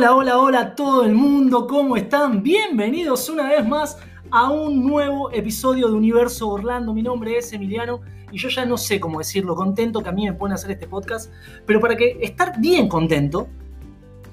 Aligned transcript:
Hola, 0.00 0.14
hola, 0.14 0.38
hola 0.38 0.60
a 0.60 0.74
todo 0.74 1.04
el 1.04 1.12
mundo, 1.12 1.66
¿cómo 1.66 1.94
están? 1.94 2.42
Bienvenidos 2.42 3.28
una 3.28 3.50
vez 3.50 3.68
más 3.68 3.98
a 4.30 4.50
un 4.50 4.86
nuevo 4.86 5.30
episodio 5.30 5.88
de 5.88 5.94
Universo 5.94 6.48
Orlando. 6.48 6.94
Mi 6.94 7.02
nombre 7.02 7.36
es 7.36 7.52
Emiliano 7.52 8.00
y 8.32 8.38
yo 8.38 8.48
ya 8.48 8.64
no 8.64 8.78
sé 8.78 8.98
cómo 8.98 9.18
decirlo, 9.18 9.54
contento 9.54 10.02
que 10.02 10.08
a 10.08 10.12
mí 10.12 10.24
me 10.24 10.34
a 10.34 10.54
hacer 10.54 10.70
este 10.70 10.88
podcast, 10.88 11.30
pero 11.66 11.80
para 11.80 11.96
que 11.98 12.16
estar 12.22 12.58
bien 12.58 12.88
contento, 12.88 13.48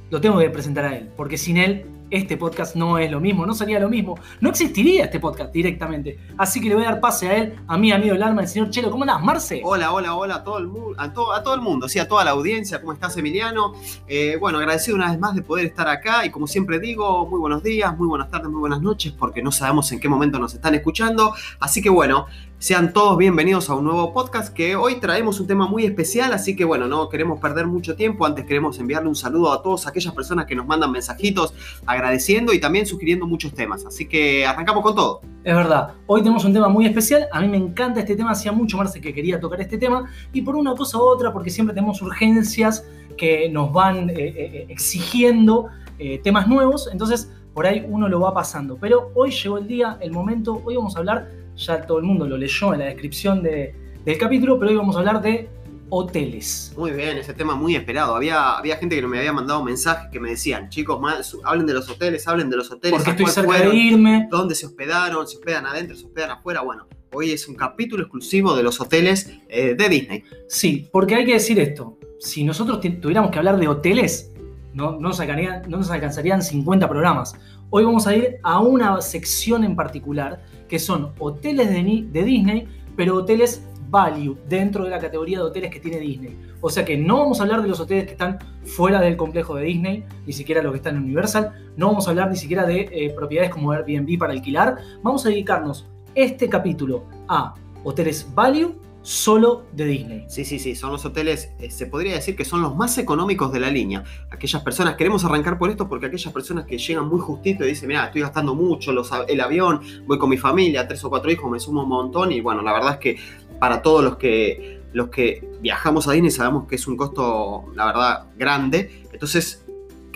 lo 0.09 0.21
tengo 0.21 0.39
que 0.39 0.49
presentar 0.49 0.85
a 0.85 0.95
él, 0.95 1.09
porque 1.17 1.37
sin 1.37 1.57
él 1.57 1.85
este 2.09 2.37
podcast 2.37 2.75
no 2.75 2.97
es 2.97 3.11
lo 3.11 3.19
mismo, 3.19 3.45
no 3.45 3.53
sería 3.53 3.79
lo 3.79 3.89
mismo, 3.89 4.17
no 4.39 4.49
existiría 4.49 5.05
este 5.05 5.19
podcast 5.19 5.51
directamente. 5.53 6.19
Así 6.37 6.61
que 6.61 6.69
le 6.69 6.75
voy 6.75 6.83
a 6.85 6.91
dar 6.91 6.99
pase 6.99 7.27
a 7.29 7.37
él, 7.37 7.55
a 7.67 7.77
mi 7.77 7.91
amigo 7.91 8.13
del 8.13 8.23
alma, 8.23 8.41
el 8.41 8.47
señor 8.47 8.69
Chelo. 8.69 8.91
¿Cómo 8.91 9.03
andás, 9.03 9.21
Marce? 9.21 9.61
Hola, 9.63 9.91
hola, 9.91 10.15
hola 10.15 10.35
a 10.35 10.43
todo 10.43 10.57
el, 10.59 10.67
mundo, 10.67 10.95
a 10.97 11.11
todo, 11.11 11.33
a 11.33 11.43
todo 11.43 11.55
el 11.55 11.61
mundo, 11.61 11.87
sí, 11.89 11.99
a 11.99 12.07
toda 12.07 12.23
la 12.23 12.31
audiencia. 12.31 12.79
¿Cómo 12.79 12.93
estás, 12.93 13.17
Emiliano? 13.17 13.73
Eh, 14.07 14.37
bueno, 14.39 14.57
agradecido 14.57 14.95
una 14.95 15.09
vez 15.09 15.19
más 15.19 15.35
de 15.35 15.41
poder 15.41 15.65
estar 15.65 15.87
acá 15.87 16.25
y 16.25 16.29
como 16.29 16.47
siempre 16.47 16.79
digo, 16.79 17.27
muy 17.27 17.39
buenos 17.39 17.63
días, 17.63 17.97
muy 17.97 18.07
buenas 18.07 18.29
tardes, 18.29 18.49
muy 18.49 18.59
buenas 18.59 18.81
noches, 18.81 19.13
porque 19.17 19.41
no 19.41 19.51
sabemos 19.51 19.91
en 19.91 19.99
qué 19.99 20.09
momento 20.09 20.39
nos 20.39 20.53
están 20.53 20.75
escuchando. 20.75 21.33
Así 21.59 21.81
que 21.81 21.89
bueno, 21.89 22.27
sean 22.59 22.91
todos 22.91 23.19
bienvenidos 23.19 23.69
a 23.69 23.75
un 23.75 23.85
nuevo 23.85 24.11
podcast 24.13 24.51
que 24.51 24.75
hoy 24.75 24.95
traemos 24.95 25.39
un 25.39 25.45
tema 25.45 25.67
muy 25.67 25.85
especial, 25.85 26.33
así 26.33 26.55
que 26.55 26.65
bueno, 26.65 26.87
no 26.87 27.07
queremos 27.07 27.39
perder 27.39 27.67
mucho 27.67 27.95
tiempo. 27.95 28.25
Antes 28.25 28.45
queremos 28.45 28.79
enviarle 28.79 29.07
un 29.07 29.15
saludo 29.15 29.51
a 29.53 29.61
todas 29.61 29.85
aquellas 29.85 30.11
personas 30.15 30.47
que 30.47 30.55
nos 30.55 30.65
mandan 30.65 30.91
mensajitos 30.91 31.53
agradeciendo 31.85 32.53
y 32.53 32.59
también 32.59 32.87
sugiriendo 32.87 33.27
muchos 33.27 33.53
temas. 33.53 33.85
Así 33.85 34.07
que 34.07 34.43
arrancamos 34.43 34.81
con 34.81 34.95
todo. 34.95 35.21
Es 35.43 35.55
verdad, 35.55 35.93
hoy 36.07 36.21
tenemos 36.21 36.45
un 36.45 36.53
tema 36.53 36.67
muy 36.67 36.87
especial. 36.87 37.27
A 37.31 37.41
mí 37.41 37.47
me 37.47 37.57
encanta 37.57 37.99
este 37.99 38.15
tema, 38.15 38.31
hacía 38.31 38.51
mucho 38.51 38.75
Marce 38.75 38.99
que 38.99 39.13
quería 39.13 39.39
tocar 39.39 39.61
este 39.61 39.77
tema 39.77 40.09
y 40.33 40.41
por 40.41 40.55
una 40.55 40.73
cosa 40.73 40.97
u 40.97 41.01
otra, 41.01 41.31
porque 41.31 41.51
siempre 41.51 41.75
tenemos 41.75 42.01
urgencias 42.01 42.83
que 43.17 43.49
nos 43.49 43.71
van 43.71 44.09
eh, 44.09 44.15
eh, 44.17 44.65
exigiendo 44.69 45.67
eh, 45.99 46.19
temas 46.23 46.47
nuevos, 46.47 46.89
entonces 46.91 47.31
por 47.53 47.67
ahí 47.67 47.85
uno 47.87 48.09
lo 48.09 48.19
va 48.19 48.33
pasando. 48.33 48.77
Pero 48.77 49.11
hoy 49.13 49.29
llegó 49.29 49.59
el 49.59 49.67
día, 49.67 49.97
el 50.01 50.11
momento, 50.11 50.59
hoy 50.65 50.75
vamos 50.75 50.95
a 50.95 50.99
hablar 50.99 51.46
ya 51.57 51.81
todo 51.81 51.97
el 51.97 52.03
mundo 52.03 52.27
lo 52.27 52.37
leyó 52.37 52.73
en 52.73 52.79
la 52.79 52.85
descripción 52.85 53.43
del 53.43 54.17
capítulo, 54.19 54.57
pero 54.57 54.71
hoy 54.71 54.77
vamos 54.77 54.95
a 54.95 54.99
hablar 54.99 55.21
de 55.21 55.49
hoteles. 55.89 56.73
Muy 56.77 56.91
bien, 56.91 57.17
ese 57.17 57.33
tema 57.33 57.55
muy 57.55 57.75
esperado. 57.75 58.15
Había, 58.15 58.57
había 58.57 58.77
gente 58.77 58.95
que 58.95 59.07
me 59.07 59.19
había 59.19 59.33
mandado 59.33 59.63
mensajes 59.63 60.09
que 60.11 60.19
me 60.19 60.29
decían, 60.29 60.69
chicos, 60.69 60.99
hablen 61.43 61.65
de 61.65 61.73
los 61.73 61.89
hoteles, 61.89 62.27
hablen 62.27 62.49
de 62.49 62.57
los 62.57 62.71
hoteles. 62.71 62.97
Porque 62.97 63.11
estoy 63.11 63.25
cerca 63.27 63.59
de 63.59 63.75
irme. 63.75 64.27
¿Dónde 64.29 64.55
se 64.55 64.65
hospedaron? 64.65 65.27
¿Se 65.27 65.37
hospedan 65.37 65.65
adentro? 65.65 65.95
¿Se 65.95 66.05
hospedan 66.05 66.31
afuera? 66.31 66.61
Bueno, 66.61 66.87
hoy 67.13 67.31
es 67.31 67.47
un 67.47 67.55
capítulo 67.55 68.03
exclusivo 68.03 68.55
de 68.55 68.63
los 68.63 68.79
hoteles 68.81 69.31
eh, 69.47 69.75
de 69.75 69.89
Disney. 69.89 70.23
Sí, 70.47 70.87
porque 70.91 71.15
hay 71.15 71.25
que 71.25 71.33
decir 71.33 71.59
esto. 71.59 71.97
Si 72.19 72.43
nosotros 72.43 72.81
tuviéramos 73.01 73.31
que 73.31 73.37
hablar 73.37 73.57
de 73.57 73.67
hoteles, 73.67 74.31
no, 74.73 74.91
no, 74.91 74.99
nos 74.99 75.19
alcanzarían, 75.19 75.63
no 75.69 75.77
nos 75.77 75.89
alcanzarían 75.89 76.41
50 76.41 76.87
programas. 76.89 77.35
Hoy 77.69 77.83
vamos 77.83 78.07
a 78.07 78.15
ir 78.15 78.37
a 78.43 78.59
una 78.59 79.01
sección 79.01 79.63
en 79.63 79.75
particular 79.75 80.41
que 80.67 80.79
son 80.79 81.11
hoteles 81.19 81.69
de, 81.69 82.23
Disney, 82.23 82.67
pero 82.95 83.15
hoteles 83.15 83.63
value 83.89 84.37
dentro 84.47 84.83
de 84.83 84.89
la 84.89 84.99
categoría 84.99 85.37
de 85.37 85.43
hoteles 85.43 85.71
que 85.71 85.79
tiene 85.79 85.99
Disney. 85.99 86.37
O 86.61 86.69
sea 86.69 86.83
que 86.83 86.97
no 86.97 87.17
vamos 87.19 87.39
a 87.39 87.43
hablar 87.43 87.61
de 87.61 87.67
los 87.67 87.79
hoteles 87.79 88.05
que 88.05 88.11
están 88.11 88.39
fuera 88.65 88.99
del 88.99 89.15
complejo 89.15 89.55
de 89.55 89.63
Disney, 89.63 90.03
ni 90.25 90.33
siquiera 90.33 90.61
los 90.61 90.71
que 90.71 90.77
están 90.77 90.97
en 90.97 91.03
Universal, 91.03 91.53
no 91.77 91.87
vamos 91.87 92.07
a 92.07 92.11
hablar 92.11 92.29
ni 92.29 92.35
siquiera 92.35 92.65
de 92.65 92.89
eh, 92.91 93.13
propiedades 93.15 93.51
como 93.51 93.71
Airbnb 93.71 94.17
para 94.17 94.33
alquilar, 94.33 94.77
vamos 95.01 95.25
a 95.25 95.29
dedicarnos 95.29 95.87
este 96.15 96.49
capítulo 96.49 97.03
a 97.27 97.53
hoteles 97.83 98.27
value 98.33 98.75
solo 99.07 99.67
de 99.71 99.85
Disney. 99.85 100.25
Sí, 100.27 100.43
sí, 100.43 100.59
sí, 100.59 100.75
son 100.75 100.91
los 100.91 101.05
hoteles, 101.05 101.53
eh, 101.59 101.71
se 101.71 101.85
podría 101.85 102.15
decir 102.15 102.35
que 102.35 102.43
son 102.43 102.61
los 102.61 102.75
más 102.75 102.97
económicos 102.97 103.53
de 103.53 103.61
la 103.61 103.71
línea. 103.71 104.03
Aquellas 104.29 104.61
personas, 104.61 104.97
queremos 104.97 105.23
arrancar 105.23 105.57
por 105.57 105.69
esto 105.69 105.87
porque 105.87 106.07
aquellas 106.07 106.33
personas 106.33 106.65
que 106.65 106.77
llegan 106.77 107.07
muy 107.07 107.21
justito 107.21 107.63
y 107.63 107.69
dicen, 107.69 107.87
mira, 107.87 108.07
estoy 108.07 108.19
gastando 108.19 108.53
mucho 108.53 108.91
el 109.29 109.39
avión, 109.39 109.79
voy 110.05 110.17
con 110.17 110.29
mi 110.29 110.35
familia, 110.35 110.85
tres 110.89 111.05
o 111.05 111.09
cuatro 111.09 111.31
hijos, 111.31 111.49
me 111.49 111.57
sumo 111.57 111.83
un 111.83 111.89
montón 111.89 112.33
y 112.33 112.41
bueno, 112.41 112.61
la 112.61 112.73
verdad 112.73 112.93
es 112.95 112.97
que 112.97 113.17
para 113.59 113.81
todos 113.81 114.03
los 114.03 114.17
que, 114.17 114.81
los 114.91 115.07
que 115.07 115.51
viajamos 115.61 116.09
a 116.09 116.11
Disney 116.11 116.31
sabemos 116.31 116.67
que 116.67 116.75
es 116.75 116.85
un 116.85 116.97
costo, 116.97 117.71
la 117.75 117.85
verdad, 117.85 118.25
grande. 118.37 119.03
Entonces, 119.13 119.65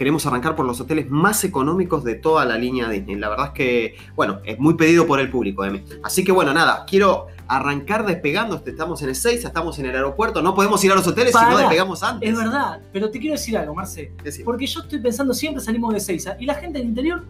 queremos 0.01 0.25
arrancar 0.25 0.55
por 0.55 0.65
los 0.65 0.81
hoteles 0.81 1.11
más 1.11 1.43
económicos 1.43 2.03
de 2.03 2.15
toda 2.15 2.43
la 2.43 2.57
línea 2.57 2.89
Disney. 2.89 3.17
La 3.17 3.29
verdad 3.29 3.45
es 3.49 3.51
que, 3.51 3.95
bueno, 4.15 4.39
es 4.45 4.57
muy 4.57 4.73
pedido 4.73 5.05
por 5.05 5.19
el 5.19 5.29
público, 5.29 5.63
M. 5.63 5.83
Así 6.01 6.23
que 6.23 6.31
bueno, 6.31 6.55
nada, 6.55 6.85
quiero 6.87 7.27
arrancar 7.47 8.03
despegando. 8.07 8.63
Estamos 8.65 9.03
en 9.03 9.09
el 9.09 9.15
6, 9.15 9.45
estamos 9.45 9.77
en 9.77 9.85
el 9.85 9.95
aeropuerto, 9.95 10.41
no 10.41 10.55
podemos 10.55 10.83
ir 10.83 10.91
a 10.91 10.95
los 10.95 11.05
hoteles 11.05 11.35
si 11.37 11.45
no 11.45 11.55
despegamos 11.55 12.01
antes. 12.01 12.27
Es 12.27 12.35
verdad, 12.35 12.81
pero 12.91 13.11
te 13.11 13.19
quiero 13.19 13.35
decir 13.35 13.55
algo, 13.55 13.75
Marce. 13.75 14.11
Porque 14.43 14.65
yo 14.65 14.79
estoy 14.79 14.97
pensando, 14.97 15.35
siempre 15.35 15.63
salimos 15.63 15.93
de 15.93 15.99
6 15.99 16.29
y 16.39 16.47
la 16.47 16.55
gente 16.55 16.79
del 16.79 16.87
interior 16.87 17.23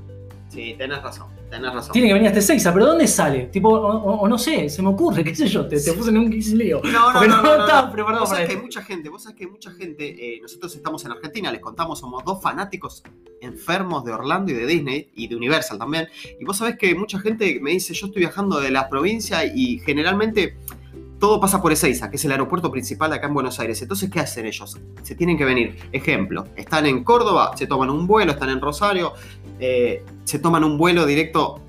Sí, 0.51 0.75
tenés 0.78 1.01
razón, 1.01 1.29
tenés 1.50 1.73
razón. 1.73 1.94
Tiene 1.94 2.09
que 2.09 2.13
venir 2.13 2.28
hasta 2.28 2.41
Seiza, 2.41 2.73
pero 2.73 2.88
¿dónde 2.88 3.07
sale? 3.07 3.44
Tipo, 3.45 3.69
o, 3.69 4.28
no 4.28 4.38
sé, 4.38 4.67
se 4.67 4.81
me 4.81 4.89
ocurre, 4.89 5.23
qué 5.23 5.34
sé 5.34 5.47
yo, 5.47 5.66
te, 5.66 5.78
puse 5.94 6.09
en 6.09 6.17
un 6.17 6.29
lío. 6.29 6.81
No, 6.84 7.13
no, 7.13 7.22
no, 7.25 7.28
no, 7.28 7.41
no, 7.41 7.62
estaba 7.62 7.89
preparado 7.89 8.23
vos 8.23 8.29
sabés 8.31 8.50
que 8.50 8.56
hay 8.56 8.61
mucha 8.61 8.81
gente, 8.81 9.07
vos 9.07 9.23
sabés 9.23 9.38
que 9.38 9.45
hay 9.45 9.50
mucha 9.50 9.72
gente, 9.72 10.35
eh, 10.35 10.40
nosotros 10.41 10.75
estamos 10.75 11.06
en 11.06 11.11
Argentina, 11.11 11.50
les 11.53 11.61
contamos, 11.61 12.00
somos 12.00 12.25
dos 12.25 12.41
fanáticos 12.41 13.01
enfermos 13.40 14.03
de 14.03 14.11
Orlando 14.11 14.51
y 14.51 14.56
de 14.56 14.66
Disney, 14.66 15.09
y 15.16 15.29
de 15.29 15.38
Universal 15.38 15.79
también, 15.79 16.09
y 16.38 16.44
vos 16.44 16.57
sabés 16.57 16.78
que 16.78 16.94
mucha 16.95 17.17
gente 17.22 17.57
me 17.61 17.72
dice, 17.72 17.94
yo 17.94 18.07
estoy 18.07 18.19
viajando 18.19 18.59
de 18.59 18.72
la 18.72 18.90
provincia 18.90 19.45
y 19.45 19.79
generalmente 19.79 20.57
todo 21.22 21.40
pasa 21.40 21.61
por 21.61 21.72
Ezeiza, 21.72 22.09
que 22.09 22.16
es 22.16 22.25
el 22.25 22.31
aeropuerto 22.31 22.72
principal 22.72 23.13
acá 23.13 23.28
en 23.28 23.35
Buenos 23.35 23.59
Aires. 23.59 23.79
Entonces, 23.84 24.09
¿qué 24.09 24.19
hacen 24.19 24.47
ellos? 24.47 24.79
Se 25.03 25.13
tienen 25.13 25.38
que 25.38 25.45
venir. 25.45 25.78
Ejemplo, 25.91 26.45
están 26.56 26.88
en 26.88 27.03
Córdoba, 27.03 27.51
se 27.56 27.67
toman 27.67 27.91
un 27.91 28.07
vuelo, 28.07 28.31
están 28.31 28.50
en 28.50 28.59
Rosario, 28.59 29.13
eh, 29.61 30.03
se 30.25 30.39
toman 30.39 30.63
un 30.63 30.77
vuelo 30.77 31.05
directo 31.05 31.61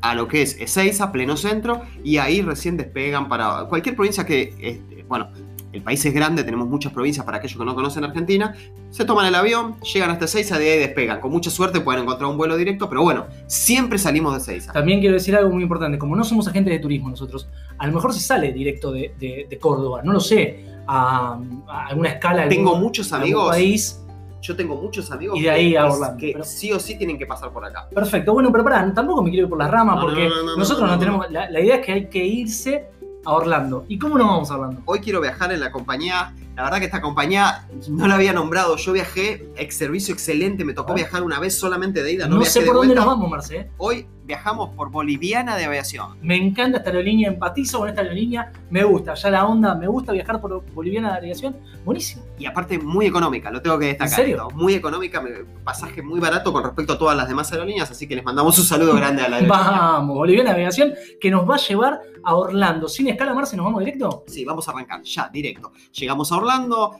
a 0.00 0.14
lo 0.14 0.26
que 0.28 0.42
es 0.42 0.58
Ezeiza, 0.58 1.12
pleno 1.12 1.36
centro, 1.36 1.82
y 2.02 2.16
ahí 2.16 2.42
recién 2.42 2.76
despegan 2.76 3.28
para 3.28 3.66
cualquier 3.68 3.94
provincia 3.94 4.24
que, 4.24 4.54
este, 4.60 5.04
bueno, 5.08 5.28
el 5.72 5.82
país 5.82 6.04
es 6.04 6.12
grande, 6.12 6.44
tenemos 6.44 6.68
muchas 6.68 6.92
provincias 6.92 7.24
para 7.24 7.38
aquellos 7.38 7.56
que 7.56 7.64
no 7.64 7.74
conocen 7.74 8.04
Argentina, 8.04 8.54
se 8.90 9.04
toman 9.04 9.26
el 9.26 9.34
avión, 9.34 9.80
llegan 9.80 10.10
hasta 10.10 10.26
Ezeiza, 10.26 10.58
de 10.58 10.70
ahí 10.70 10.78
despegan. 10.78 11.20
Con 11.20 11.32
mucha 11.32 11.50
suerte 11.50 11.80
pueden 11.80 12.02
encontrar 12.02 12.28
un 12.28 12.36
vuelo 12.36 12.56
directo, 12.56 12.88
pero 12.88 13.02
bueno, 13.02 13.26
siempre 13.46 13.98
salimos 13.98 14.32
de 14.34 14.40
Ezeiza. 14.40 14.72
También 14.72 15.00
quiero 15.00 15.14
decir 15.14 15.34
algo 15.34 15.50
muy 15.50 15.62
importante, 15.62 15.98
como 15.98 16.14
no 16.14 16.24
somos 16.24 16.46
agentes 16.46 16.72
de 16.72 16.78
turismo 16.78 17.08
nosotros, 17.08 17.48
a 17.78 17.86
lo 17.86 17.92
mejor 17.92 18.12
se 18.12 18.20
sale 18.20 18.52
directo 18.52 18.92
de, 18.92 19.58
Córdoba, 19.60 20.02
no 20.04 20.12
lo 20.12 20.20
sé, 20.20 20.64
a, 20.86 21.40
alguna 21.88 22.10
escala. 22.10 22.48
Tengo 22.48 22.76
muchos 22.76 23.12
amigos. 23.12 23.48
País, 23.48 24.01
yo 24.42 24.56
tengo 24.56 24.76
muchos 24.76 25.10
amigos 25.10 25.38
y 25.38 25.42
de 25.42 25.50
ahí 25.50 25.76
a 25.76 25.86
Orlando, 25.86 26.18
que 26.18 26.36
sí 26.42 26.72
o 26.72 26.80
sí 26.80 26.98
tienen 26.98 27.16
que 27.16 27.26
pasar 27.26 27.50
por 27.52 27.64
acá. 27.64 27.88
Perfecto, 27.88 28.34
bueno, 28.34 28.50
pero 28.50 28.64
pará, 28.64 28.92
tampoco 28.92 29.22
me 29.22 29.30
quiero 29.30 29.46
ir 29.46 29.48
por 29.48 29.58
las 29.58 29.70
ramas 29.70 29.98
porque 30.02 30.28
nosotros 30.58 30.90
no, 30.90 30.98
tenemos. 30.98 31.30
la, 31.30 31.60
idea 31.60 31.76
es 31.76 31.86
que 31.86 31.92
hay 31.92 32.06
que 32.08 32.24
irse 32.24 32.88
a 33.24 33.32
Orlando. 33.32 33.84
¿Y 33.88 33.98
cómo 33.98 34.18
nos 34.18 34.26
vamos 34.26 34.50
a 34.50 34.54
Orlando? 34.54 34.82
Hoy 34.84 35.00
quiero 35.00 35.20
viajar 35.20 35.52
en 35.52 35.60
la 35.60 35.70
compañía. 35.70 36.34
La 36.56 36.64
verdad 36.64 36.80
que 36.80 36.86
esta 36.86 37.00
compañía 37.00 37.66
no 37.88 38.08
la 38.08 38.16
había 38.16 38.32
nombrado. 38.32 38.76
Yo 38.76 38.92
viajé, 38.92 39.48
ex 39.56 39.76
servicio 39.76 40.12
excelente. 40.12 40.64
Me 40.64 40.74
tocó 40.74 40.92
ah. 40.92 40.96
viajar 40.96 41.22
una 41.22 41.38
vez 41.38 41.56
solamente 41.56 42.02
de 42.02 42.12
ida. 42.12 42.26
No, 42.26 42.44
sé 42.44 42.62
por 42.62 42.74
dónde 42.74 42.94
nos 42.94 43.06
vamos, 43.06 43.30
Marce. 43.30 43.70
Hoy 43.78 44.06
viajamos 44.24 44.70
por 44.70 44.90
Boliviana 44.90 45.56
de 45.56 45.64
Aviación. 45.64 46.16
Me 46.22 46.36
encanta 46.36 46.78
esta 46.78 46.90
aerolínea, 46.90 47.28
empatizo 47.28 47.78
con 47.78 47.88
esta 47.88 48.02
aerolínea, 48.02 48.52
me 48.70 48.84
gusta, 48.84 49.14
ya 49.14 49.30
la 49.30 49.46
onda, 49.46 49.74
me 49.74 49.86
gusta 49.86 50.12
viajar 50.12 50.40
por 50.40 50.64
Boliviana 50.72 51.12
de 51.12 51.18
Aviación, 51.18 51.56
buenísimo. 51.84 52.24
Y 52.38 52.46
aparte 52.46 52.78
muy 52.78 53.06
económica, 53.06 53.50
lo 53.50 53.60
tengo 53.60 53.78
que 53.78 53.86
destacar. 53.86 54.20
¿En 54.20 54.26
serio? 54.26 54.48
Muy 54.54 54.74
económica, 54.74 55.22
pasaje 55.64 56.02
muy 56.02 56.20
barato 56.20 56.52
con 56.52 56.62
respecto 56.64 56.94
a 56.94 56.98
todas 56.98 57.16
las 57.16 57.28
demás 57.28 57.50
aerolíneas, 57.52 57.90
así 57.90 58.06
que 58.06 58.16
les 58.16 58.24
mandamos 58.24 58.58
un 58.58 58.64
saludo 58.64 58.94
grande 58.94 59.22
a 59.22 59.28
la 59.28 59.36
aerolínea. 59.38 59.58
Vamos, 59.58 60.16
Boliviana 60.16 60.50
de 60.50 60.56
Aviación, 60.56 60.94
que 61.20 61.30
nos 61.30 61.48
va 61.48 61.56
a 61.56 61.58
llevar 61.58 62.00
a 62.24 62.34
Orlando. 62.34 62.88
Sin 62.88 63.08
escala, 63.08 63.34
Marce, 63.34 63.56
¿nos 63.56 63.64
vamos 63.64 63.80
directo? 63.80 64.24
Sí, 64.26 64.44
vamos 64.44 64.68
a 64.68 64.72
arrancar, 64.72 65.02
ya, 65.02 65.28
directo. 65.32 65.72
Llegamos 65.92 66.30
a 66.32 66.36
Orlando, 66.36 66.96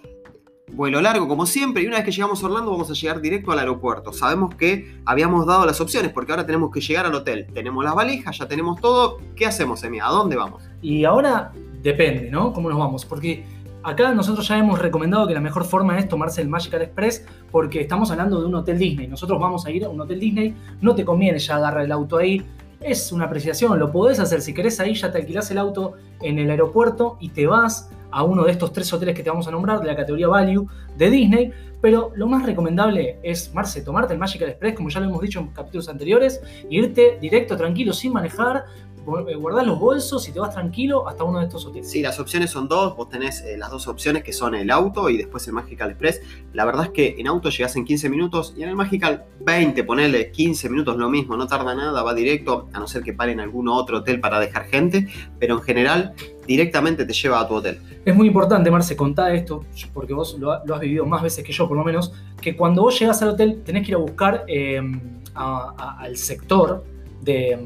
vuelo 0.72 1.00
largo 1.00 1.28
como 1.28 1.46
siempre 1.46 1.82
y 1.82 1.86
una 1.86 1.96
vez 1.96 2.04
que 2.04 2.12
llegamos 2.12 2.42
a 2.42 2.46
Orlando 2.46 2.70
vamos 2.70 2.90
a 2.90 2.94
llegar 2.94 3.20
directo 3.20 3.52
al 3.52 3.58
aeropuerto. 3.58 4.12
Sabemos 4.12 4.54
que 4.54 4.96
habíamos 5.04 5.46
dado 5.46 5.66
las 5.66 5.80
opciones 5.80 6.12
porque 6.12 6.32
ahora 6.32 6.46
tenemos 6.46 6.70
que 6.70 6.80
llegar 6.80 7.06
al 7.06 7.14
hotel. 7.14 7.46
Tenemos 7.52 7.84
las 7.84 7.94
valijas, 7.94 8.38
ya 8.38 8.48
tenemos 8.48 8.80
todo. 8.80 9.19
¿Qué 9.36 9.46
hacemos, 9.46 9.82
Emi? 9.84 10.00
¿A 10.00 10.06
dónde 10.06 10.36
vamos? 10.36 10.62
Y 10.80 11.04
ahora 11.04 11.52
depende, 11.82 12.30
¿no? 12.30 12.52
¿Cómo 12.52 12.70
nos 12.70 12.78
vamos? 12.78 13.04
Porque 13.04 13.44
acá 13.82 14.12
nosotros 14.14 14.46
ya 14.48 14.58
hemos 14.58 14.78
recomendado 14.78 15.26
que 15.26 15.34
la 15.34 15.40
mejor 15.40 15.64
forma 15.64 15.98
es 15.98 16.08
tomarse 16.08 16.40
el 16.40 16.48
Magical 16.48 16.82
Express 16.82 17.26
porque 17.50 17.80
estamos 17.80 18.10
hablando 18.10 18.40
de 18.40 18.46
un 18.46 18.54
hotel 18.54 18.78
Disney. 18.78 19.06
Nosotros 19.06 19.38
vamos 19.40 19.66
a 19.66 19.70
ir 19.70 19.84
a 19.84 19.88
un 19.88 20.00
hotel 20.00 20.20
Disney, 20.20 20.54
no 20.80 20.94
te 20.94 21.04
conviene 21.04 21.38
ya 21.38 21.56
agarrar 21.56 21.84
el 21.84 21.92
auto 21.92 22.18
ahí. 22.18 22.44
Es 22.80 23.12
una 23.12 23.26
apreciación, 23.26 23.78
lo 23.78 23.92
podés 23.92 24.18
hacer. 24.18 24.40
Si 24.40 24.54
querés 24.54 24.80
ahí 24.80 24.94
ya 24.94 25.12
te 25.12 25.18
alquilás 25.18 25.50
el 25.50 25.58
auto 25.58 25.94
en 26.20 26.38
el 26.38 26.50
aeropuerto 26.50 27.16
y 27.20 27.28
te 27.28 27.46
vas 27.46 27.90
a 28.12 28.23
uno 28.23 28.44
de 28.44 28.53
estos 28.53 28.73
tres 28.73 28.93
hoteles 28.93 29.14
que 29.14 29.23
te 29.23 29.31
vamos 29.31 29.49
a 29.49 29.50
nombrar 29.50 29.81
de 29.81 29.87
la 29.87 29.97
categoría 29.97 30.29
Value 30.29 30.69
de 30.97 31.11
Disney, 31.11 31.53
pero 31.81 32.12
lo 32.14 32.29
más 32.29 32.47
recomendable 32.47 33.19
es, 33.23 33.53
Marce, 33.53 33.82
tomarte 33.82 34.12
el 34.12 34.20
Magical 34.20 34.49
Express, 34.49 34.75
como 34.76 34.88
ya 34.88 35.00
lo 35.00 35.06
hemos 35.06 35.20
dicho 35.20 35.41
en 35.41 35.49
capítulos 35.49 35.88
anteriores, 35.88 36.41
e 36.62 36.67
irte 36.69 37.19
directo, 37.20 37.56
tranquilo, 37.56 37.93
sin 37.93 38.12
manejar, 38.12 38.67
guardás 39.04 39.66
los 39.66 39.78
bolsos 39.78 40.28
y 40.28 40.32
te 40.32 40.40
vas 40.40 40.54
tranquilo 40.54 41.08
hasta 41.08 41.25
uno 41.25 41.38
de 41.38 41.46
estos 41.46 41.66
hoteles. 41.66 41.90
Sí, 41.90 42.02
las 42.02 42.19
opciones 42.20 42.50
son 42.50 42.69
dos. 42.69 42.96
Vos 42.96 43.08
tenés 43.08 43.40
eh, 43.43 43.56
las 43.56 43.70
dos 43.70 43.88
opciones 43.88 44.22
que 44.22 44.32
son 44.32 44.54
el 44.54 44.70
auto 44.70 45.10
y 45.10 45.16
después 45.16 45.46
el 45.49 45.54
Magical 45.54 45.90
Express. 45.90 46.20
La 46.52 46.64
verdad 46.64 46.84
es 46.87 46.90
que 46.90 47.16
en 47.19 47.26
auto 47.26 47.50
llegás 47.50 47.76
en 47.76 47.84
15 47.84 48.08
minutos 48.08 48.54
y 48.56 48.62
en 48.62 48.69
el 48.69 48.76
Magical 48.76 49.25
20, 49.40 49.84
ponele 49.84 50.31
15 50.31 50.69
minutos 50.69 50.96
lo 50.96 51.10
mismo, 51.10 51.37
no 51.37 51.46
tarda 51.46 51.75
nada, 51.75 52.02
va 52.02 52.14
directo, 52.14 52.69
a 52.72 52.78
no 52.78 52.87
ser 52.87 53.02
que 53.02 53.12
paren 53.12 53.40
algún 53.40 53.69
otro 53.69 53.99
hotel 53.99 54.20
para 54.20 54.38
dejar 54.40 54.64
gente, 54.66 55.08
pero 55.38 55.56
en 55.56 55.62
general 55.62 56.14
directamente 56.46 57.04
te 57.04 57.12
lleva 57.12 57.40
a 57.40 57.49
tu 57.49 57.54
hotel. 57.54 57.81
Es 58.04 58.14
muy 58.14 58.26
importante, 58.26 58.70
Marce, 58.70 58.96
contar 58.96 59.34
esto, 59.34 59.64
porque 59.93 60.12
vos 60.12 60.37
lo, 60.38 60.52
has 60.52 60.81
vivido 60.81 61.06
más 61.06 61.22
veces 61.22 61.44
que 61.44 61.52
yo, 61.52 61.69
por 61.69 61.76
lo 61.76 61.84
menos, 61.84 62.12
que 62.40 62.56
cuando 62.56 62.82
vos 62.82 62.99
llegás 62.99 63.22
al 63.22 63.31
hotel 63.31 63.62
tenés 63.64 63.84
que 63.84 63.93
ir 63.93 63.94
a 63.94 63.99
buscar 63.99 64.44
em, 64.49 65.00
al 65.34 66.16
sector 66.16 66.84
de, 67.22 67.58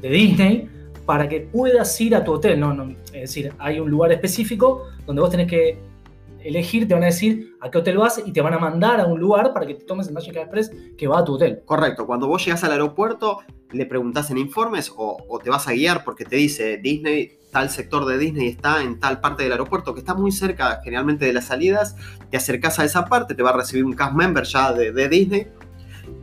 de, 0.00 0.08
Disney 0.08 0.68
para 1.06 1.28
que 1.28 1.40
puedas 1.40 2.00
ir 2.00 2.14
a 2.14 2.24
tu 2.24 2.32
hotel. 2.32 2.60
No, 2.60 2.74
no, 2.74 2.90
es 3.06 3.12
decir, 3.12 3.52
hay 3.58 3.80
un 3.80 3.90
lugar 3.90 4.12
específico 4.12 4.84
donde 5.06 5.22
vos 5.22 5.30
tenés 5.30 5.48
que 5.48 5.78
elegir, 6.40 6.86
te 6.86 6.94
van 6.94 7.02
a 7.02 7.06
decir 7.06 7.56
a 7.60 7.70
qué 7.70 7.78
hotel 7.78 7.98
vas 7.98 8.22
y 8.24 8.32
te 8.32 8.40
van 8.40 8.54
a 8.54 8.58
mandar 8.58 9.00
a 9.00 9.06
un 9.06 9.18
lugar 9.18 9.52
para 9.52 9.66
que 9.66 9.74
te 9.74 9.84
tomes 9.84 10.08
el 10.08 10.14
Magic 10.14 10.36
Express 10.36 10.70
que 10.96 11.06
va 11.06 11.20
a 11.20 11.24
tu 11.24 11.34
hotel. 11.34 11.62
Correcto, 11.64 12.06
cuando 12.06 12.28
vos 12.28 12.44
llegas 12.44 12.62
al 12.64 12.72
aeropuerto 12.72 13.40
le 13.72 13.86
preguntás 13.86 14.30
en 14.30 14.38
informes 14.38 14.92
o, 14.96 15.40
te 15.42 15.50
vas 15.50 15.68
a 15.68 15.72
guiar 15.72 16.04
porque 16.04 16.24
te 16.24 16.36
dice 16.36 16.78
Disney 16.78 17.38
tal 17.52 17.70
sector 17.70 18.04
de 18.06 18.18
Disney 18.18 18.48
está 18.48 18.82
en 18.82 19.00
tal 19.00 19.20
parte 19.20 19.42
del 19.42 19.52
aeropuerto, 19.52 19.94
que 19.94 20.00
está 20.00 20.14
muy 20.14 20.32
cerca 20.32 20.80
generalmente 20.84 21.24
de 21.24 21.32
las 21.32 21.46
salidas, 21.46 21.96
te 22.30 22.36
acercas 22.36 22.78
a 22.78 22.84
esa 22.84 23.06
parte, 23.06 23.34
te 23.34 23.42
va 23.42 23.50
a 23.50 23.56
recibir 23.56 23.84
un 23.84 23.94
cast 23.94 24.14
member 24.14 24.44
ya 24.44 24.72
de, 24.72 25.08
Disney, 25.08 25.46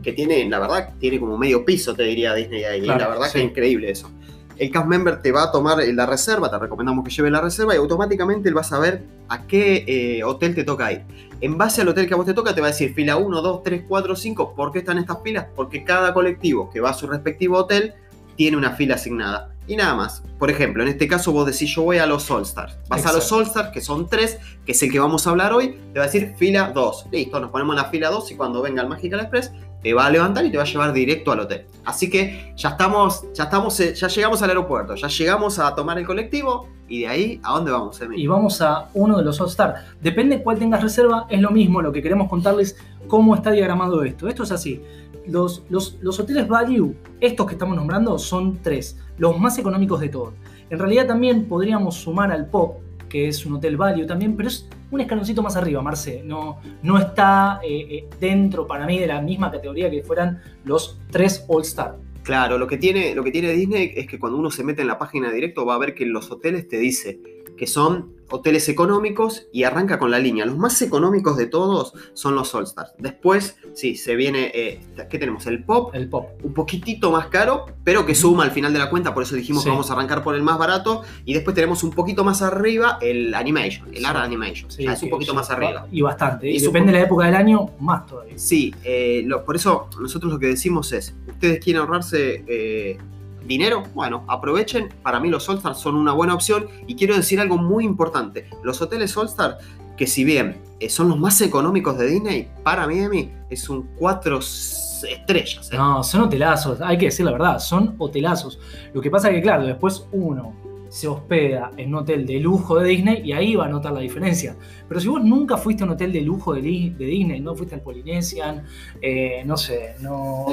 que 0.02 0.12
tiene, 0.12 0.48
la 0.48 0.58
verdad, 0.58 0.94
tiene 0.98 1.18
como 1.18 1.36
medio 1.36 1.64
piso, 1.64 1.94
te 1.94 2.04
diría 2.04 2.34
Disney 2.34 2.64
ahí, 2.64 2.80
la 2.82 2.96
verdad 2.96 3.30
que 3.30 3.38
es 3.38 3.44
increíble 3.44 3.90
eso. 3.90 4.10
El 4.58 4.70
cast 4.70 4.86
member 4.86 5.20
te 5.20 5.32
va 5.32 5.44
a 5.44 5.52
tomar 5.52 5.78
la 5.78 6.06
reserva, 6.06 6.50
te 6.50 6.58
recomendamos 6.58 7.04
que 7.04 7.10
lleve 7.10 7.30
la 7.30 7.42
reserva 7.42 7.74
y 7.74 7.78
automáticamente 7.78 8.48
él 8.48 8.56
va 8.56 8.62
a 8.62 8.64
saber 8.64 9.04
a 9.28 9.46
qué 9.46 9.84
eh, 9.86 10.24
hotel 10.24 10.54
te 10.54 10.64
toca 10.64 10.92
ir. 10.92 11.02
En 11.42 11.58
base 11.58 11.82
al 11.82 11.88
hotel 11.88 12.06
que 12.06 12.14
a 12.14 12.16
vos 12.16 12.24
te 12.24 12.32
toca, 12.32 12.54
te 12.54 12.62
va 12.62 12.68
a 12.68 12.70
decir 12.70 12.94
fila 12.94 13.16
1, 13.16 13.42
2, 13.42 13.62
3, 13.62 13.84
4, 13.86 14.16
5. 14.16 14.54
¿Por 14.54 14.72
qué 14.72 14.78
están 14.78 14.96
estas 14.96 15.22
filas? 15.22 15.46
Porque 15.54 15.84
cada 15.84 16.14
colectivo 16.14 16.70
que 16.70 16.80
va 16.80 16.90
a 16.90 16.94
su 16.94 17.06
respectivo 17.06 17.58
hotel 17.58 17.92
tiene 18.36 18.56
una 18.56 18.70
fila 18.70 18.94
asignada 18.94 19.56
y 19.66 19.76
nada 19.76 19.94
más. 19.94 20.22
Por 20.38 20.50
ejemplo, 20.50 20.82
en 20.82 20.88
este 20.88 21.08
caso 21.08 21.32
vos 21.32 21.46
decís 21.46 21.74
yo 21.74 21.82
voy 21.82 21.98
a 21.98 22.06
los 22.06 22.30
All 22.30 22.42
Stars. 22.42 22.78
Vas 22.88 23.04
a 23.06 23.12
los 23.12 23.30
All 23.32 23.44
Stars, 23.44 23.70
que 23.70 23.80
son 23.80 24.08
tres, 24.08 24.38
que 24.64 24.72
es 24.72 24.82
el 24.82 24.90
que 24.90 24.98
vamos 24.98 25.26
a 25.26 25.30
hablar 25.30 25.52
hoy, 25.52 25.78
te 25.92 25.98
va 25.98 26.04
a 26.04 26.08
decir 26.08 26.34
fila 26.36 26.70
2. 26.74 27.06
Listo, 27.10 27.40
nos 27.40 27.50
ponemos 27.50 27.76
en 27.76 27.82
la 27.82 27.90
fila 27.90 28.10
2 28.10 28.30
y 28.32 28.36
cuando 28.36 28.62
venga 28.62 28.82
el 28.82 28.88
Magical 28.88 29.20
Express 29.20 29.52
te 29.82 29.94
va 29.94 30.06
a 30.06 30.10
levantar 30.10 30.44
y 30.44 30.50
te 30.50 30.56
va 30.56 30.64
a 30.64 30.66
llevar 30.66 30.92
directo 30.92 31.32
al 31.32 31.40
hotel. 31.40 31.66
Así 31.84 32.10
que 32.10 32.52
ya 32.56 32.70
estamos, 32.70 33.24
ya 33.32 33.44
estamos, 33.44 33.78
eh, 33.80 33.94
ya 33.94 34.08
llegamos 34.08 34.42
al 34.42 34.50
aeropuerto, 34.50 34.94
ya 34.94 35.08
llegamos 35.08 35.58
a 35.58 35.74
tomar 35.74 35.98
el 35.98 36.06
colectivo 36.06 36.68
y 36.88 37.00
de 37.00 37.08
ahí 37.08 37.40
a 37.42 37.52
dónde 37.52 37.70
vamos, 37.70 38.00
Y 38.14 38.26
vamos 38.26 38.60
a 38.60 38.88
uno 38.94 39.18
de 39.18 39.24
los 39.24 39.40
All 39.40 39.48
Stars. 39.48 39.80
Depende 40.00 40.42
cuál 40.42 40.58
tengas 40.58 40.82
reserva, 40.82 41.26
es 41.28 41.40
lo 41.40 41.50
mismo 41.50 41.82
lo 41.82 41.92
que 41.92 42.02
queremos 42.02 42.28
contarles 42.28 42.76
cómo 43.06 43.34
está 43.34 43.50
diagramado 43.50 44.02
esto. 44.02 44.28
Esto 44.28 44.42
es 44.42 44.52
así. 44.52 44.82
Los, 45.26 45.64
los, 45.68 45.96
los 46.00 46.18
hoteles 46.20 46.46
value, 46.46 46.94
estos 47.20 47.46
que 47.46 47.54
estamos 47.54 47.76
nombrando, 47.76 48.18
son 48.18 48.58
tres 48.62 48.96
los 49.18 49.38
más 49.38 49.58
económicos 49.58 50.00
de 50.00 50.08
todos. 50.08 50.34
En 50.70 50.78
realidad 50.78 51.06
también 51.06 51.46
podríamos 51.46 51.96
sumar 51.96 52.32
al 52.32 52.46
Pop, 52.46 52.80
que 53.08 53.28
es 53.28 53.44
un 53.46 53.54
hotel 53.54 53.76
value 53.76 54.06
también, 54.06 54.36
pero 54.36 54.48
es 54.48 54.68
un 54.90 55.00
escaloncito 55.00 55.42
más 55.42 55.56
arriba, 55.56 55.82
Marce. 55.82 56.22
No, 56.24 56.60
no 56.82 56.98
está 56.98 57.60
eh, 57.62 57.86
eh, 57.90 58.08
dentro 58.20 58.66
para 58.66 58.86
mí 58.86 58.98
de 58.98 59.06
la 59.06 59.20
misma 59.20 59.50
categoría 59.50 59.90
que 59.90 60.02
fueran 60.02 60.40
los 60.64 60.98
tres 61.10 61.44
All 61.48 61.62
Star. 61.62 61.96
Claro, 62.22 62.58
lo 62.58 62.66
que, 62.66 62.76
tiene, 62.76 63.14
lo 63.14 63.22
que 63.22 63.30
tiene 63.30 63.52
Disney 63.52 63.92
es 63.94 64.08
que 64.08 64.18
cuando 64.18 64.36
uno 64.36 64.50
se 64.50 64.64
mete 64.64 64.82
en 64.82 64.88
la 64.88 64.98
página 64.98 65.30
directo 65.30 65.64
va 65.64 65.76
a 65.76 65.78
ver 65.78 65.94
que 65.94 66.02
en 66.02 66.12
los 66.12 66.30
hoteles 66.30 66.66
te 66.66 66.76
dice 66.78 67.20
que 67.56 67.66
son 67.66 68.16
hoteles 68.30 68.68
económicos 68.68 69.46
y 69.52 69.64
arranca 69.64 69.98
con 69.98 70.10
la 70.10 70.18
línea. 70.18 70.44
Los 70.46 70.58
más 70.58 70.80
económicos 70.82 71.36
de 71.36 71.46
todos 71.46 71.92
son 72.14 72.34
los 72.34 72.54
All 72.54 72.64
Stars. 72.64 72.92
Después, 72.98 73.56
sí, 73.74 73.96
se 73.96 74.16
viene, 74.16 74.50
eh, 74.54 74.80
¿qué 75.08 75.18
tenemos? 75.18 75.46
El 75.46 75.64
Pop. 75.64 75.94
El 75.94 76.08
Pop. 76.08 76.30
Un 76.42 76.52
poquitito 76.52 77.10
más 77.10 77.26
caro, 77.28 77.66
pero 77.84 78.04
que 78.04 78.14
suma 78.14 78.44
al 78.44 78.50
final 78.50 78.72
de 78.72 78.78
la 78.78 78.90
cuenta, 78.90 79.14
por 79.14 79.22
eso 79.22 79.36
dijimos 79.36 79.64
que 79.64 79.70
vamos 79.70 79.90
a 79.90 79.94
arrancar 79.94 80.22
por 80.22 80.34
el 80.34 80.42
más 80.42 80.58
barato. 80.58 81.02
Y 81.24 81.34
después 81.34 81.54
tenemos 81.54 81.82
un 81.84 81.90
poquito 81.90 82.24
más 82.24 82.42
arriba 82.42 82.98
el 83.00 83.34
Animation, 83.34 83.94
el 83.94 84.04
Art 84.04 84.18
Animation. 84.18 84.68
es 84.76 85.02
un 85.02 85.10
poquito 85.10 85.34
más 85.34 85.50
arriba. 85.50 85.86
Y 85.90 86.02
bastante. 86.02 86.50
Y 86.50 86.58
depende 86.58 86.92
de 86.92 86.98
la 86.98 87.04
época 87.04 87.26
del 87.26 87.34
año, 87.34 87.70
más 87.80 88.06
todavía. 88.06 88.38
Sí, 88.38 88.74
eh, 88.82 89.26
por 89.44 89.56
eso 89.56 89.88
nosotros 90.00 90.32
lo 90.32 90.38
que 90.38 90.46
decimos 90.46 90.92
es, 90.92 91.14
ustedes 91.28 91.62
quieren 91.62 91.82
ahorrarse... 91.82 92.44
Eh, 92.46 92.98
dinero, 93.46 93.84
bueno, 93.94 94.24
aprovechen. 94.28 94.88
Para 95.02 95.20
mí 95.20 95.28
los 95.28 95.48
All-Star 95.48 95.74
son 95.74 95.96
una 95.96 96.12
buena 96.12 96.34
opción. 96.34 96.66
Y 96.86 96.94
quiero 96.96 97.16
decir 97.16 97.40
algo 97.40 97.56
muy 97.56 97.84
importante. 97.84 98.48
Los 98.62 98.80
hoteles 98.82 99.16
All-Star, 99.16 99.58
que 99.96 100.06
si 100.06 100.24
bien 100.24 100.60
eh, 100.80 100.90
son 100.90 101.08
los 101.08 101.18
más 101.18 101.40
económicos 101.40 101.96
de 101.98 102.06
Disney, 102.06 102.50
para 102.62 102.86
Miami 102.86 103.32
es 103.50 103.68
un 103.68 103.88
4 103.98 104.38
estrellas. 104.38 105.70
¿eh? 105.72 105.76
No, 105.76 106.02
son 106.02 106.22
hotelazos, 106.22 106.80
hay 106.80 106.98
que 106.98 107.06
decir 107.06 107.24
la 107.24 107.32
verdad, 107.32 107.58
son 107.58 107.94
hotelazos. 107.98 108.58
Lo 108.92 109.00
que 109.00 109.10
pasa 109.10 109.28
es 109.28 109.36
que, 109.36 109.42
claro, 109.42 109.64
después 109.66 110.06
uno 110.12 110.54
se 110.96 111.08
hospeda 111.08 111.72
en 111.76 111.90
un 111.90 111.96
hotel 111.96 112.24
de 112.24 112.40
lujo 112.40 112.78
de 112.78 112.88
Disney 112.88 113.20
y 113.22 113.32
ahí 113.32 113.54
va 113.54 113.66
a 113.66 113.68
notar 113.68 113.92
la 113.92 114.00
diferencia. 114.00 114.56
Pero 114.88 114.98
si 114.98 115.08
vos 115.08 115.22
nunca 115.22 115.58
fuiste 115.58 115.82
a 115.82 115.86
un 115.86 115.92
hotel 115.92 116.10
de 116.10 116.22
lujo 116.22 116.54
de, 116.54 116.62
Disney, 116.62 117.38
no 117.38 117.54
fuiste 117.54 117.74
al 117.74 117.82
Polynesian, 117.82 118.64
eh, 119.02 119.42
no 119.44 119.58
sé, 119.58 119.96
no, 120.00 120.46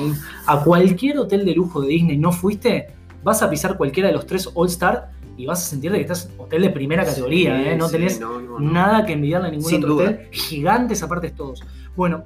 a 0.46 0.62
cualquier 0.62 1.18
hotel 1.18 1.46
de 1.46 1.56
lujo 1.56 1.80
de 1.80 1.88
Disney 1.88 2.18
no 2.18 2.34
fuiste, 2.34 2.88
vas 3.24 3.42
a 3.42 3.50
pisar 3.50 3.78
cualquiera 3.78 4.10
de 4.10 4.16
los 4.16 4.28
tres 4.28 4.50
All 4.54 4.68
Star 4.68 5.12
y 5.38 5.46
vas 5.46 5.66
a 5.66 5.70
sentir 5.70 5.94
que 5.94 6.02
estás 6.02 6.30
en 6.34 6.38
hotel 6.38 6.64
de 6.64 6.70
primera 6.72 7.06
categoría, 7.06 7.72
¿eh? 7.72 7.78
no 7.78 7.90
tenés 7.90 8.20
nada 8.60 9.06
que 9.06 9.14
envidiarle 9.14 9.48
a 9.48 9.52
ningún 9.52 9.74
otro 9.74 9.96
hotel, 9.96 10.28
gigantes 10.32 11.02
aparte 11.04 11.30
todos. 11.30 11.64
Bueno, 11.96 12.26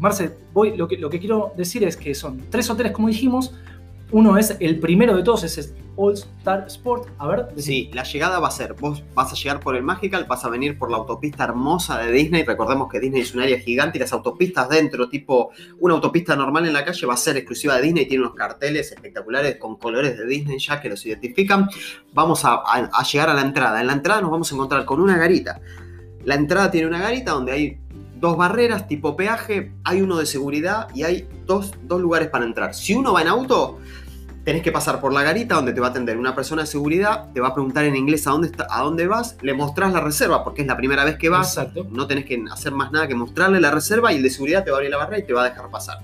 Marce, 0.00 0.36
voy, 0.52 0.76
lo, 0.76 0.88
que, 0.88 0.98
lo 0.98 1.08
que 1.08 1.20
quiero 1.20 1.52
decir 1.56 1.84
es 1.84 1.96
que 1.96 2.16
son 2.16 2.46
tres 2.50 2.68
hoteles 2.68 2.90
como 2.90 3.06
dijimos, 3.06 3.54
uno 4.10 4.38
es 4.38 4.56
el 4.60 4.80
primero 4.80 5.16
de 5.16 5.22
todos, 5.22 5.44
es 5.44 5.74
All 5.96 6.14
Star 6.14 6.64
Sport. 6.68 7.08
A 7.18 7.26
ver. 7.26 7.48
Sí, 7.56 7.90
la 7.92 8.04
llegada 8.04 8.38
va 8.38 8.48
a 8.48 8.52
ser, 8.52 8.74
vos 8.74 9.02
vas 9.14 9.32
a 9.32 9.34
llegar 9.34 9.60
por 9.60 9.76
el 9.76 9.82
Magical, 9.82 10.26
vas 10.28 10.44
a 10.44 10.48
venir 10.48 10.78
por 10.78 10.90
la 10.90 10.96
autopista 10.96 11.44
hermosa 11.44 11.98
de 11.98 12.12
Disney. 12.12 12.44
Recordemos 12.44 12.88
que 12.88 13.00
Disney 13.00 13.22
es 13.22 13.34
un 13.34 13.42
área 13.42 13.58
gigante 13.58 13.98
y 13.98 14.00
las 14.00 14.12
autopistas 14.12 14.68
dentro, 14.68 15.08
tipo 15.08 15.50
una 15.80 15.94
autopista 15.94 16.36
normal 16.36 16.66
en 16.66 16.72
la 16.72 16.84
calle, 16.84 17.06
va 17.06 17.14
a 17.14 17.18
ser 17.18 17.36
exclusiva 17.36 17.76
de 17.76 17.82
Disney. 17.82 18.06
Tiene 18.06 18.24
unos 18.24 18.36
carteles 18.36 18.92
espectaculares 18.92 19.56
con 19.56 19.76
colores 19.76 20.16
de 20.16 20.24
Disney 20.24 20.58
ya 20.58 20.80
que 20.80 20.88
los 20.88 21.04
identifican. 21.04 21.68
Vamos 22.14 22.42
a, 22.44 22.62
llegar 23.02 23.28
a 23.28 23.34
la 23.34 23.42
entrada. 23.42 23.80
En 23.80 23.88
la 23.88 23.92
entrada 23.92 24.22
nos 24.22 24.30
vamos 24.30 24.50
a 24.50 24.54
encontrar 24.54 24.84
con 24.84 25.00
una 25.00 25.18
garita. 25.18 25.60
La 26.24 26.34
entrada 26.34 26.70
tiene 26.70 26.86
una 26.86 27.00
garita 27.00 27.32
donde 27.32 27.52
hay 27.52 27.80
dos 28.20 28.36
barreras 28.36 28.88
tipo 28.88 29.16
peaje, 29.16 29.72
hay 29.84 30.02
uno 30.02 30.18
de 30.18 30.26
seguridad 30.26 30.88
y 30.94 31.02
hay 31.02 31.28
dos, 31.46 31.72
dos, 31.82 32.00
lugares 32.00 32.28
para 32.28 32.44
entrar. 32.44 32.74
Si 32.74 32.94
uno 32.94 33.12
va 33.12 33.22
en 33.22 33.28
auto, 33.28 33.78
tenés 34.44 34.62
que 34.62 34.72
pasar 34.72 35.00
por 35.00 35.12
la 35.12 35.22
garita 35.22 35.54
donde 35.54 35.72
te 35.72 35.80
va 35.80 35.88
a 35.88 35.90
atender 35.90 36.16
una 36.16 36.34
persona 36.34 36.62
de 36.62 36.68
seguridad, 36.68 37.30
te 37.32 37.40
va 37.40 37.48
a 37.48 37.54
preguntar 37.54 37.84
en 37.84 37.96
inglés 37.96 38.26
a 38.26 38.30
dónde, 38.30 38.48
está, 38.48 38.66
a 38.70 38.82
dónde 38.82 39.06
vas, 39.06 39.36
le 39.42 39.54
mostrás 39.54 39.92
la 39.92 40.00
reserva 40.00 40.42
porque 40.42 40.62
es 40.62 40.68
la 40.68 40.76
primera 40.76 41.04
vez 41.04 41.16
que 41.16 41.28
vas, 41.28 41.58
no 41.90 42.06
tenés 42.06 42.24
que 42.24 42.42
hacer 42.50 42.72
más 42.72 42.90
nada 42.90 43.06
que 43.06 43.14
mostrarle 43.14 43.60
la 43.60 43.70
reserva 43.70 44.12
y 44.12 44.16
el 44.16 44.22
de 44.22 44.30
seguridad 44.30 44.64
te 44.64 44.70
va 44.70 44.76
a 44.76 44.78
abrir 44.78 44.90
la 44.90 44.98
barrera 44.98 45.18
y 45.18 45.26
te 45.26 45.32
va 45.32 45.44
a 45.44 45.50
dejar 45.50 45.70
pasar. 45.70 45.98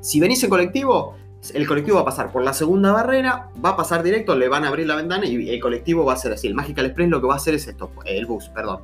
Si 0.00 0.18
venís 0.18 0.42
en 0.42 0.50
colectivo, 0.50 1.14
el 1.54 1.66
colectivo 1.66 1.96
va 1.96 2.02
a 2.02 2.04
pasar 2.04 2.30
por 2.30 2.44
la 2.44 2.52
segunda 2.52 2.92
barrera, 2.92 3.48
va 3.64 3.70
a 3.70 3.76
pasar 3.76 4.02
directo, 4.02 4.36
le 4.36 4.48
van 4.48 4.64
a 4.64 4.68
abrir 4.68 4.86
la 4.86 4.96
ventana 4.96 5.26
y 5.26 5.48
el 5.48 5.60
colectivo 5.60 6.04
va 6.04 6.12
a 6.12 6.16
ser 6.16 6.32
así. 6.32 6.46
El 6.46 6.54
Magical 6.54 6.86
Express 6.86 7.08
lo 7.08 7.20
que 7.20 7.26
va 7.26 7.34
a 7.34 7.36
hacer 7.36 7.54
es 7.54 7.66
esto, 7.66 7.90
el 8.04 8.26
bus, 8.26 8.48
perdón. 8.50 8.82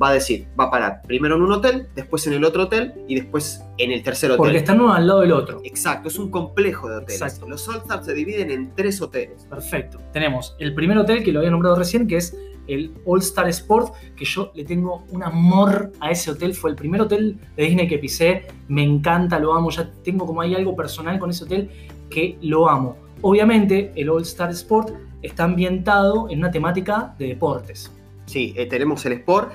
Va 0.00 0.08
a 0.08 0.12
decir, 0.14 0.48
va 0.58 0.64
a 0.64 0.70
parar 0.70 1.02
primero 1.06 1.36
en 1.36 1.42
un 1.42 1.52
hotel, 1.52 1.88
después 1.94 2.26
en 2.26 2.32
el 2.32 2.44
otro 2.44 2.64
hotel 2.64 2.94
y 3.06 3.14
después 3.14 3.62
en 3.76 3.92
el 3.92 4.02
tercer 4.02 4.30
hotel. 4.30 4.38
Porque 4.38 4.56
están 4.58 4.80
uno 4.80 4.94
al 4.94 5.06
lado 5.06 5.20
del 5.20 5.32
otro. 5.32 5.60
Exacto, 5.64 6.08
es 6.08 6.18
un 6.18 6.30
complejo 6.30 6.88
de 6.88 6.96
hoteles. 6.96 7.20
Exacto. 7.20 7.48
Los 7.48 7.68
All 7.68 7.82
se 8.02 8.14
dividen 8.14 8.50
en 8.50 8.74
tres 8.74 9.00
hoteles. 9.02 9.44
Perfecto. 9.44 9.98
Tenemos 10.12 10.56
el 10.58 10.74
primer 10.74 10.96
hotel 10.98 11.22
que 11.22 11.32
lo 11.32 11.40
había 11.40 11.50
nombrado 11.50 11.76
recién, 11.76 12.08
que 12.08 12.16
es 12.16 12.36
el 12.68 12.92
All 13.04 13.20
Star 13.20 13.48
Sport, 13.48 13.94
que 14.14 14.24
yo 14.24 14.52
le 14.54 14.64
tengo 14.64 15.04
un 15.10 15.22
amor 15.22 15.92
a 16.00 16.10
ese 16.10 16.30
hotel. 16.30 16.54
Fue 16.54 16.70
el 16.70 16.76
primer 16.76 17.00
hotel 17.00 17.38
de 17.56 17.64
Disney 17.64 17.88
que 17.88 17.98
pisé. 17.98 18.46
Me 18.68 18.82
encanta, 18.82 19.38
lo 19.38 19.54
amo. 19.54 19.70
Ya 19.70 19.90
tengo 20.04 20.26
como 20.26 20.40
ahí 20.40 20.54
algo 20.54 20.76
personal 20.76 21.18
con 21.18 21.30
ese 21.30 21.44
hotel 21.44 21.70
que 22.10 22.38
lo 22.42 22.68
amo. 22.68 22.96
Obviamente, 23.22 23.92
el 23.96 24.08
All 24.10 24.22
Star 24.22 24.50
Sport 24.50 24.94
está 25.22 25.44
ambientado 25.44 26.28
en 26.30 26.38
una 26.38 26.50
temática 26.50 27.14
de 27.18 27.28
deportes. 27.28 27.90
Sí, 28.26 28.54
eh, 28.56 28.66
tenemos 28.66 29.04
el 29.06 29.14
Sport. 29.14 29.52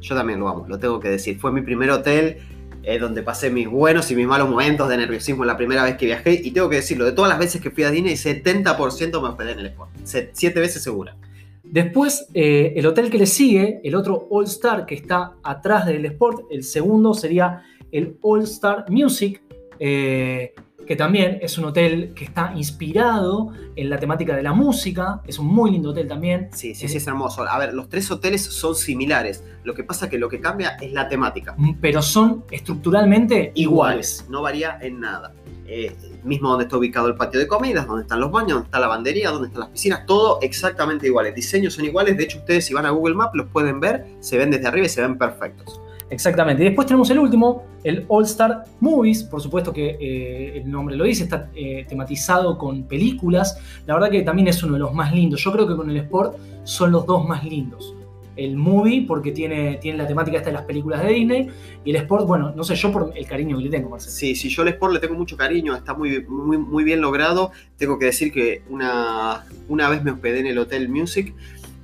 Yo 0.00 0.14
también 0.14 0.38
lo 0.38 0.48
amo, 0.48 0.66
lo 0.68 0.78
tengo 0.78 1.00
que 1.00 1.08
decir. 1.08 1.38
Fue 1.38 1.50
mi 1.50 1.62
primer 1.62 1.90
hotel 1.90 2.38
eh, 2.82 2.98
donde 2.98 3.22
pasé 3.22 3.50
mis 3.50 3.66
buenos 3.66 4.10
y 4.10 4.14
mis 4.14 4.26
malos 4.26 4.50
momentos 4.50 4.88
de 4.90 4.98
nerviosismo 4.98 5.44
la 5.46 5.56
primera 5.56 5.82
vez 5.82 5.96
que 5.96 6.06
viajé. 6.06 6.40
Y 6.44 6.50
tengo 6.50 6.68
que 6.68 6.76
decirlo, 6.76 7.06
de 7.06 7.12
todas 7.12 7.30
las 7.30 7.38
veces 7.38 7.62
que 7.62 7.70
fui 7.70 7.84
a 7.84 7.90
Disney, 7.90 8.14
70% 8.14 9.22
me 9.22 9.28
hospedé 9.28 9.52
en 9.52 9.60
el 9.60 9.66
Sport. 9.66 9.90
Siete 10.32 10.60
veces 10.60 10.82
segura. 10.82 11.16
Después, 11.64 12.28
eh, 12.34 12.74
el 12.76 12.86
hotel 12.86 13.10
que 13.10 13.18
le 13.18 13.26
sigue, 13.26 13.80
el 13.82 13.94
otro 13.94 14.28
All 14.30 14.44
Star 14.44 14.86
que 14.86 14.94
está 14.94 15.36
atrás 15.42 15.86
del 15.86 16.04
Sport, 16.04 16.46
el 16.50 16.62
segundo 16.62 17.14
sería 17.14 17.62
el 17.90 18.16
All 18.20 18.42
Star 18.42 18.84
Music, 18.90 19.42
eh, 19.78 20.54
que 20.86 20.96
también 20.96 21.38
es 21.42 21.58
un 21.58 21.64
hotel 21.64 22.12
que 22.14 22.24
está 22.24 22.52
inspirado 22.54 23.52
en 23.76 23.90
la 23.90 23.98
temática 23.98 24.36
de 24.36 24.42
la 24.42 24.52
música, 24.52 25.20
es 25.26 25.38
un 25.38 25.46
muy 25.46 25.70
lindo 25.70 25.90
hotel 25.90 26.08
también. 26.08 26.48
Sí, 26.52 26.74
sí, 26.74 26.88
sí, 26.88 26.96
es 26.96 27.06
hermoso. 27.06 27.42
A 27.42 27.58
ver, 27.58 27.74
los 27.74 27.88
tres 27.88 28.10
hoteles 28.10 28.42
son 28.42 28.74
similares, 28.74 29.44
lo 29.64 29.74
que 29.74 29.84
pasa 29.84 30.08
que 30.08 30.18
lo 30.18 30.28
que 30.28 30.40
cambia 30.40 30.76
es 30.80 30.92
la 30.92 31.08
temática. 31.08 31.54
Mm, 31.56 31.74
pero 31.80 32.02
son 32.02 32.44
estructuralmente 32.50 33.52
iguales. 33.54 34.26
No 34.28 34.42
varía 34.42 34.78
en 34.80 35.00
nada. 35.00 35.32
Eh, 35.66 35.96
mismo 36.24 36.50
donde 36.50 36.64
está 36.64 36.76
ubicado 36.76 37.08
el 37.08 37.16
patio 37.16 37.40
de 37.40 37.46
comidas, 37.46 37.86
donde 37.86 38.02
están 38.02 38.20
los 38.20 38.30
baños, 38.30 38.52
donde 38.52 38.66
está 38.66 38.78
la 38.78 38.86
lavandería, 38.86 39.30
donde 39.30 39.48
están 39.48 39.60
las 39.60 39.70
piscinas, 39.70 40.04
todo 40.06 40.38
exactamente 40.42 41.06
igual. 41.06 41.26
El 41.26 41.34
diseños 41.34 41.74
son 41.74 41.84
iguales, 41.84 42.16
de 42.16 42.24
hecho 42.24 42.38
ustedes 42.38 42.66
si 42.66 42.74
van 42.74 42.86
a 42.86 42.90
Google 42.90 43.14
Maps 43.14 43.32
los 43.34 43.46
pueden 43.48 43.80
ver, 43.80 44.06
se 44.20 44.36
ven 44.36 44.50
desde 44.50 44.66
arriba 44.66 44.86
y 44.86 44.90
se 44.90 45.00
ven 45.00 45.16
perfectos. 45.16 45.80
Exactamente. 46.10 46.62
Y 46.62 46.66
después 46.66 46.86
tenemos 46.86 47.08
el 47.10 47.18
último, 47.18 47.64
el 47.82 48.04
All 48.08 48.24
Star 48.24 48.64
Movies. 48.80 49.24
Por 49.24 49.40
supuesto 49.40 49.72
que 49.72 49.96
eh, 50.00 50.58
el 50.58 50.70
nombre 50.70 50.96
lo 50.96 51.04
dice, 51.04 51.24
está 51.24 51.50
eh, 51.54 51.84
tematizado 51.88 52.58
con 52.58 52.84
películas. 52.84 53.58
La 53.86 53.94
verdad 53.94 54.10
que 54.10 54.22
también 54.22 54.48
es 54.48 54.62
uno 54.62 54.74
de 54.74 54.80
los 54.80 54.92
más 54.92 55.12
lindos. 55.12 55.42
Yo 55.42 55.52
creo 55.52 55.66
que 55.66 55.76
con 55.76 55.90
el 55.90 55.96
Sport 55.98 56.36
son 56.64 56.92
los 56.92 57.06
dos 57.06 57.26
más 57.26 57.44
lindos. 57.44 57.94
El 58.36 58.56
movie, 58.56 59.04
porque 59.06 59.30
tiene, 59.30 59.76
tiene 59.76 59.96
la 59.96 60.08
temática 60.08 60.38
esta 60.38 60.50
de 60.50 60.54
las 60.54 60.64
películas 60.64 61.02
de 61.02 61.12
Disney. 61.12 61.48
Y 61.84 61.90
el 61.90 61.96
Sport, 61.96 62.26
bueno, 62.26 62.52
no 62.54 62.64
sé, 62.64 62.74
yo 62.74 62.90
por 62.92 63.12
el 63.14 63.26
cariño 63.26 63.56
que 63.56 63.64
le 63.64 63.70
tengo, 63.70 63.88
Marcelo. 63.88 64.12
Sí, 64.12 64.34
sí, 64.34 64.48
yo 64.48 64.62
al 64.62 64.68
Sport 64.68 64.94
le 64.94 64.98
tengo 64.98 65.14
mucho 65.14 65.36
cariño, 65.36 65.74
está 65.74 65.94
muy, 65.94 66.24
muy, 66.26 66.58
muy 66.58 66.84
bien 66.84 67.00
logrado. 67.00 67.52
Tengo 67.76 67.98
que 67.98 68.06
decir 68.06 68.32
que 68.32 68.62
una, 68.68 69.46
una 69.68 69.88
vez 69.88 70.02
me 70.02 70.10
hospedé 70.10 70.40
en 70.40 70.46
el 70.46 70.58
Hotel 70.58 70.88
Music 70.88 71.32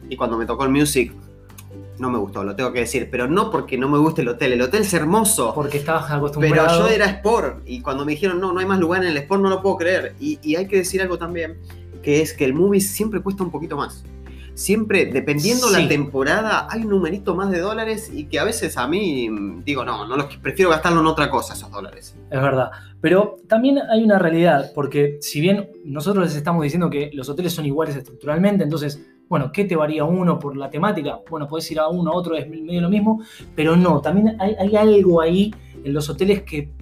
y 0.08 0.16
cuando 0.16 0.36
me 0.36 0.44
tocó 0.44 0.64
el 0.64 0.70
Music 0.70 1.12
no 2.00 2.10
me 2.10 2.18
gustó, 2.18 2.42
lo 2.42 2.56
tengo 2.56 2.72
que 2.72 2.80
decir, 2.80 3.08
pero 3.10 3.28
no 3.28 3.50
porque 3.50 3.76
no 3.76 3.88
me 3.88 3.98
guste 3.98 4.22
el 4.22 4.28
hotel, 4.28 4.54
el 4.54 4.62
hotel 4.62 4.82
es 4.82 4.94
hermoso. 4.94 5.52
Porque 5.54 5.78
estabas 5.78 6.10
acostumbrado. 6.10 6.66
Pero 6.66 6.88
yo 6.88 6.88
era 6.88 7.04
Sport 7.06 7.62
y 7.66 7.82
cuando 7.82 8.04
me 8.04 8.12
dijeron, 8.12 8.40
no, 8.40 8.52
no 8.52 8.58
hay 8.58 8.66
más 8.66 8.80
lugar 8.80 9.02
en 9.04 9.10
el 9.10 9.16
Sport, 9.18 9.42
no 9.42 9.50
lo 9.50 9.62
puedo 9.62 9.76
creer. 9.76 10.14
Y, 10.18 10.56
hay 10.56 10.66
que 10.66 10.76
decir 10.76 11.02
algo 11.02 11.18
también, 11.18 11.58
que 12.02 12.22
es 12.22 12.32
que 12.32 12.44
el 12.46 12.54
movie 12.54 12.80
siempre 12.80 13.20
cuesta 13.20 13.44
un 13.44 13.50
poquito 13.50 13.76
más. 13.76 14.04
Siempre, 14.54 15.06
dependiendo 15.06 15.70
la 15.70 15.86
temporada, 15.88 16.66
hay 16.68 16.82
un 16.82 16.90
numerito 16.90 17.34
más 17.34 17.50
de 17.50 17.60
dólares 17.60 18.10
y 18.12 18.24
que 18.24 18.38
a 18.38 18.44
veces 18.44 18.76
a 18.76 18.86
mí 18.88 19.30
digo, 19.64 19.84
no, 19.84 20.06
no 20.06 20.16
los 20.16 20.36
prefiero 20.36 20.70
gastarlo 20.70 21.00
en 21.00 21.06
otra 21.06 21.30
cosa 21.30 21.54
esos 21.54 21.70
dólares. 21.70 22.16
Es 22.30 22.42
verdad. 22.42 22.70
Pero 23.00 23.36
también 23.46 23.78
hay 23.90 24.02
una 24.02 24.18
realidad, 24.18 24.72
porque 24.74 25.18
si 25.20 25.40
bien 25.40 25.70
nosotros 25.84 26.26
les 26.26 26.36
estamos 26.36 26.62
diciendo 26.62 26.90
que 26.90 27.10
los 27.14 27.28
hoteles 27.28 27.54
son 27.54 27.64
iguales 27.64 27.96
estructuralmente, 27.96 28.64
entonces 28.64 29.00
bueno, 29.30 29.52
¿qué 29.52 29.64
te 29.64 29.76
varía 29.76 30.02
uno 30.02 30.40
por 30.40 30.56
la 30.56 30.68
temática? 30.68 31.20
Bueno, 31.30 31.46
puedes 31.46 31.70
ir 31.70 31.78
a 31.78 31.86
uno, 31.86 32.10
a 32.10 32.16
otro, 32.16 32.34
es 32.34 32.50
medio 32.50 32.80
lo 32.80 32.90
mismo, 32.90 33.22
pero 33.54 33.76
no, 33.76 34.00
también 34.00 34.36
hay, 34.40 34.74
algo 34.74 35.20
ahí 35.20 35.54
en 35.84 35.94
los 35.94 36.10
hoteles 36.10 36.42
que 36.42 36.72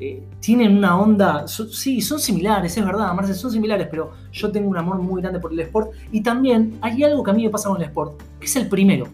eh, 0.00 0.22
tienen 0.40 0.78
una 0.78 0.98
onda, 0.98 1.46
sí, 1.46 2.00
son 2.00 2.18
similares, 2.18 2.74
es 2.74 2.82
verdad, 2.82 3.12
Marce, 3.12 3.34
son 3.34 3.52
similares, 3.52 3.88
pero 3.90 4.12
yo 4.32 4.50
tengo 4.50 4.70
un 4.70 4.78
amor 4.78 4.96
muy 5.00 5.20
grande 5.20 5.38
por 5.38 5.52
el 5.52 5.60
sport 5.60 5.90
y 6.10 6.22
también 6.22 6.78
hay 6.80 7.04
algo 7.04 7.22
que 7.22 7.30
a 7.30 7.34
mí 7.34 7.44
me 7.44 7.50
pasa 7.50 7.68
con 7.68 7.76
el 7.76 7.88
sport, 7.88 8.22
que 8.40 8.46
es 8.46 8.56
el 8.56 8.68
primero. 8.70 9.08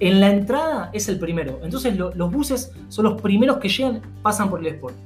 En 0.00 0.20
la 0.20 0.28
entrada 0.28 0.90
es 0.92 1.08
el 1.08 1.18
primero, 1.18 1.60
entonces 1.62 1.96
los 1.96 2.30
buses 2.30 2.72
son 2.88 3.06
los 3.06 3.22
primeros 3.22 3.56
que 3.56 3.70
llegan, 3.70 4.02
pasan 4.20 4.50
por 4.50 4.60
el 4.60 4.66
sport. 4.66 4.96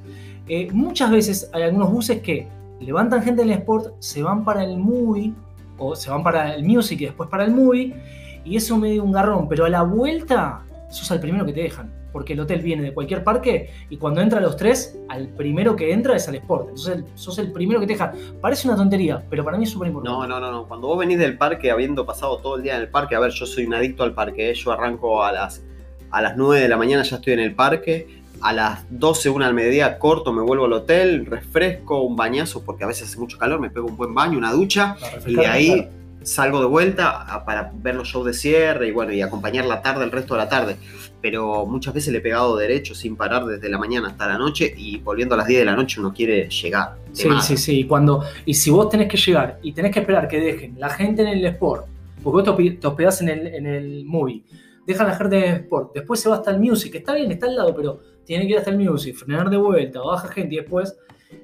Eh, 0.49 0.67
muchas 0.73 1.09
veces 1.09 1.49
hay 1.53 1.63
algunos 1.63 1.89
buses 1.89 2.21
que 2.21 2.49
levantan 2.81 3.23
gente 3.23 3.43
del 3.43 3.51
sport, 3.51 3.93
se 3.99 4.21
van 4.21 4.43
para 4.43 4.65
el 4.65 4.77
movie 4.77 5.33
o 5.79 5.95
se 5.95 6.09
van 6.09 6.23
para 6.23 6.53
el 6.53 6.63
music 6.63 7.01
y 7.01 7.05
después 7.05 7.29
para 7.29 7.45
el 7.45 7.51
movie, 7.51 7.95
y 8.43 8.55
eso 8.55 8.77
me 8.77 8.91
dio 8.91 9.03
un 9.03 9.11
garrón, 9.11 9.47
pero 9.47 9.65
a 9.65 9.69
la 9.69 9.81
vuelta 9.83 10.63
sos 10.89 11.09
el 11.11 11.19
primero 11.19 11.45
que 11.45 11.53
te 11.53 11.61
dejan, 11.61 11.91
porque 12.11 12.33
el 12.33 12.39
hotel 12.39 12.61
viene 12.61 12.83
de 12.83 12.93
cualquier 12.93 13.23
parque 13.23 13.69
y 13.89 13.97
cuando 13.97 14.21
entra 14.21 14.39
a 14.39 14.41
los 14.41 14.55
tres, 14.55 14.99
al 15.07 15.29
primero 15.29 15.75
que 15.75 15.93
entra 15.93 16.15
es 16.15 16.27
al 16.27 16.35
Sport, 16.35 16.69
entonces 16.69 17.03
sos 17.15 17.37
el 17.39 17.51
primero 17.51 17.79
que 17.79 17.87
te 17.87 17.93
dejan. 17.93 18.11
Parece 18.41 18.67
una 18.67 18.77
tontería, 18.77 19.23
pero 19.29 19.43
para 19.43 19.57
mí 19.57 19.63
es 19.63 19.69
súper 19.69 19.89
importante. 19.89 20.17
No, 20.17 20.27
no, 20.27 20.39
no, 20.39 20.51
no, 20.51 20.67
cuando 20.67 20.87
vos 20.87 20.97
venís 20.97 21.19
del 21.19 21.37
parque 21.37 21.71
habiendo 21.71 22.05
pasado 22.05 22.39
todo 22.39 22.57
el 22.57 22.63
día 22.63 22.75
en 22.75 22.81
el 22.81 22.89
parque, 22.89 23.15
a 23.15 23.19
ver, 23.19 23.31
yo 23.31 23.45
soy 23.45 23.65
un 23.65 23.73
adicto 23.73 24.03
al 24.03 24.13
parque, 24.13 24.49
¿eh? 24.49 24.53
yo 24.53 24.71
arranco 24.71 25.23
a 25.23 25.31
las, 25.31 25.63
a 26.11 26.21
las 26.21 26.35
9 26.35 26.61
de 26.61 26.69
la 26.69 26.77
mañana, 26.77 27.03
ya 27.03 27.17
estoy 27.17 27.33
en 27.33 27.39
el 27.39 27.55
parque, 27.55 28.18
a 28.41 28.53
las 28.53 28.85
12, 28.89 29.29
una 29.29 29.47
al 29.47 29.53
mediodía, 29.53 29.99
corto, 29.99 30.33
me 30.33 30.41
vuelvo 30.41 30.65
al 30.65 30.73
hotel, 30.73 31.25
refresco, 31.25 32.01
un 32.01 32.15
bañazo, 32.15 32.63
porque 32.63 32.83
a 32.83 32.87
veces 32.87 33.09
hace 33.09 33.17
mucho 33.17 33.37
calor, 33.37 33.59
me 33.59 33.69
pego 33.69 33.87
un 33.87 33.97
buen 33.97 34.13
baño, 34.13 34.37
una 34.37 34.51
ducha, 34.51 34.95
y 35.25 35.35
de 35.35 35.47
ahí 35.47 35.89
salgo 36.21 36.59
de 36.59 36.65
vuelta 36.65 37.43
para 37.45 37.71
ver 37.73 37.95
los 37.95 38.07
shows 38.07 38.25
de 38.25 38.33
cierre 38.33 38.87
y 38.87 38.91
bueno, 38.91 39.13
y 39.13 39.21
acompañar 39.21 39.65
la 39.65 39.81
tarde, 39.81 40.03
el 40.03 40.11
resto 40.11 40.35
de 40.35 40.39
la 40.39 40.49
tarde. 40.49 40.77
Pero 41.21 41.65
muchas 41.65 41.93
veces 41.93 42.13
le 42.13 42.19
he 42.19 42.21
pegado 42.21 42.55
derecho 42.55 42.95
sin 42.95 43.15
parar 43.15 43.45
desde 43.45 43.69
la 43.69 43.77
mañana 43.77 44.07
hasta 44.07 44.27
la 44.27 44.37
noche 44.37 44.73
y 44.75 44.97
volviendo 44.97 45.35
a 45.35 45.37
las 45.37 45.47
10 45.47 45.59
de 45.59 45.65
la 45.65 45.75
noche 45.75 45.99
uno 45.99 46.13
quiere 46.13 46.49
llegar. 46.49 46.95
Sí, 47.11 47.27
sí, 47.41 47.57
sí. 47.57 47.79
Y, 47.79 47.83
cuando, 47.85 48.23
y 48.45 48.53
si 48.53 48.69
vos 48.69 48.89
tenés 48.89 49.09
que 49.09 49.17
llegar 49.17 49.59
y 49.61 49.73
tenés 49.73 49.91
que 49.91 49.99
esperar 49.99 50.27
que 50.27 50.39
dejen 50.39 50.79
la 50.79 50.89
gente 50.89 51.23
en 51.23 51.29
el 51.29 51.45
sport, 51.45 51.85
porque 52.23 52.51
vos 52.51 52.79
te 52.79 52.87
hospedás 52.87 53.21
en 53.21 53.29
el, 53.29 53.47
en 53.47 53.65
el 53.65 54.05
movie, 54.05 54.43
dejan 54.85 55.07
la 55.07 55.15
gente 55.15 55.37
en 55.37 55.43
el 55.43 55.61
sport, 55.61 55.93
después 55.93 56.19
se 56.19 56.29
va 56.29 56.35
hasta 56.35 56.51
el 56.51 56.59
music, 56.59 56.95
está 56.95 57.13
bien, 57.13 57.31
está 57.31 57.47
al 57.47 57.55
lado, 57.55 57.75
pero 57.75 57.99
tiene 58.29 58.45
que 58.45 58.51
ir 58.51 58.59
hasta 58.59 58.69
el 58.69 58.77
music, 58.77 59.15
frenar 59.15 59.49
de 59.49 59.57
vuelta, 59.57 60.01
baja 60.01 60.27
gente 60.27 60.53
y 60.53 60.57
después, 60.59 60.95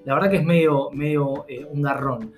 la 0.05 0.13
verdad 0.13 0.29
que 0.29 0.35
es 0.35 0.45
medio, 0.45 0.91
medio 0.91 1.43
eh, 1.47 1.65
un 1.67 1.81
garrón. 1.81 2.31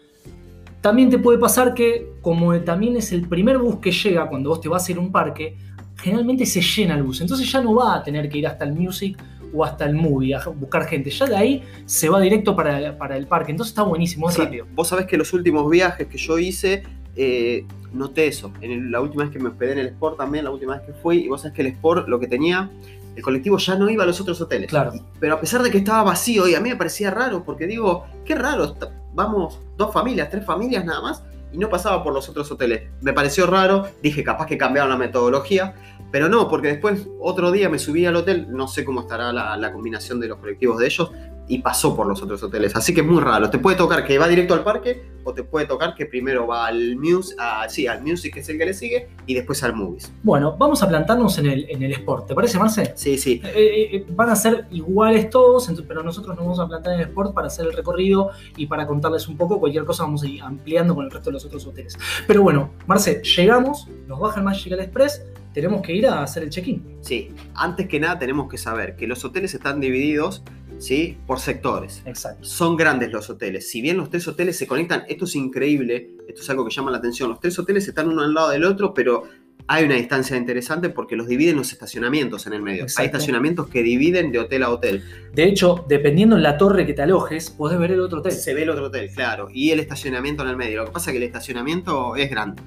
También 0.79 1.09
te 1.09 1.19
puede 1.19 1.37
pasar 1.37 1.73
que, 1.73 2.13
como 2.21 2.57
también 2.61 2.95
es 2.95 3.11
el 3.11 3.27
primer 3.27 3.57
bus 3.57 3.79
que 3.79 3.91
llega 3.91 4.29
cuando 4.29 4.51
vos 4.51 4.61
te 4.61 4.69
vas 4.69 4.87
a 4.87 4.91
ir 4.93 4.99
a 4.99 5.01
un 5.01 5.11
parque, 5.11 5.57
generalmente 5.97 6.45
se 6.45 6.61
llena 6.61 6.95
el 6.95 7.03
bus. 7.03 7.19
Entonces 7.19 7.51
ya 7.51 7.59
no 7.59 7.75
va 7.75 7.95
a 7.95 8.03
tener 8.03 8.29
que 8.29 8.37
ir 8.37 8.47
hasta 8.47 8.63
el 8.63 8.71
music 8.71 9.21
o 9.53 9.65
hasta 9.65 9.83
el 9.83 9.95
movie 9.95 10.33
a 10.33 10.47
buscar 10.47 10.85
gente. 10.85 11.09
Ya 11.09 11.25
de 11.25 11.35
ahí 11.35 11.63
se 11.85 12.07
va 12.07 12.21
directo 12.21 12.55
para, 12.55 13.17
el 13.17 13.27
parque. 13.27 13.51
Entonces 13.51 13.71
está 13.71 13.83
buenísimo, 13.83 14.29
es 14.29 14.37
rápido. 14.37 14.65
Vos 14.73 14.87
sabés 14.87 15.07
que 15.07 15.17
los 15.17 15.33
últimos 15.33 15.69
viajes 15.69 16.07
que 16.07 16.17
yo 16.17 16.39
hice, 16.39 16.83
eh, 17.17 17.65
noté 17.91 18.27
eso. 18.27 18.53
En 18.61 18.93
la 18.93 19.01
última 19.01 19.23
vez 19.23 19.33
que 19.33 19.39
me 19.39 19.49
hospedé 19.49 19.73
en 19.73 19.79
el 19.79 19.87
Sport 19.87 20.15
también, 20.15 20.45
la 20.45 20.51
última 20.51 20.77
vez 20.77 20.85
que 20.85 20.93
fui, 20.93 21.25
y 21.25 21.27
vos 21.27 21.41
sabés 21.41 21.53
que 21.53 21.63
el 21.63 21.67
Sport 21.67 22.07
lo 22.07 22.17
que 22.17 22.27
tenía 22.27 22.71
el 23.17 23.23
colectivo 23.23 23.57
ya 23.57 23.75
no 23.75 23.89
iba 23.89 24.03
a 24.03 24.05
los 24.05 24.21
otros 24.21 24.39
hoteles. 24.39 24.69
Claro. 24.69 24.93
Pero 25.19 25.33
a 25.33 25.39
pesar 25.39 25.63
de 25.63 25.71
que 25.71 25.79
estaba 25.79 26.03
vacío, 26.03 26.47
y 26.47 26.53
a 26.53 26.61
mí 26.61 26.69
me 26.69 26.75
parecía 26.75 27.09
raro, 27.09 27.43
porque 27.43 27.65
digo, 27.65 28.05
qué 28.23 28.35
raro, 28.35 28.75
vamos 29.15 29.59
dos 29.75 29.91
familias, 29.91 30.29
tres 30.29 30.45
familias 30.45 30.85
nada 30.85 31.01
más, 31.01 31.23
y 31.51 31.57
no 31.57 31.67
pasaba 31.67 32.03
por 32.03 32.13
los 32.13 32.29
otros 32.29 32.51
hoteles. 32.51 32.91
Me 33.01 33.13
pareció 33.13 33.47
raro, 33.47 33.87
dije, 34.03 34.23
capaz 34.23 34.45
que 34.45 34.55
cambiaron 34.55 34.91
la 34.91 34.97
metodología, 34.97 35.73
pero 36.11 36.29
no, 36.29 36.47
porque 36.47 36.67
después 36.67 37.07
otro 37.19 37.51
día 37.51 37.69
me 37.69 37.79
subí 37.79 38.05
al 38.05 38.15
hotel, 38.17 38.45
no 38.51 38.67
sé 38.67 38.85
cómo 38.85 39.01
estará 39.01 39.33
la, 39.33 39.57
la 39.57 39.73
combinación 39.73 40.19
de 40.19 40.27
los 40.27 40.37
colectivos 40.37 40.77
de 40.77 40.85
ellos, 40.85 41.11
y 41.47 41.59
pasó 41.59 41.95
por 41.95 42.07
los 42.07 42.21
otros 42.21 42.41
hoteles. 42.43 42.75
Así 42.75 42.93
que 42.93 43.01
es 43.01 43.07
muy 43.07 43.21
raro. 43.21 43.49
Te 43.49 43.59
puede 43.59 43.77
tocar 43.77 44.05
que 44.05 44.17
va 44.17 44.27
directo 44.27 44.53
al 44.53 44.63
parque 44.63 45.17
o 45.23 45.33
te 45.33 45.43
puede 45.43 45.65
tocar 45.65 45.95
que 45.95 46.05
primero 46.05 46.47
va 46.47 46.67
al 46.67 46.95
Music, 46.95 47.37
sí, 47.67 47.87
al 47.87 48.01
Music 48.01 48.33
que 48.33 48.39
es 48.41 48.49
el 48.49 48.57
que 48.57 48.65
le 48.65 48.73
sigue 48.73 49.09
y 49.25 49.33
después 49.33 49.63
al 49.63 49.75
Movies. 49.75 50.11
Bueno, 50.23 50.55
vamos 50.57 50.81
a 50.83 50.87
plantarnos 50.87 51.37
en 51.37 51.47
el, 51.47 51.69
en 51.69 51.83
el 51.83 51.91
Sport. 51.93 52.27
¿Te 52.27 52.35
parece, 52.35 52.57
Marce? 52.57 52.93
Sí, 52.95 53.17
sí. 53.17 53.41
Eh, 53.43 53.51
eh, 53.55 53.95
eh, 53.97 54.05
van 54.09 54.29
a 54.29 54.35
ser 54.35 54.67
iguales 54.71 55.29
todos, 55.29 55.71
pero 55.87 56.03
nosotros 56.03 56.35
nos 56.35 56.45
vamos 56.45 56.59
a 56.59 56.67
plantar 56.67 56.93
en 56.93 57.01
el 57.01 57.07
Sport 57.07 57.33
para 57.33 57.47
hacer 57.47 57.65
el 57.65 57.73
recorrido 57.73 58.31
y 58.55 58.67
para 58.67 58.87
contarles 58.87 59.27
un 59.27 59.37
poco. 59.37 59.59
Cualquier 59.59 59.85
cosa 59.85 60.03
vamos 60.03 60.23
a 60.23 60.27
ir 60.27 60.41
ampliando 60.41 60.95
con 60.95 61.05
el 61.05 61.11
resto 61.11 61.29
de 61.29 61.33
los 61.33 61.45
otros 61.45 61.65
hoteles. 61.65 61.97
Pero 62.25 62.41
bueno, 62.41 62.71
Marce, 62.85 63.21
llegamos, 63.23 63.87
nos 64.07 64.19
baja 64.19 64.39
el 64.39 64.45
Magical 64.45 64.79
Express 64.79 65.21
tenemos 65.57 65.81
que 65.81 65.91
ir 65.91 66.05
a 66.05 66.21
hacer 66.21 66.43
el 66.43 66.51
check-in. 66.51 66.83
Sí, 67.01 67.33
antes 67.55 67.87
que 67.87 67.99
nada 67.99 68.19
tenemos 68.19 68.47
que 68.47 68.59
saber 68.59 68.95
que 68.95 69.07
los 69.07 69.25
hoteles 69.25 69.55
están 69.55 69.79
divididos 69.79 70.43
¿sí? 70.79 71.17
por 71.25 71.39
sectores. 71.39 72.01
Exacto. 72.05 72.43
Son 72.45 72.75
grandes 72.75 73.11
los 73.11 73.29
hoteles. 73.29 73.69
Si 73.69 73.81
bien 73.81 73.97
los 73.97 74.09
tres 74.09 74.27
hoteles 74.27 74.57
se 74.57 74.67
conectan, 74.67 75.03
esto 75.07 75.25
es 75.25 75.35
increíble, 75.35 76.11
esto 76.27 76.41
es 76.41 76.49
algo 76.49 76.65
que 76.65 76.73
llama 76.73 76.91
la 76.91 76.97
atención. 76.97 77.29
Los 77.29 77.39
tres 77.39 77.57
hoteles 77.59 77.87
están 77.87 78.07
uno 78.07 78.21
al 78.23 78.33
lado 78.33 78.49
del 78.49 78.63
otro, 78.63 78.93
pero 78.93 79.23
hay 79.67 79.83
una 79.83 79.95
distancia 79.95 80.37
interesante 80.37 80.89
porque 80.89 81.15
los 81.15 81.27
dividen 81.27 81.57
los 81.57 81.71
estacionamientos 81.73 82.47
en 82.47 82.53
el 82.53 82.61
medio. 82.61 82.85
Hay 82.97 83.05
estacionamientos 83.07 83.67
que 83.67 83.83
dividen 83.83 84.31
de 84.31 84.39
hotel 84.39 84.63
a 84.63 84.69
hotel. 84.69 85.03
De 85.33 85.43
hecho, 85.43 85.85
dependiendo 85.89 86.37
en 86.37 86.43
la 86.43 86.57
torre 86.57 86.85
que 86.85 86.93
te 86.93 87.01
alojes, 87.01 87.49
podés 87.49 87.77
ver 87.77 87.91
el 87.91 87.99
otro 87.99 88.19
hotel. 88.19 88.31
Se 88.31 88.53
ve 88.53 88.63
el 88.63 88.69
otro 88.69 88.85
hotel, 88.85 89.09
claro. 89.13 89.49
Y 89.51 89.71
el 89.71 89.79
estacionamiento 89.79 90.43
en 90.43 90.49
el 90.49 90.55
medio. 90.55 90.79
Lo 90.79 90.85
que 90.85 90.91
pasa 90.91 91.09
es 91.09 91.13
que 91.13 91.17
el 91.17 91.23
estacionamiento 91.23 92.15
es 92.15 92.29
grande 92.29 92.61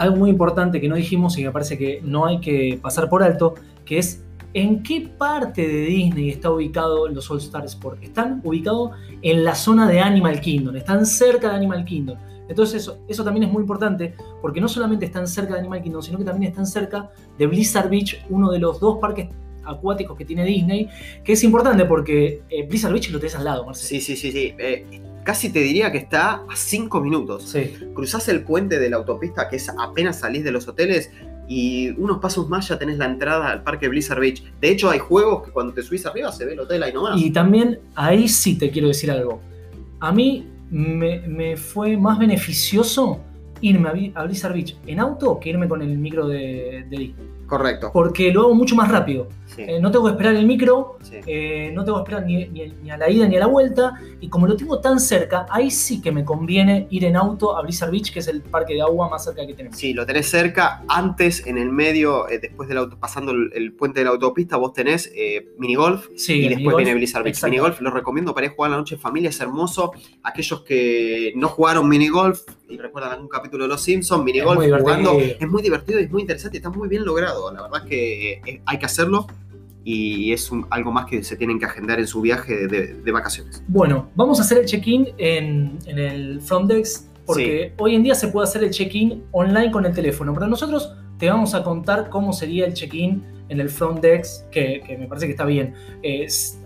algo 0.00 0.16
muy 0.16 0.30
importante 0.30 0.80
que 0.80 0.88
no 0.88 0.96
dijimos 0.96 1.36
y 1.36 1.44
me 1.44 1.50
parece 1.50 1.76
que 1.76 2.00
no 2.02 2.24
hay 2.24 2.40
que 2.40 2.78
pasar 2.80 3.10
por 3.10 3.22
alto, 3.22 3.54
que 3.84 3.98
es 3.98 4.22
en 4.54 4.82
qué 4.82 5.08
parte 5.16 5.66
de 5.66 5.84
Disney 5.86 6.30
está 6.30 6.50
ubicado 6.50 7.08
los 7.08 7.30
All 7.30 7.38
Star 7.38 7.64
Sports. 7.66 8.02
Están 8.02 8.40
ubicados 8.44 8.92
en 9.22 9.44
la 9.44 9.54
zona 9.54 9.88
de 9.88 10.00
Animal 10.00 10.40
Kingdom, 10.40 10.76
están 10.76 11.06
cerca 11.06 11.50
de 11.50 11.56
Animal 11.56 11.84
Kingdom. 11.84 12.18
Entonces 12.48 12.82
eso, 12.82 12.98
eso 13.06 13.22
también 13.22 13.44
es 13.44 13.52
muy 13.52 13.60
importante 13.60 14.14
porque 14.42 14.60
no 14.60 14.68
solamente 14.68 15.06
están 15.06 15.28
cerca 15.28 15.54
de 15.54 15.60
Animal 15.60 15.82
Kingdom, 15.82 16.02
sino 16.02 16.18
que 16.18 16.24
también 16.24 16.50
están 16.50 16.66
cerca 16.66 17.10
de 17.38 17.46
Blizzard 17.46 17.88
Beach, 17.88 18.24
uno 18.28 18.50
de 18.50 18.58
los 18.58 18.80
dos 18.80 18.98
parques 18.98 19.28
acuáticos 19.64 20.16
que 20.16 20.24
tiene 20.24 20.44
Disney, 20.44 20.88
que 21.22 21.34
es 21.34 21.44
importante 21.44 21.84
porque 21.84 22.42
eh, 22.48 22.66
Blizzard 22.66 22.92
Beach 22.92 23.10
lo 23.10 23.20
tenés 23.20 23.36
al 23.36 23.44
lado, 23.44 23.64
Marcelo. 23.66 23.88
Sí, 23.88 24.00
sí, 24.00 24.16
sí, 24.16 24.32
sí. 24.32 24.54
Eh, 24.58 24.84
casi 25.22 25.50
te 25.50 25.60
diría 25.60 25.92
que 25.92 25.98
está 25.98 26.42
a 26.48 26.56
cinco 26.56 27.00
minutos. 27.00 27.44
Sí. 27.44 27.72
Cruzás 27.94 28.28
el 28.28 28.42
puente 28.42 28.80
de 28.80 28.90
la 28.90 28.96
autopista, 28.96 29.48
que 29.48 29.56
es 29.56 29.68
apenas 29.68 30.18
salís 30.18 30.42
de 30.42 30.50
los 30.50 30.66
hoteles, 30.66 31.12
y 31.50 31.90
unos 32.00 32.18
pasos 32.18 32.48
más 32.48 32.68
ya 32.68 32.78
tenés 32.78 32.96
la 32.96 33.06
entrada 33.06 33.50
al 33.50 33.64
parque 33.64 33.88
Blizzard 33.88 34.20
Beach. 34.20 34.40
De 34.60 34.70
hecho, 34.70 34.88
hay 34.88 35.00
juegos 35.00 35.42
que 35.44 35.50
cuando 35.50 35.72
te 35.72 35.82
subís 35.82 36.06
arriba 36.06 36.30
se 36.30 36.44
ve 36.44 36.52
el 36.52 36.60
hotel 36.60 36.80
ahí 36.84 36.92
nomás. 36.92 37.20
Y 37.20 37.32
también 37.32 37.80
ahí 37.96 38.28
sí 38.28 38.56
te 38.56 38.70
quiero 38.70 38.86
decir 38.86 39.10
algo. 39.10 39.40
A 39.98 40.12
mí 40.12 40.46
me, 40.70 41.56
fue 41.56 41.96
más 41.96 42.20
beneficioso 42.20 43.18
irme 43.60 44.12
a, 44.14 44.22
Blizzard 44.22 44.52
Beach 44.52 44.76
en 44.86 45.00
auto 45.00 45.40
que 45.40 45.50
irme 45.50 45.66
con 45.66 45.82
el 45.82 45.98
micro 45.98 46.28
de, 46.28 46.86
de 46.88 47.14
Correcto. 47.50 47.90
Porque 47.92 48.32
lo 48.32 48.42
hago 48.42 48.54
mucho 48.54 48.76
más 48.76 48.88
rápido. 48.88 49.26
Eh, 49.56 49.80
no 49.80 49.90
tengo 49.90 50.04
que 50.04 50.12
esperar 50.12 50.36
el 50.36 50.46
micro, 50.46 50.98
eh, 51.26 51.72
no 51.74 51.84
tengo 51.84 51.98
que 51.98 52.02
esperar 52.12 52.24
ni, 52.24 52.88
a 52.88 52.96
la 52.96 53.10
ida 53.10 53.26
ni 53.26 53.36
a 53.36 53.40
la 53.40 53.46
vuelta. 53.46 54.00
Y 54.20 54.28
como 54.28 54.46
lo 54.46 54.56
tengo 54.56 54.80
tan 54.80 55.00
cerca, 55.00 55.46
ahí 55.50 55.68
sí 55.72 56.00
que 56.00 56.12
me 56.12 56.24
conviene 56.24 56.86
ir 56.90 57.04
en 57.04 57.16
auto 57.16 57.56
a 57.56 57.62
Blizzard 57.62 57.90
Beach, 57.90 58.12
que 58.12 58.20
es 58.20 58.28
el 58.28 58.42
parque 58.42 58.74
de 58.74 58.82
agua 58.82 59.08
más 59.08 59.24
cerca 59.24 59.44
que 59.44 59.54
tenemos. 59.54 59.76
Sí, 59.76 59.92
lo 59.92 60.06
tenés 60.06 60.30
cerca. 60.30 60.84
Antes, 60.86 61.44
en 61.44 61.58
el 61.58 61.70
medio, 61.70 62.28
eh, 62.28 62.38
después 62.38 62.68
del 62.68 62.78
auto, 62.78 62.96
pasando 63.00 63.32
el, 63.32 63.72
puente 63.72 63.98
de 63.98 64.04
la 64.04 64.10
autopista, 64.12 64.56
vos 64.56 64.72
tenés 64.72 65.12
minigolf 65.58 66.06
y 66.28 66.48
después 66.48 66.76
viene 66.76 66.94
Blizzard 66.94 67.24
Beach. 67.24 67.42
Minigolf 67.42 67.80
lo 67.80 67.90
recomiendo 67.90 68.32
para 68.32 68.46
ir 68.46 68.52
a 68.52 68.54
jugar 68.54 68.70
la 68.70 68.76
noche 68.76 68.94
en 68.94 69.00
familia, 69.00 69.30
es 69.30 69.40
hermoso. 69.40 69.90
Aquellos 70.22 70.62
que 70.62 71.32
no 71.34 71.48
jugaron 71.48 71.88
minigolf 71.88 72.42
y 72.70 72.78
recuerdan 72.78 73.12
algún 73.12 73.28
capítulo 73.28 73.64
de 73.64 73.68
Los 73.68 73.82
Simpsons, 73.82 74.24
minigolf 74.24 74.60
jugando, 74.78 75.18
es 75.18 75.48
muy 75.48 75.62
divertido 75.62 76.00
y 76.00 76.04
es 76.04 76.10
muy 76.10 76.22
interesante, 76.22 76.58
está 76.58 76.70
muy 76.70 76.88
bien 76.88 77.04
logrado. 77.04 77.52
La 77.52 77.62
verdad 77.62 77.82
es 77.84 77.88
que 77.88 78.62
hay 78.64 78.78
que 78.78 78.86
hacerlo 78.86 79.26
y 79.82 80.32
es 80.32 80.50
algo 80.70 80.92
más 80.92 81.06
que 81.06 81.22
se 81.24 81.36
tienen 81.36 81.58
que 81.58 81.64
agendar 81.64 81.98
en 81.98 82.06
su 82.06 82.20
viaje 82.20 82.68
de, 82.68 83.12
vacaciones. 83.12 83.62
Bueno, 83.66 84.10
vamos 84.14 84.38
a 84.38 84.42
hacer 84.42 84.58
el 84.58 84.66
check-in 84.66 85.08
en, 85.18 85.78
el 85.86 86.40
front 86.40 86.70
desk 86.70 87.06
porque 87.26 87.74
hoy 87.78 87.94
en 87.94 88.02
día 88.02 88.14
se 88.14 88.28
puede 88.28 88.48
hacer 88.48 88.64
el 88.64 88.70
check-in 88.70 89.24
online 89.32 89.70
con 89.70 89.86
el 89.86 89.92
teléfono, 89.92 90.32
pero 90.34 90.46
nosotros 90.46 90.94
te 91.18 91.28
vamos 91.28 91.54
a 91.54 91.62
contar 91.62 92.08
cómo 92.08 92.32
sería 92.32 92.66
el 92.66 92.74
check-in 92.74 93.22
en 93.48 93.60
el 93.60 93.68
front 93.68 94.00
desk, 94.00 94.48
que, 94.50 94.96
me 94.98 95.06
parece 95.06 95.26
que 95.26 95.32
está 95.32 95.44
bien. 95.44 95.74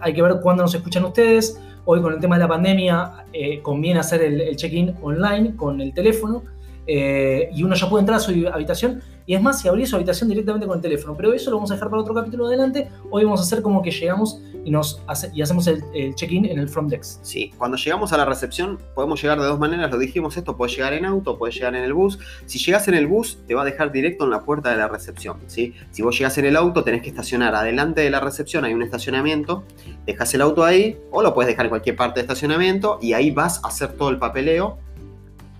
hay 0.00 0.14
que 0.14 0.22
ver 0.22 0.40
cuándo 0.42 0.62
nos 0.62 0.74
escuchan 0.74 1.04
ustedes. 1.04 1.60
Hoy 1.86 2.00
con 2.00 2.14
el 2.14 2.20
tema 2.20 2.36
de 2.36 2.40
la 2.40 2.48
pandemia 2.48 3.26
eh, 3.32 3.60
conviene 3.60 4.00
hacer 4.00 4.22
el, 4.22 4.56
check-in 4.56 4.94
online 5.02 5.54
con 5.54 5.80
el 5.82 5.92
teléfono 5.92 6.42
eh, 6.86 7.48
y 7.52 7.62
uno 7.62 7.74
ya 7.74 7.88
puede 7.88 8.02
entrar 8.02 8.18
a 8.18 8.20
su 8.20 8.32
habitación 8.52 9.02
y 9.26 9.34
es 9.34 9.42
más, 9.42 9.60
si 9.60 9.68
abrí 9.68 9.86
su 9.86 9.96
habitación 9.96 10.28
directamente 10.28 10.66
con 10.66 10.76
el 10.76 10.82
teléfono. 10.82 11.16
Pero 11.16 11.32
eso 11.32 11.50
lo 11.50 11.56
vamos 11.56 11.70
a 11.70 11.74
dejar 11.74 11.88
para 11.88 12.02
otro 12.02 12.14
capítulo 12.14 12.46
adelante. 12.46 12.88
Hoy 13.10 13.24
vamos 13.24 13.40
a 13.40 13.42
hacer 13.44 13.62
como 13.62 13.80
que 13.82 13.90
llegamos 13.90 14.40
y, 14.64 14.70
nos 14.70 15.02
y 15.32 15.40
hacemos 15.40 15.66
el, 15.66 15.82
check-in 16.14 16.44
en 16.44 16.58
el 16.58 16.68
front 16.68 16.90
desk. 16.90 17.20
Sí, 17.22 17.50
cuando 17.56 17.76
llegamos 17.76 18.12
a 18.12 18.18
la 18.18 18.26
recepción 18.26 18.78
podemos 18.94 19.20
llegar 19.22 19.40
de 19.40 19.46
dos 19.46 19.58
maneras. 19.58 19.90
Lo 19.90 19.98
dijimos 19.98 20.36
esto, 20.36 20.56
puedes 20.56 20.76
llegar 20.76 20.92
en 20.92 21.06
auto, 21.06 21.38
puedes 21.38 21.54
llegar 21.54 21.74
en 21.74 21.84
el 21.84 21.94
bus. 21.94 22.18
Si 22.44 22.58
llegas 22.58 22.86
en 22.88 22.94
el 22.94 23.06
bus, 23.06 23.38
te 23.46 23.54
va 23.54 23.62
a 23.62 23.64
dejar 23.64 23.92
directo 23.92 24.24
en 24.24 24.30
la 24.30 24.42
puerta 24.42 24.70
de 24.70 24.76
la 24.76 24.88
recepción. 24.88 25.38
¿sí? 25.46 25.74
Si 25.90 26.02
vos 26.02 26.18
llegas 26.18 26.36
en 26.36 26.44
el 26.44 26.56
auto, 26.56 26.84
tenés 26.84 27.02
que 27.02 27.08
estacionar 27.08 27.54
adelante 27.54 28.02
de 28.02 28.10
la 28.10 28.20
recepción. 28.20 28.64
Hay 28.64 28.74
un 28.74 28.82
estacionamiento. 28.82 29.64
Dejas 30.04 30.34
el 30.34 30.42
auto 30.42 30.64
ahí 30.64 30.98
o 31.10 31.22
lo 31.22 31.32
puedes 31.32 31.48
dejar 31.48 31.66
en 31.66 31.70
cualquier 31.70 31.96
parte 31.96 32.20
de 32.20 32.22
estacionamiento 32.22 32.98
y 33.00 33.14
ahí 33.14 33.30
vas 33.30 33.64
a 33.64 33.68
hacer 33.68 33.92
todo 33.94 34.10
el 34.10 34.18
papeleo 34.18 34.83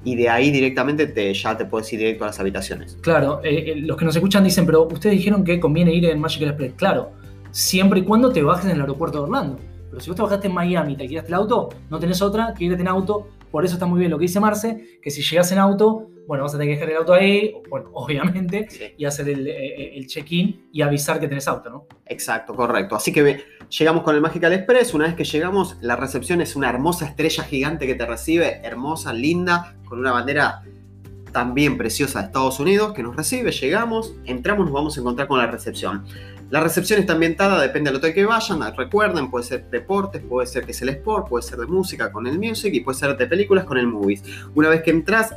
y 0.04 0.14
de 0.16 0.28
ahí 0.28 0.50
directamente 0.50 1.06
te, 1.06 1.32
ya 1.32 1.56
te 1.56 1.64
puedes 1.64 1.92
ir 1.92 1.98
directo 1.98 2.24
a 2.24 2.28
las 2.28 2.38
habitaciones. 2.38 2.98
Claro, 3.00 3.40
eh, 3.42 3.72
eh, 3.72 3.76
los 3.76 3.96
que 3.96 4.04
nos 4.04 4.14
escuchan 4.14 4.44
dicen, 4.44 4.66
pero 4.66 4.82
ustedes 4.84 5.16
dijeron 5.16 5.42
que 5.42 5.58
conviene 5.58 5.94
ir 5.94 6.04
en 6.04 6.20
Magical 6.20 6.50
Express. 6.50 6.74
Claro, 6.74 7.12
siempre 7.50 8.00
y 8.00 8.02
cuando 8.02 8.30
te 8.30 8.42
bajes 8.42 8.66
en 8.66 8.72
el 8.72 8.80
aeropuerto 8.82 9.18
de 9.18 9.24
Orlando. 9.24 9.58
Pero 9.88 10.00
si 10.00 10.10
vos 10.10 10.16
te 10.16 10.22
bajaste 10.22 10.48
en 10.48 10.54
Miami 10.54 10.92
y 10.92 10.96
te 10.96 11.02
alquilaste 11.04 11.28
el 11.28 11.34
auto, 11.34 11.70
no 11.88 11.98
tenés 11.98 12.20
otra 12.20 12.52
que 12.56 12.64
irte 12.64 12.80
en 12.80 12.88
auto. 12.88 13.28
Por 13.50 13.64
eso 13.64 13.74
está 13.74 13.86
muy 13.86 13.98
bien 13.98 14.10
lo 14.10 14.18
que 14.18 14.22
dice 14.22 14.40
Marce, 14.40 14.98
que 15.00 15.10
si 15.10 15.22
llegas 15.22 15.50
en 15.52 15.58
auto, 15.58 16.10
bueno, 16.26 16.44
vas 16.44 16.54
a 16.54 16.58
tener 16.58 16.68
que 16.68 16.80
dejar 16.80 16.90
el 16.90 16.96
auto 16.98 17.14
ahí, 17.14 17.54
bueno, 17.68 17.90
obviamente, 17.94 18.68
y 18.96 19.04
hacer 19.04 19.28
el, 19.28 19.46
eh, 19.46 19.96
el 19.96 20.06
check-in 20.06 20.68
y 20.72 20.82
avisar 20.82 21.20
que 21.20 21.28
tenés 21.28 21.48
auto, 21.48 21.70
¿no? 21.70 21.86
Exacto, 22.06 22.54
correcto. 22.54 22.96
Así 22.96 23.12
que 23.12 23.44
llegamos 23.68 24.02
con 24.02 24.14
el 24.14 24.20
Magical 24.20 24.52
Express. 24.52 24.94
Una 24.94 25.06
vez 25.06 25.14
que 25.14 25.24
llegamos, 25.24 25.76
la 25.80 25.96
recepción 25.96 26.40
es 26.40 26.56
una 26.56 26.68
hermosa 26.68 27.06
estrella 27.06 27.44
gigante 27.44 27.86
que 27.86 27.94
te 27.94 28.06
recibe, 28.06 28.60
hermosa, 28.62 29.12
linda, 29.12 29.76
con 29.86 29.98
una 29.98 30.12
bandera 30.12 30.62
también 31.32 31.76
preciosa 31.76 32.20
de 32.20 32.26
Estados 32.26 32.60
Unidos 32.60 32.94
que 32.94 33.02
nos 33.02 33.16
recibe. 33.16 33.50
Llegamos, 33.50 34.14
entramos, 34.24 34.66
nos 34.66 34.74
vamos 34.74 34.96
a 34.96 35.00
encontrar 35.00 35.26
con 35.26 35.38
la 35.38 35.46
recepción. 35.46 36.04
La 36.50 36.60
recepción 36.60 37.00
está 37.00 37.14
ambientada, 37.14 37.60
depende 37.60 37.90
del 37.90 37.98
hotel 37.98 38.14
que 38.14 38.24
vayan. 38.24 38.60
Recuerden, 38.76 39.30
puede 39.30 39.44
ser 39.44 39.68
deportes, 39.68 40.22
puede 40.22 40.46
ser 40.46 40.64
que 40.64 40.70
es 40.70 40.80
el 40.82 40.90
sport, 40.90 41.28
puede 41.28 41.42
ser 41.42 41.58
de 41.58 41.66
música 41.66 42.12
con 42.12 42.26
el 42.28 42.38
music 42.38 42.72
y 42.72 42.80
puede 42.80 42.96
ser 42.96 43.16
de 43.16 43.26
películas 43.26 43.64
con 43.64 43.78
el 43.78 43.88
movies. 43.88 44.22
Una 44.54 44.68
vez 44.68 44.82
que 44.82 44.92
entras, 44.92 45.34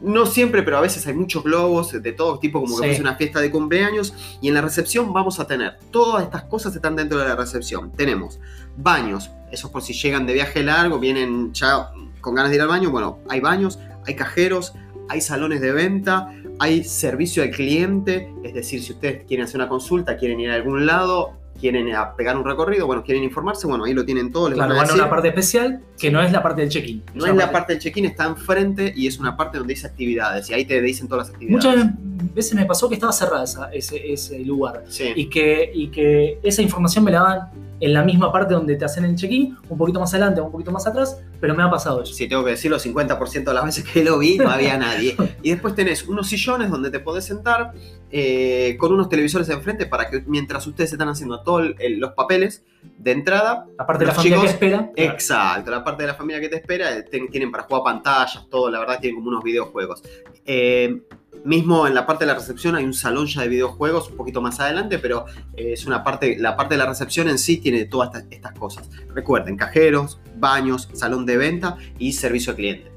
no 0.00 0.26
siempre, 0.26 0.62
pero 0.62 0.78
a 0.78 0.80
veces 0.80 1.06
hay 1.06 1.14
muchos 1.14 1.42
globos 1.42 2.00
de 2.00 2.12
todo 2.12 2.38
tipo, 2.38 2.60
como 2.60 2.80
que 2.80 2.90
es 2.90 3.00
una 3.00 3.16
fiesta 3.16 3.40
de 3.40 3.50
cumpleaños. 3.50 4.14
Y 4.40 4.48
en 4.48 4.54
la 4.54 4.60
recepción 4.60 5.12
vamos 5.12 5.40
a 5.40 5.46
tener 5.46 5.78
todas 5.90 6.24
estas 6.24 6.44
cosas 6.44 6.74
están 6.74 6.96
dentro 6.96 7.18
de 7.18 7.26
la 7.26 7.36
recepción. 7.36 7.92
Tenemos 7.92 8.38
baños, 8.76 9.30
esos 9.50 9.70
por 9.70 9.82
si 9.82 9.94
llegan 9.94 10.26
de 10.26 10.34
viaje 10.34 10.62
largo, 10.62 10.98
vienen 10.98 11.52
ya 11.52 11.90
con 12.20 12.34
ganas 12.34 12.50
de 12.50 12.56
ir 12.56 12.62
al 12.62 12.68
baño. 12.68 12.90
Bueno, 12.90 13.18
hay 13.28 13.40
baños, 13.40 13.78
hay 14.06 14.14
cajeros, 14.14 14.74
hay 15.08 15.20
salones 15.20 15.60
de 15.60 15.72
venta, 15.72 16.30
hay 16.58 16.84
servicio 16.84 17.42
al 17.42 17.50
cliente. 17.50 18.32
Es 18.44 18.54
decir, 18.54 18.82
si 18.82 18.92
ustedes 18.92 19.24
quieren 19.26 19.44
hacer 19.44 19.60
una 19.60 19.68
consulta, 19.68 20.16
quieren 20.16 20.40
ir 20.40 20.50
a 20.50 20.54
algún 20.54 20.86
lado, 20.86 21.38
quieren 21.56 21.88
pegar 22.16 22.36
un 22.36 22.44
recorrido, 22.44 22.86
bueno, 22.86 23.02
quieren 23.02 23.24
informarse, 23.24 23.66
bueno, 23.66 23.84
ahí 23.84 23.94
lo 23.94 24.04
tienen 24.04 24.30
todo. 24.30 24.48
Les 24.48 24.56
claro, 24.56 24.74
van 24.74 24.90
a, 24.90 24.94
una 24.94 25.10
parte 25.10 25.28
especial 25.28 25.80
que 25.98 26.10
no 26.10 26.22
es 26.22 26.32
la 26.32 26.42
parte 26.42 26.62
del 26.62 26.70
check-in. 26.70 27.02
No 27.14 27.26
es 27.26 27.34
la 27.34 27.50
parte 27.50 27.72
del 27.72 27.82
check-in, 27.82 28.04
está 28.06 28.24
enfrente 28.24 28.92
y 28.94 29.06
es 29.06 29.18
una 29.18 29.36
parte 29.36 29.58
donde 29.58 29.74
dice 29.74 29.86
actividades 29.86 30.48
y 30.50 30.54
ahí 30.54 30.64
te 30.64 30.80
dicen 30.80 31.08
todas 31.08 31.26
las 31.26 31.34
actividades. 31.34 31.64
Muchas 31.64 32.34
veces 32.34 32.54
me 32.54 32.64
pasó 32.64 32.88
que 32.88 32.94
estaba 32.94 33.12
cerrada 33.12 33.44
ese, 33.72 34.12
ese, 34.12 34.38
lugar 34.40 34.84
y, 35.14 35.26
que, 35.26 35.70
y 35.74 35.88
que 35.88 36.38
esa 36.42 36.62
información 36.62 37.04
me 37.04 37.10
la 37.10 37.20
dan 37.20 37.65
en 37.80 37.92
la 37.92 38.02
misma 38.02 38.32
parte 38.32 38.54
donde 38.54 38.76
te 38.76 38.84
hacen 38.84 39.04
el 39.04 39.16
check-in, 39.16 39.56
un 39.68 39.78
poquito 39.78 40.00
más 40.00 40.12
adelante, 40.14 40.40
un 40.40 40.50
poquito 40.50 40.72
más 40.72 40.86
atrás, 40.86 41.20
pero 41.40 41.54
me 41.54 41.62
ha 41.62 41.70
pasado 41.70 42.02
eso. 42.02 42.14
Sí, 42.14 42.28
tengo 42.28 42.44
que 42.44 42.50
decirlo, 42.50 42.78
50% 42.78 43.44
de 43.44 43.54
las 43.54 43.64
veces 43.64 43.84
que 43.84 44.02
lo 44.02 44.18
vi 44.18 44.38
no 44.38 44.50
había 44.50 44.76
nadie. 44.76 45.16
Y 45.42 45.50
después 45.50 45.74
tenés 45.74 46.08
unos 46.08 46.28
sillones 46.28 46.70
donde 46.70 46.90
te 46.90 46.98
podés 46.98 47.24
sentar 47.24 47.72
eh, 48.10 48.76
con 48.78 48.92
unos 48.92 49.08
televisores 49.08 49.48
enfrente 49.48 49.86
para 49.86 50.08
que 50.08 50.22
mientras 50.26 50.66
ustedes 50.66 50.92
están 50.92 51.08
haciendo 51.08 51.40
todos 51.42 51.70
los 51.90 52.12
papeles 52.14 52.64
de 52.98 53.12
entrada... 53.12 53.66
La 53.78 53.86
parte 53.86 54.04
de 54.04 54.08
la 54.08 54.14
familia 54.14 54.40
que 54.40 54.46
espera. 54.46 54.90
Exacto, 54.96 55.70
la 55.70 55.84
parte 55.84 56.02
de 56.02 56.08
la 56.08 56.14
familia 56.14 56.40
que 56.40 56.48
te 56.48 56.56
espera, 56.56 56.96
eh, 56.96 57.04
tienen 57.30 57.50
para 57.50 57.64
jugar 57.64 57.82
pantallas, 57.84 58.48
todo, 58.50 58.70
la 58.70 58.80
verdad 58.80 58.98
tienen 59.00 59.16
como 59.16 59.28
unos 59.28 59.44
videojuegos. 59.44 60.02
Eh, 60.44 61.02
Mismo 61.44 61.86
en 61.86 61.94
la 61.94 62.06
parte 62.06 62.24
de 62.24 62.32
la 62.32 62.38
recepción 62.38 62.74
hay 62.74 62.84
un 62.84 62.94
salón 62.94 63.26
ya 63.26 63.42
de 63.42 63.48
videojuegos 63.48 64.10
un 64.10 64.16
poquito 64.16 64.40
más 64.40 64.58
adelante, 64.60 64.98
pero 64.98 65.26
eh, 65.56 65.72
es 65.72 65.86
una 65.86 66.02
parte, 66.02 66.36
la 66.38 66.56
parte 66.56 66.74
de 66.74 66.78
la 66.78 66.86
recepción 66.86 67.28
en 67.28 67.38
sí 67.38 67.58
tiene 67.58 67.84
todas 67.84 68.10
estas, 68.30 68.52
cosas. 68.52 68.90
Recuerden, 69.14 69.56
cajeros, 69.56 70.18
baños, 70.36 70.88
salón 70.92 71.26
de 71.26 71.36
venta 71.36 71.76
y 71.98 72.12
servicio 72.12 72.50
al 72.50 72.56
cliente. 72.56 72.90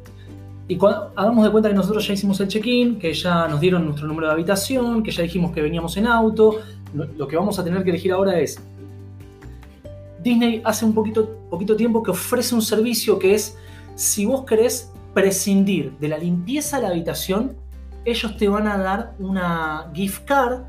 Y 0.68 0.78
cuando 0.78 1.12
hagamos 1.16 1.44
de 1.46 1.52
cuenta 1.52 1.70
que 1.70 1.76
nosotros 1.76 2.08
ya 2.08 2.14
hicimos 2.14 2.40
el 2.40 2.48
check-in, 2.48 3.00
que 3.00 3.14
ya 3.14 3.48
nos 3.48 3.60
dieron 3.60 3.86
nuestro 3.86 4.08
número 4.08 4.28
de 4.28 4.34
habitación, 4.34 5.02
que 5.02 5.12
ya 5.12 5.24
dijimos 5.24 5.52
que 5.52 5.62
veníamos 5.62 5.98
en 5.98 6.06
auto, 6.08 6.60
lo 6.94 7.28
que 7.28 7.36
vamos 7.36 7.58
a 7.60 7.64
tener 7.64 7.84
que 7.84 7.90
elegir 7.90 8.12
ahora 8.12 8.40
es. 8.40 8.62
Disney 10.22 10.62
hace 10.64 10.86
un 10.86 10.94
poquito, 10.94 11.38
poquito 11.50 11.76
tiempo 11.76 12.04
que 12.04 12.12
ofrece 12.12 12.54
un 12.54 12.62
servicio 12.62 13.18
que 13.18 13.34
es, 13.34 13.58
si 13.96 14.26
vos 14.26 14.46
querés 14.46 14.92
prescindir 15.14 15.92
de 16.00 16.08
la 16.08 16.18
limpieza 16.18 16.78
de 16.78 16.84
la 16.84 16.90
habitación, 16.90 17.56
ellos 18.06 18.38
te 18.38 18.48
van 18.48 18.68
a 18.68 18.78
dar 18.78 19.14
una 19.20 19.92
gift 19.94 20.26
card 20.26 20.64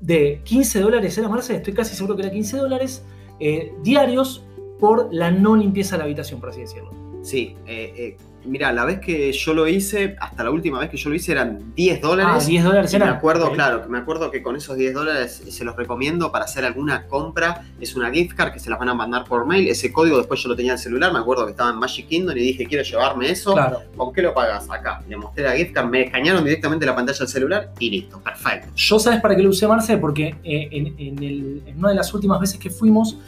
de 0.00 0.40
15 0.44 0.80
dólares, 0.80 1.16
¿era 1.16 1.28
Marce? 1.28 1.56
Estoy 1.56 1.72
casi 1.72 1.94
seguro 1.94 2.16
que 2.16 2.22
era 2.22 2.30
15 2.30 2.56
dólares 2.58 3.04
eh, 3.40 3.74
diarios 3.82 4.44
por 4.78 5.12
la 5.12 5.30
no 5.30 5.56
limpieza 5.56 5.94
de 5.94 5.98
la 5.98 6.04
habitación, 6.04 6.40
por 6.40 6.50
así 6.50 6.60
decirlo. 6.60 7.03
Sí, 7.24 7.56
eh, 7.66 7.94
eh 7.96 8.16
mira, 8.44 8.72
la 8.72 8.84
vez 8.84 9.00
que 9.00 9.32
yo 9.32 9.54
lo 9.54 9.66
hice, 9.66 10.16
hasta 10.20 10.44
la 10.44 10.50
última 10.50 10.78
vez 10.78 10.90
que 10.90 10.96
yo 10.96 11.10
lo 11.10 11.16
hice 11.16 11.32
eran 11.32 11.74
10 11.74 12.00
dólares. 12.00 12.44
Ah, 12.44 12.46
10 12.46 12.64
dólares 12.64 12.98
Me 12.98 13.04
acuerdo, 13.04 13.52
claro, 13.52 13.84
me 13.88 13.98
acuerdo 13.98 14.30
que 14.30 14.42
con 14.42 14.56
esos 14.56 14.76
10 14.76 14.94
dólares 14.94 15.42
se 15.48 15.64
los 15.64 15.76
recomiendo 15.76 16.30
para 16.30 16.44
hacer 16.44 16.64
alguna 16.64 17.06
compra. 17.06 17.62
Es 17.80 17.94
una 17.96 18.10
gift 18.10 18.34
card 18.34 18.52
que 18.52 18.58
se 18.58 18.70
las 18.70 18.78
van 18.78 18.88
a 18.88 18.94
mandar 18.94 19.24
por 19.24 19.46
mail. 19.46 19.68
Ese 19.68 19.92
código 19.92 20.18
después 20.18 20.42
yo 20.42 20.48
lo 20.48 20.56
tenía 20.56 20.72
en 20.72 20.78
el 20.78 20.82
celular. 20.82 21.12
Me 21.12 21.18
acuerdo 21.18 21.44
que 21.44 21.52
estaba 21.52 21.70
en 21.70 21.76
Magic 21.76 22.06
Kingdom 22.08 22.36
y 22.36 22.40
dije, 22.40 22.66
quiero 22.66 22.84
llevarme 22.84 23.30
eso. 23.30 23.52
Claro. 23.54 23.80
¿Con 23.96 24.12
qué 24.12 24.22
lo 24.22 24.34
pagas? 24.34 24.68
Acá. 24.70 25.02
Le 25.08 25.16
mostré 25.16 25.44
la 25.44 25.52
gift 25.52 25.72
card, 25.72 25.88
me 25.88 26.04
escanearon 26.04 26.44
directamente 26.44 26.86
la 26.86 26.94
pantalla 26.94 27.18
del 27.18 27.28
celular 27.28 27.72
y 27.78 27.90
listo. 27.90 28.20
Perfecto. 28.20 28.68
Yo 28.74 28.98
sabes 28.98 29.20
para 29.20 29.36
qué 29.36 29.42
lo 29.42 29.50
usé, 29.50 29.66
Marce, 29.66 29.96
porque 29.98 30.34
eh, 30.44 30.68
en, 30.70 31.78
una 31.78 31.90
de 31.90 31.94
las 31.94 32.12
últimas 32.12 32.40
veces 32.40 32.58
que 32.58 32.70
fuimos, 32.70 33.18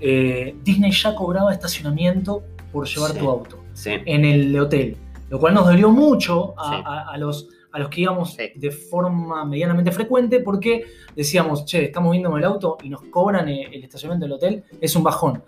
eh, 0.00 0.54
Disney 0.62 0.92
ya 0.92 1.14
cobraba 1.14 1.52
estacionamiento 1.52 2.42
por 2.72 2.86
llevar 2.86 3.12
tu 3.14 3.28
auto. 3.28 3.58
En 3.84 4.24
el 4.24 4.58
hotel 4.58 4.96
lo 5.28 5.40
cual 5.40 5.54
nos 5.54 5.66
dolió 5.66 5.90
mucho 5.90 6.54
a, 6.56 7.16
los, 7.18 7.48
a 7.72 7.78
los 7.78 7.88
que 7.88 8.02
íbamos 8.02 8.36
de 8.36 8.70
forma 8.70 9.44
medianamente 9.44 9.90
frecuente 9.90 10.40
porque 10.40 10.84
decíamos, 11.14 11.64
che, 11.64 11.84
estamos 11.84 12.12
viendo 12.12 12.36
el 12.36 12.44
auto 12.44 12.78
y 12.82 12.88
nos 12.88 13.02
cobran 13.02 13.48
el, 13.48 13.82
estacionamiento 13.82 14.26
del 14.26 14.32
hotel, 14.34 14.64
es 14.80 14.94
un 14.94 15.02
bajón. 15.02 15.42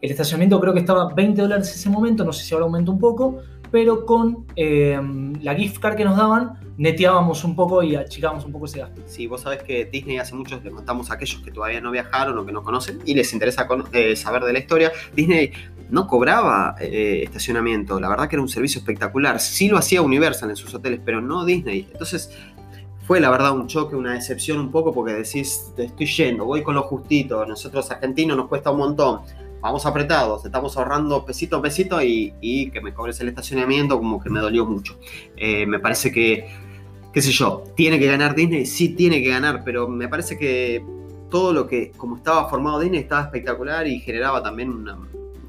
El 0.00 0.10
estacionamiento 0.10 0.60
creo 0.60 0.72
que 0.72 0.80
estaba 0.80 1.12
20 1.14 1.40
dólares 1.40 1.68
en 1.68 1.74
ese 1.74 1.90
momento, 1.90 2.24
no 2.24 2.32
sé 2.32 2.44
si 2.44 2.54
ahora 2.54 2.66
aumenta 2.66 2.90
un 2.90 2.98
poco, 2.98 3.38
pero 3.70 4.04
con 4.04 4.46
em, 4.56 5.34
la 5.42 5.54
gift 5.54 5.78
card 5.78 5.96
que 5.96 6.04
nos 6.04 6.16
daban, 6.16 6.58
neteábamos 6.76 7.44
un 7.44 7.54
poco 7.54 7.82
y 7.82 7.94
achicábamos 7.94 8.44
un 8.44 8.52
poco 8.52 8.66
ese 8.66 8.80
gasto. 8.80 9.02
Sí, 9.06 9.26
vos 9.26 9.42
sabés 9.42 9.62
que 9.62 9.84
Disney 9.84 10.18
hace 10.18 10.34
mucho, 10.34 10.60
le 10.62 10.70
contamos 10.70 11.10
a 11.10 11.14
aquellos 11.14 11.40
que 11.42 11.50
todavía 11.50 11.80
no 11.80 11.90
viajaron 11.90 12.38
o 12.38 12.46
que 12.46 12.52
no 12.52 12.62
conocen 12.62 13.00
y 13.04 13.14
les 13.14 13.32
interesa 13.32 13.68
eh, 13.92 14.16
saber 14.16 14.44
de 14.44 14.52
la 14.52 14.58
historia, 14.58 14.92
Disney 15.14 15.52
no 15.90 16.06
cobraba 16.06 16.76
eh, 16.80 17.22
estacionamiento, 17.24 17.98
la 18.00 18.08
verdad 18.08 18.28
que 18.28 18.36
era 18.36 18.42
un 18.42 18.48
servicio 18.48 18.78
espectacular, 18.78 19.40
sí 19.40 19.68
lo 19.68 19.76
hacía 19.76 20.02
Universal 20.02 20.50
en 20.50 20.56
sus 20.56 20.72
hoteles, 20.74 21.00
pero 21.04 21.20
no 21.20 21.44
Disney. 21.44 21.88
Entonces 21.92 22.30
fue 23.06 23.20
la 23.20 23.28
verdad 23.28 23.52
un 23.52 23.66
choque, 23.66 23.96
una 23.96 24.14
decepción 24.14 24.58
un 24.60 24.70
poco 24.70 24.92
porque 24.92 25.12
decís, 25.14 25.72
te 25.74 25.84
estoy 25.84 26.06
yendo, 26.06 26.44
voy 26.44 26.62
con 26.62 26.76
lo 26.76 26.82
justito, 26.82 27.44
nosotros 27.44 27.90
argentinos 27.90 28.36
nos 28.36 28.46
cuesta 28.46 28.70
un 28.70 28.78
montón 28.78 29.20
vamos 29.60 29.86
apretados, 29.86 30.44
estamos 30.44 30.76
ahorrando 30.76 31.24
pesito 31.24 31.56
a 31.56 31.62
pesito 31.62 32.00
y, 32.02 32.70
que 32.72 32.80
me 32.80 32.94
cobres 32.94 33.20
el 33.20 33.28
estacionamiento 33.28 33.98
como 33.98 34.20
que 34.20 34.30
me 34.30 34.40
dolió 34.40 34.64
mucho. 34.64 34.98
Eh, 35.36 35.66
me 35.66 35.78
parece 35.78 36.12
que, 36.12 36.48
qué 37.12 37.22
sé 37.22 37.32
yo, 37.32 37.64
tiene 37.74 37.98
que 37.98 38.06
ganar 38.06 38.34
Disney, 38.34 38.66
sí 38.66 38.90
tiene 38.90 39.22
que 39.22 39.28
ganar, 39.28 39.62
pero 39.64 39.88
me 39.88 40.08
parece 40.08 40.38
que 40.38 40.84
todo 41.30 41.52
lo 41.52 41.66
que, 41.66 41.92
como 41.92 42.16
estaba 42.16 42.48
formado 42.48 42.80
Disney, 42.80 43.00
estaba 43.00 43.22
espectacular 43.22 43.86
y 43.86 44.00
generaba 44.00 44.42
también 44.42 44.70
una, 44.70 44.98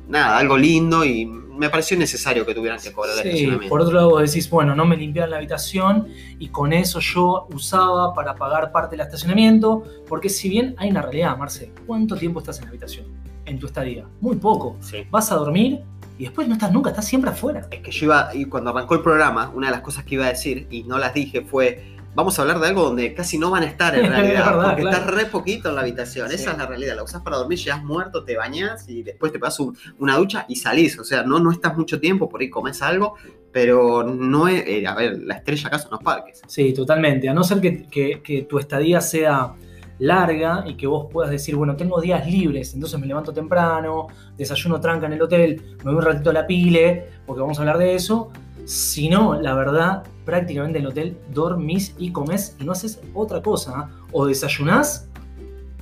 nada, 0.07 0.37
algo 0.37 0.57
lindo 0.57 1.03
y 1.05 1.25
me 1.25 1.69
pareció 1.69 1.97
necesario 1.97 2.45
que 2.45 2.53
tuvieran 2.53 2.79
que 2.79 2.91
cobrar 2.91 3.13
el 3.13 3.27
estacionamiento. 3.27 3.69
Por 3.69 3.81
otro 3.81 3.95
lado, 3.95 4.17
decís, 4.19 4.49
bueno, 4.49 4.75
no 4.75 4.85
me 4.85 4.97
limpiaron 4.97 5.31
la 5.31 5.37
habitación 5.37 6.07
y 6.39 6.47
con 6.49 6.73
eso 6.73 6.99
yo 6.99 7.47
usaba 7.53 8.13
para 8.13 8.35
pagar 8.35 8.71
parte 8.71 8.95
del 8.95 9.05
estacionamiento, 9.05 9.83
porque 10.07 10.29
si 10.29 10.49
bien 10.49 10.75
hay 10.77 10.89
una 10.89 11.01
realidad, 11.01 11.37
Marce, 11.37 11.71
¿cuánto 11.85 12.15
tiempo 12.15 12.39
estás 12.39 12.57
en 12.59 12.65
la 12.65 12.69
habitación? 12.69 13.30
En 13.45 13.59
tu 13.59 13.67
estadía. 13.67 14.05
Muy 14.19 14.35
poco. 14.37 14.77
Vas 15.09 15.31
a 15.31 15.35
dormir 15.35 15.81
y 16.17 16.25
después 16.25 16.47
no 16.47 16.53
estás 16.53 16.71
nunca, 16.71 16.91
estás 16.91 17.05
siempre 17.05 17.31
afuera. 17.31 17.67
Es 17.71 17.79
que 17.79 17.91
yo 17.91 18.05
iba, 18.05 18.29
y 18.33 18.45
cuando 18.45 18.69
arrancó 18.69 18.95
el 18.95 19.01
programa, 19.01 19.51
una 19.55 19.67
de 19.67 19.71
las 19.71 19.81
cosas 19.81 20.03
que 20.03 20.15
iba 20.15 20.25
a 20.25 20.29
decir, 20.29 20.67
y 20.69 20.83
no 20.83 20.97
las 20.99 21.13
dije, 21.13 21.41
fue, 21.41 21.97
vamos 22.13 22.37
a 22.37 22.43
hablar 22.43 22.59
de 22.59 22.67
algo 22.67 22.83
donde 22.83 23.13
casi 23.13 23.37
no 23.37 23.49
van 23.49 23.63
a 23.63 23.65
estar 23.65 23.95
en 23.95 24.07
realidad, 24.11 24.61
porque 24.63 24.83
estás 24.83 25.07
re 25.07 25.25
poquito 25.25 25.69
en 25.69 25.75
la 25.75 25.81
habitación, 25.81 26.31
esa 26.31 26.51
es 26.51 26.57
la 26.57 26.67
realidad, 26.67 26.95
la 26.95 27.03
usas 27.03 27.21
para 27.21 27.37
dormir, 27.37 27.57
llegas 27.57 27.83
muerto, 27.83 28.23
te 28.23 28.37
bañas 28.37 28.87
y 28.87 29.01
después 29.01 29.31
te 29.31 29.39
pasas 29.39 29.65
una 29.97 30.15
ducha 30.17 30.45
y 30.47 30.57
salís, 30.57 30.99
o 30.99 31.03
sea, 31.03 31.23
no, 31.23 31.39
no 31.39 31.51
estás 31.51 31.75
mucho 31.75 31.99
tiempo, 31.99 32.29
por 32.29 32.41
ahí 32.41 32.49
comes 32.49 32.81
algo, 32.81 33.15
pero 33.51 34.03
no 34.03 34.47
es, 34.47 34.63
eh, 34.67 34.85
a 34.85 34.93
ver, 34.93 35.19
la 35.23 35.35
estrella 35.35 35.69
acá 35.69 35.79
son 35.79 35.91
los 35.91 36.03
parques. 36.03 36.41
Sí, 36.45 36.73
totalmente, 36.73 37.29
a 37.29 37.33
no 37.33 37.43
ser 37.43 37.59
que, 37.61 38.21
que 38.21 38.41
tu 38.43 38.59
estadía 38.59 39.01
sea 39.01 39.55
larga 40.01 40.63
y 40.65 40.75
que 40.75 40.87
vos 40.87 41.07
puedas 41.11 41.31
decir, 41.31 41.55
bueno, 41.55 41.75
tengo 41.75 42.01
días 42.01 42.25
libres, 42.25 42.73
entonces 42.73 42.99
me 42.99 43.05
levanto 43.05 43.31
temprano, 43.31 44.07
desayuno 44.35 44.79
tranca 44.79 45.05
en 45.05 45.13
el 45.13 45.21
hotel, 45.21 45.61
me 45.83 45.91
voy 45.91 45.95
un 45.95 46.01
ratito 46.01 46.31
a 46.31 46.33
la 46.33 46.47
pile, 46.47 47.07
porque 47.25 47.41
vamos 47.41 47.59
a 47.59 47.61
hablar 47.61 47.77
de 47.77 47.93
eso. 47.93 48.31
Si 48.65 49.09
no, 49.09 49.39
la 49.39 49.53
verdad, 49.53 50.03
prácticamente 50.25 50.79
en 50.79 50.85
el 50.85 50.91
hotel 50.91 51.17
dormís 51.31 51.95
y 51.99 52.11
comes 52.11 52.55
y 52.59 52.63
no 52.63 52.71
haces 52.71 52.99
otra 53.13 53.41
cosa. 53.41 53.89
O 54.11 54.25
desayunás 54.25 55.07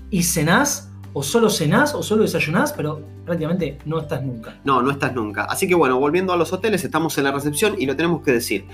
y 0.10 0.24
cenás 0.24 0.92
o 1.14 1.24
solo 1.24 1.50
cenás 1.50 1.96
o 1.96 2.04
solo 2.04 2.24
desayunás, 2.24 2.74
pero 2.74 3.02
prácticamente 3.30 3.78
no 3.86 4.00
estás 4.00 4.24
nunca. 4.24 4.60
No, 4.64 4.82
no 4.82 4.90
estás 4.92 5.14
nunca. 5.14 5.46
Así 5.46 5.68
que 5.68 5.76
bueno, 5.76 6.00
volviendo 6.00 6.34
a 6.34 6.38
los 6.38 6.52
hoteles, 6.52 6.84
estamos 6.84 7.18
en 7.20 7.24
la 7.26 7.32
recepción 7.32 7.76
y 7.78 7.86
lo 7.86 7.96
tenemos 7.96 8.24
que 8.24 8.32
decir. 8.32 8.66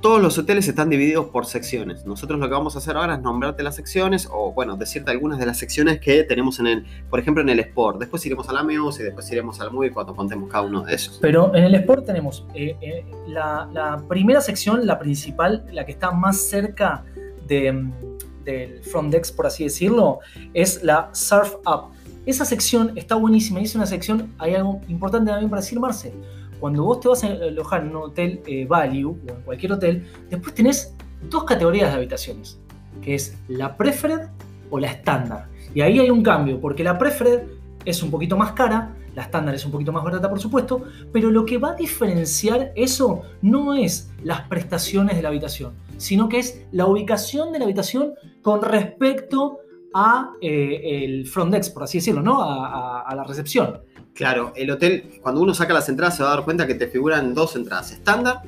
Todos 0.00 0.20
los 0.20 0.36
hoteles 0.38 0.66
están 0.66 0.90
divididos 0.90 1.26
por 1.26 1.46
secciones. 1.46 2.06
Nosotros 2.06 2.40
lo 2.40 2.48
que 2.48 2.54
vamos 2.54 2.74
a 2.74 2.78
hacer 2.78 2.96
ahora 2.96 3.14
es 3.14 3.20
nombrarte 3.20 3.62
las 3.62 3.76
secciones 3.76 4.28
o, 4.32 4.52
bueno, 4.52 4.76
decirte 4.76 5.10
algunas 5.10 5.38
de 5.38 5.46
las 5.46 5.58
secciones 5.58 6.00
que 6.00 6.24
tenemos 6.24 6.58
en 6.58 6.66
el, 6.66 6.86
por 7.08 7.20
ejemplo, 7.20 7.42
en 7.42 7.50
el 7.50 7.60
Sport. 7.60 8.00
Después 8.00 8.24
iremos 8.26 8.48
a 8.48 8.52
la 8.52 8.64
Music, 8.64 9.04
después 9.04 9.30
iremos 9.30 9.60
al 9.60 9.70
Movie 9.70 9.92
cuando 9.92 10.16
contemos 10.16 10.50
cada 10.50 10.64
uno 10.64 10.82
de 10.82 10.94
esos. 10.94 11.18
Pero 11.20 11.54
en 11.54 11.64
el 11.64 11.74
Sport 11.76 12.06
tenemos 12.06 12.46
eh, 12.54 12.76
eh, 12.80 13.04
la, 13.28 13.68
la 13.72 14.02
primera 14.08 14.40
sección, 14.40 14.86
la 14.86 14.98
principal, 14.98 15.64
la 15.70 15.84
que 15.84 15.92
está 15.92 16.10
más 16.10 16.38
cerca 16.38 17.04
de 17.46 17.90
del 18.44 18.82
front 18.82 19.12
desk, 19.12 19.36
por 19.36 19.46
así 19.46 19.64
decirlo, 19.64 20.20
es 20.54 20.82
la 20.82 21.10
Surf 21.12 21.56
Up. 21.66 21.92
Esa 22.26 22.44
sección 22.44 22.92
está 22.96 23.14
buenísima 23.14 23.60
y 23.60 23.64
es 23.64 23.74
una 23.74 23.86
sección, 23.86 24.32
hay 24.38 24.54
algo 24.54 24.80
importante 24.88 25.30
también 25.30 25.50
para 25.50 25.62
decir, 25.62 25.80
Marce. 25.80 26.12
Cuando 26.60 26.84
vos 26.84 27.00
te 27.00 27.08
vas 27.08 27.24
a 27.24 27.28
alojar 27.28 27.82
en 27.82 27.96
un 27.96 27.96
hotel 27.96 28.42
eh, 28.46 28.66
value 28.66 29.16
o 29.26 29.30
en 29.30 29.42
cualquier 29.42 29.72
hotel, 29.72 30.06
después 30.28 30.54
tenés 30.54 30.94
dos 31.30 31.44
categorías 31.44 31.90
de 31.90 31.96
habitaciones, 31.96 32.58
que 33.00 33.14
es 33.14 33.38
la 33.48 33.76
preferred 33.76 34.28
o 34.68 34.78
la 34.78 34.88
estándar. 34.88 35.48
Y 35.74 35.80
ahí 35.80 35.98
hay 35.98 36.10
un 36.10 36.22
cambio, 36.22 36.60
porque 36.60 36.84
la 36.84 36.98
preferred 36.98 37.44
es 37.86 38.02
un 38.02 38.10
poquito 38.10 38.36
más 38.36 38.52
cara, 38.52 38.94
la 39.14 39.22
estándar 39.22 39.54
es 39.54 39.64
un 39.64 39.72
poquito 39.72 39.90
más 39.90 40.04
barata, 40.04 40.28
por 40.28 40.38
supuesto, 40.38 40.84
pero 41.12 41.30
lo 41.30 41.46
que 41.46 41.56
va 41.56 41.70
a 41.70 41.74
diferenciar 41.74 42.72
eso 42.76 43.22
no 43.40 43.74
es 43.74 44.10
las 44.22 44.42
prestaciones 44.42 45.16
de 45.16 45.22
la 45.22 45.30
habitación, 45.30 45.72
sino 45.96 46.28
que 46.28 46.38
es 46.38 46.62
la 46.72 46.86
ubicación 46.86 47.52
de 47.52 47.58
la 47.58 47.64
habitación 47.64 48.12
con 48.42 48.62
respecto 48.62 49.60
a 49.94 50.32
eh, 50.40 51.04
el 51.04 51.26
front 51.26 51.52
desk, 51.52 51.72
por 51.72 51.84
así 51.84 51.98
decirlo, 51.98 52.22
¿no? 52.22 52.42
A, 52.42 53.12
la 53.14 53.24
recepción. 53.24 53.80
Claro, 54.14 54.52
el 54.54 54.70
hotel, 54.70 55.18
cuando 55.22 55.40
uno 55.40 55.54
saca 55.54 55.74
las 55.74 55.88
entradas, 55.88 56.16
se 56.16 56.22
va 56.22 56.32
a 56.32 56.36
dar 56.36 56.44
cuenta 56.44 56.66
que 56.66 56.74
te 56.74 56.86
figuran 56.86 57.34
dos 57.34 57.56
entradas 57.56 57.90
estándar 57.92 58.42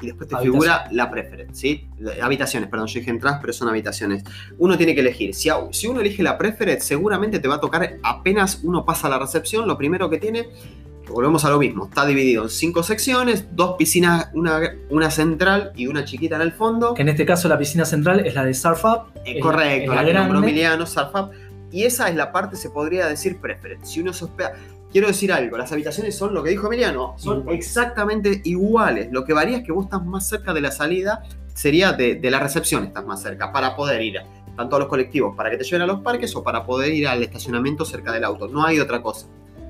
y 0.00 0.06
después 0.06 0.28
te 0.28 0.36
figura 0.36 0.88
la 0.90 1.10
preference, 1.10 1.54
¿sí? 1.54 1.88
Habitaciones, 2.22 2.68
perdón, 2.68 2.88
yo 2.88 2.98
dije 2.98 3.10
entradas, 3.10 3.38
pero 3.40 3.52
son 3.52 3.68
habitaciones. 3.68 4.24
Uno 4.58 4.76
tiene 4.76 4.94
que 4.94 5.00
elegir. 5.00 5.34
Si, 5.34 5.48
si 5.70 5.86
uno 5.86 6.00
elige 6.00 6.22
la 6.22 6.36
preference, 6.36 6.86
seguramente 6.86 7.38
te 7.38 7.48
va 7.48 7.56
a 7.56 7.60
tocar 7.60 7.98
apenas 8.02 8.60
uno 8.62 8.84
pasa 8.84 9.06
a 9.06 9.10
la 9.10 9.18
recepción, 9.18 9.66
lo 9.66 9.78
primero 9.78 10.10
que 10.10 10.18
tiene 10.18 10.48
volvemos 11.08 11.44
a 11.44 11.50
lo 11.50 11.58
mismo, 11.58 11.86
está 11.86 12.06
dividido 12.06 12.44
en 12.44 12.50
cinco 12.50 12.82
secciones, 12.82 13.46
dos 13.52 13.76
piscinas, 13.76 14.30
una, 14.32 14.60
una 14.90 15.10
central 15.10 15.72
y 15.76 15.86
una 15.86 16.04
chiquita 16.04 16.36
en 16.36 16.42
el 16.42 16.52
fondo. 16.52 16.94
Que 16.94 17.02
en 17.02 17.08
este 17.08 17.26
caso 17.26 17.48
la 17.48 17.58
piscina 17.58 17.84
central 17.84 18.20
es 18.26 18.34
la 18.34 18.44
de 18.44 18.54
Surf 18.54 18.84
eh, 19.24 19.40
correcto, 19.40 19.94
la, 19.94 20.04
que 20.04 20.14
nombró 20.14 20.38
Emiliano, 20.38 20.86
Surf 20.86 21.14
Y 21.70 21.84
esa 21.84 22.08
es 22.08 22.16
la 22.16 22.32
parte, 22.32 22.56
se 22.56 22.70
podría 22.70 23.06
decir, 23.06 23.38
preferente. 23.40 23.86
Si 23.86 24.00
uno 24.00 24.12
sospea... 24.12 24.52
Quiero 24.92 25.08
decir 25.08 25.32
algo, 25.32 25.58
las 25.58 25.72
habitaciones 25.72 26.16
son 26.16 26.34
lo 26.34 26.44
que 26.44 26.50
dijo 26.50 26.68
Emiliano, 26.68 27.14
son 27.18 27.48
exactamente 27.48 28.42
iguales. 28.44 29.08
Lo 29.10 29.24
que 29.24 29.32
varía 29.32 29.56
es 29.56 29.64
que 29.64 29.72
vos 29.72 29.86
estás 29.86 30.04
más 30.04 30.28
cerca 30.28 30.54
de 30.54 30.60
la 30.60 30.70
salida, 30.70 31.24
sería 31.52 31.92
de, 31.92 32.14
de 32.14 32.30
la 32.30 32.38
recepción, 32.38 32.84
estás 32.84 33.04
más 33.04 33.20
cerca, 33.20 33.52
para 33.52 33.74
poder 33.74 34.00
ir 34.02 34.20
tanto 34.56 34.76
a 34.76 34.78
los 34.78 34.86
colectivos, 34.86 35.34
para 35.36 35.50
que 35.50 35.56
te 35.56 35.64
lleven 35.64 35.82
a 35.82 35.86
los 35.86 36.00
parques 36.00 36.36
o 36.36 36.44
para 36.44 36.64
poder 36.64 36.92
ir 36.92 37.08
al 37.08 37.22
estacionamiento 37.24 37.84
cerca 37.84 38.12
del 38.12 38.22
auto. 38.22 38.46
No 38.46 38.64
hay 38.64 38.78
otra 38.78 39.02
cosa. 39.02 39.26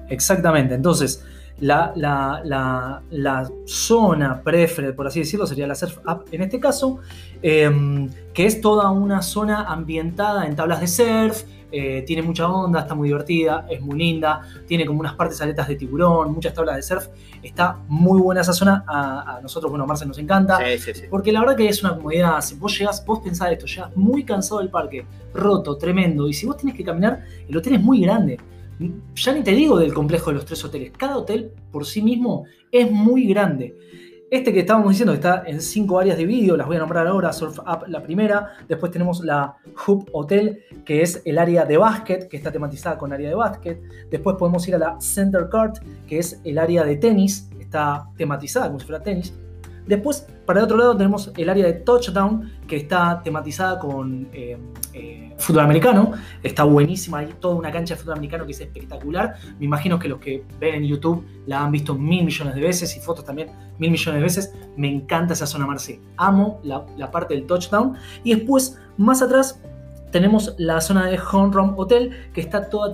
Exactamente. 0.08 0.74
Entonces, 0.74 1.24
la, 1.60 1.92
la, 1.94 3.50
zona 3.64 4.42
preferred, 4.42 4.94
por 4.94 5.06
así 5.06 5.20
decirlo, 5.20 5.46
sería 5.46 5.66
la 5.66 5.74
Surf 5.74 5.98
Up 6.06 6.24
en 6.32 6.42
este 6.42 6.58
caso, 6.58 6.98
em, 7.42 8.10
que 8.32 8.46
es 8.46 8.60
toda 8.60 8.90
una 8.90 9.22
zona 9.22 9.64
ambientada 9.64 10.46
en 10.46 10.56
tablas 10.56 10.80
de 10.80 10.88
surf, 10.88 11.44
eh, 11.76 12.04
tiene 12.06 12.22
mucha 12.22 12.48
onda, 12.48 12.80
está 12.80 12.94
muy 12.94 13.08
divertida, 13.08 13.66
es 13.68 13.80
muy 13.80 13.98
linda, 13.98 14.42
tiene 14.66 14.86
como 14.86 15.00
unas 15.00 15.14
partes 15.14 15.40
aletas 15.40 15.66
de 15.66 15.74
tiburón, 15.74 16.32
muchas 16.32 16.54
tablas 16.54 16.76
de 16.76 16.82
surf. 16.82 17.08
Está 17.42 17.78
muy 17.88 18.20
buena 18.20 18.42
esa 18.42 18.52
zona. 18.52 18.84
A, 18.86 19.40
nosotros, 19.42 19.70
bueno, 19.70 19.84
Marcel 19.84 20.06
nos 20.06 20.18
encanta. 20.18 20.60
Porque 21.10 21.32
la 21.32 21.40
verdad 21.40 21.56
que 21.56 21.68
es 21.68 21.82
una 21.82 21.96
comodidad. 21.96 22.40
Si 22.42 22.54
vos 22.54 22.78
llegas, 22.78 23.04
vos 23.04 23.18
pensás 23.18 23.50
esto, 23.50 23.66
llegas 23.66 23.96
muy 23.96 24.24
cansado 24.24 24.60
del 24.60 24.70
parque, 24.70 25.04
roto, 25.34 25.76
tremendo. 25.76 26.28
Y 26.28 26.32
si 26.32 26.46
vos 26.46 26.56
tenés 26.56 26.76
que 26.76 26.84
caminar, 26.84 27.24
el 27.48 27.56
hotel 27.56 27.74
es 27.74 27.82
muy 27.82 28.00
grande 28.02 28.38
ya 29.14 29.32
ni 29.32 29.42
te 29.42 29.52
digo 29.52 29.78
del 29.78 29.94
complejo 29.94 30.30
de 30.30 30.36
los 30.36 30.44
tres 30.44 30.64
hoteles, 30.64 30.92
cada 30.96 31.18
hotel 31.18 31.52
por 31.70 31.86
sí 31.86 32.02
mismo 32.02 32.44
es 32.70 32.90
muy 32.90 33.26
grande. 33.26 33.76
Este 34.30 34.52
que 34.52 34.60
estábamos 34.60 34.90
diciendo 34.90 35.12
está 35.12 35.44
en 35.46 35.60
cinco 35.60 35.98
áreas 35.98 36.16
de 36.16 36.24
vídeo, 36.24 36.56
las 36.56 36.66
voy 36.66 36.76
a 36.76 36.80
nombrar 36.80 37.06
ahora, 37.06 37.32
Surf 37.32 37.58
Up 37.60 37.84
la 37.86 38.02
primera, 38.02 38.54
después 38.68 38.90
tenemos 38.90 39.22
la 39.22 39.56
Hoop 39.86 40.08
Hotel, 40.12 40.64
que 40.84 41.02
es 41.02 41.22
el 41.24 41.38
área 41.38 41.64
de 41.64 41.76
básquet, 41.76 42.28
que 42.28 42.36
está 42.36 42.50
tematizada 42.50 42.98
con 42.98 43.12
área 43.12 43.28
de 43.28 43.34
básquet, 43.34 43.80
después 44.10 44.34
podemos 44.36 44.66
ir 44.66 44.74
a 44.74 44.78
la 44.78 45.00
Center 45.00 45.48
Court, 45.48 45.76
que 46.06 46.18
es 46.18 46.40
el 46.42 46.58
área 46.58 46.84
de 46.84 46.96
tenis, 46.96 47.48
está 47.60 48.08
tematizada 48.16 48.66
como 48.66 48.80
si 48.80 48.86
fuera 48.86 49.02
tenis, 49.02 49.34
Después, 49.86 50.26
para 50.46 50.60
el 50.60 50.64
otro 50.64 50.76
lado, 50.76 50.96
tenemos 50.96 51.30
el 51.36 51.48
área 51.48 51.66
de 51.66 51.74
touchdown, 51.74 52.52
que 52.66 52.76
está 52.76 53.20
tematizada 53.22 53.78
con 53.78 54.28
eh, 54.32 54.56
eh, 54.92 55.34
fútbol 55.36 55.64
americano. 55.64 56.12
Está 56.42 56.64
buenísima, 56.64 57.18
hay 57.18 57.34
toda 57.38 57.54
una 57.54 57.70
cancha 57.70 57.94
de 57.94 58.00
fútbol 58.00 58.14
americano 58.16 58.46
que 58.46 58.52
es 58.52 58.60
espectacular. 58.60 59.34
Me 59.58 59.66
imagino 59.66 59.98
que 59.98 60.08
los 60.08 60.18
que 60.18 60.44
ven 60.58 60.76
en 60.76 60.84
YouTube 60.84 61.24
la 61.46 61.62
han 61.62 61.72
visto 61.72 61.94
mil 61.94 62.24
millones 62.24 62.54
de 62.54 62.60
veces 62.60 62.96
y 62.96 63.00
fotos 63.00 63.24
también 63.24 63.50
mil 63.78 63.90
millones 63.90 64.20
de 64.20 64.22
veces. 64.22 64.54
Me 64.76 64.88
encanta 64.88 65.34
esa 65.34 65.46
zona, 65.46 65.66
Marce. 65.66 66.00
Amo 66.16 66.60
la, 66.62 67.10
parte 67.10 67.34
del 67.34 67.46
touchdown. 67.46 67.94
Y 68.22 68.34
después, 68.34 68.78
más 68.96 69.20
atrás, 69.22 69.60
tenemos 70.10 70.54
la 70.58 70.80
zona 70.80 71.06
de 71.06 71.18
Home 71.18 71.52
Run 71.52 71.74
Hotel, 71.76 72.30
que 72.32 72.40
está 72.40 72.68
toda 72.68 72.92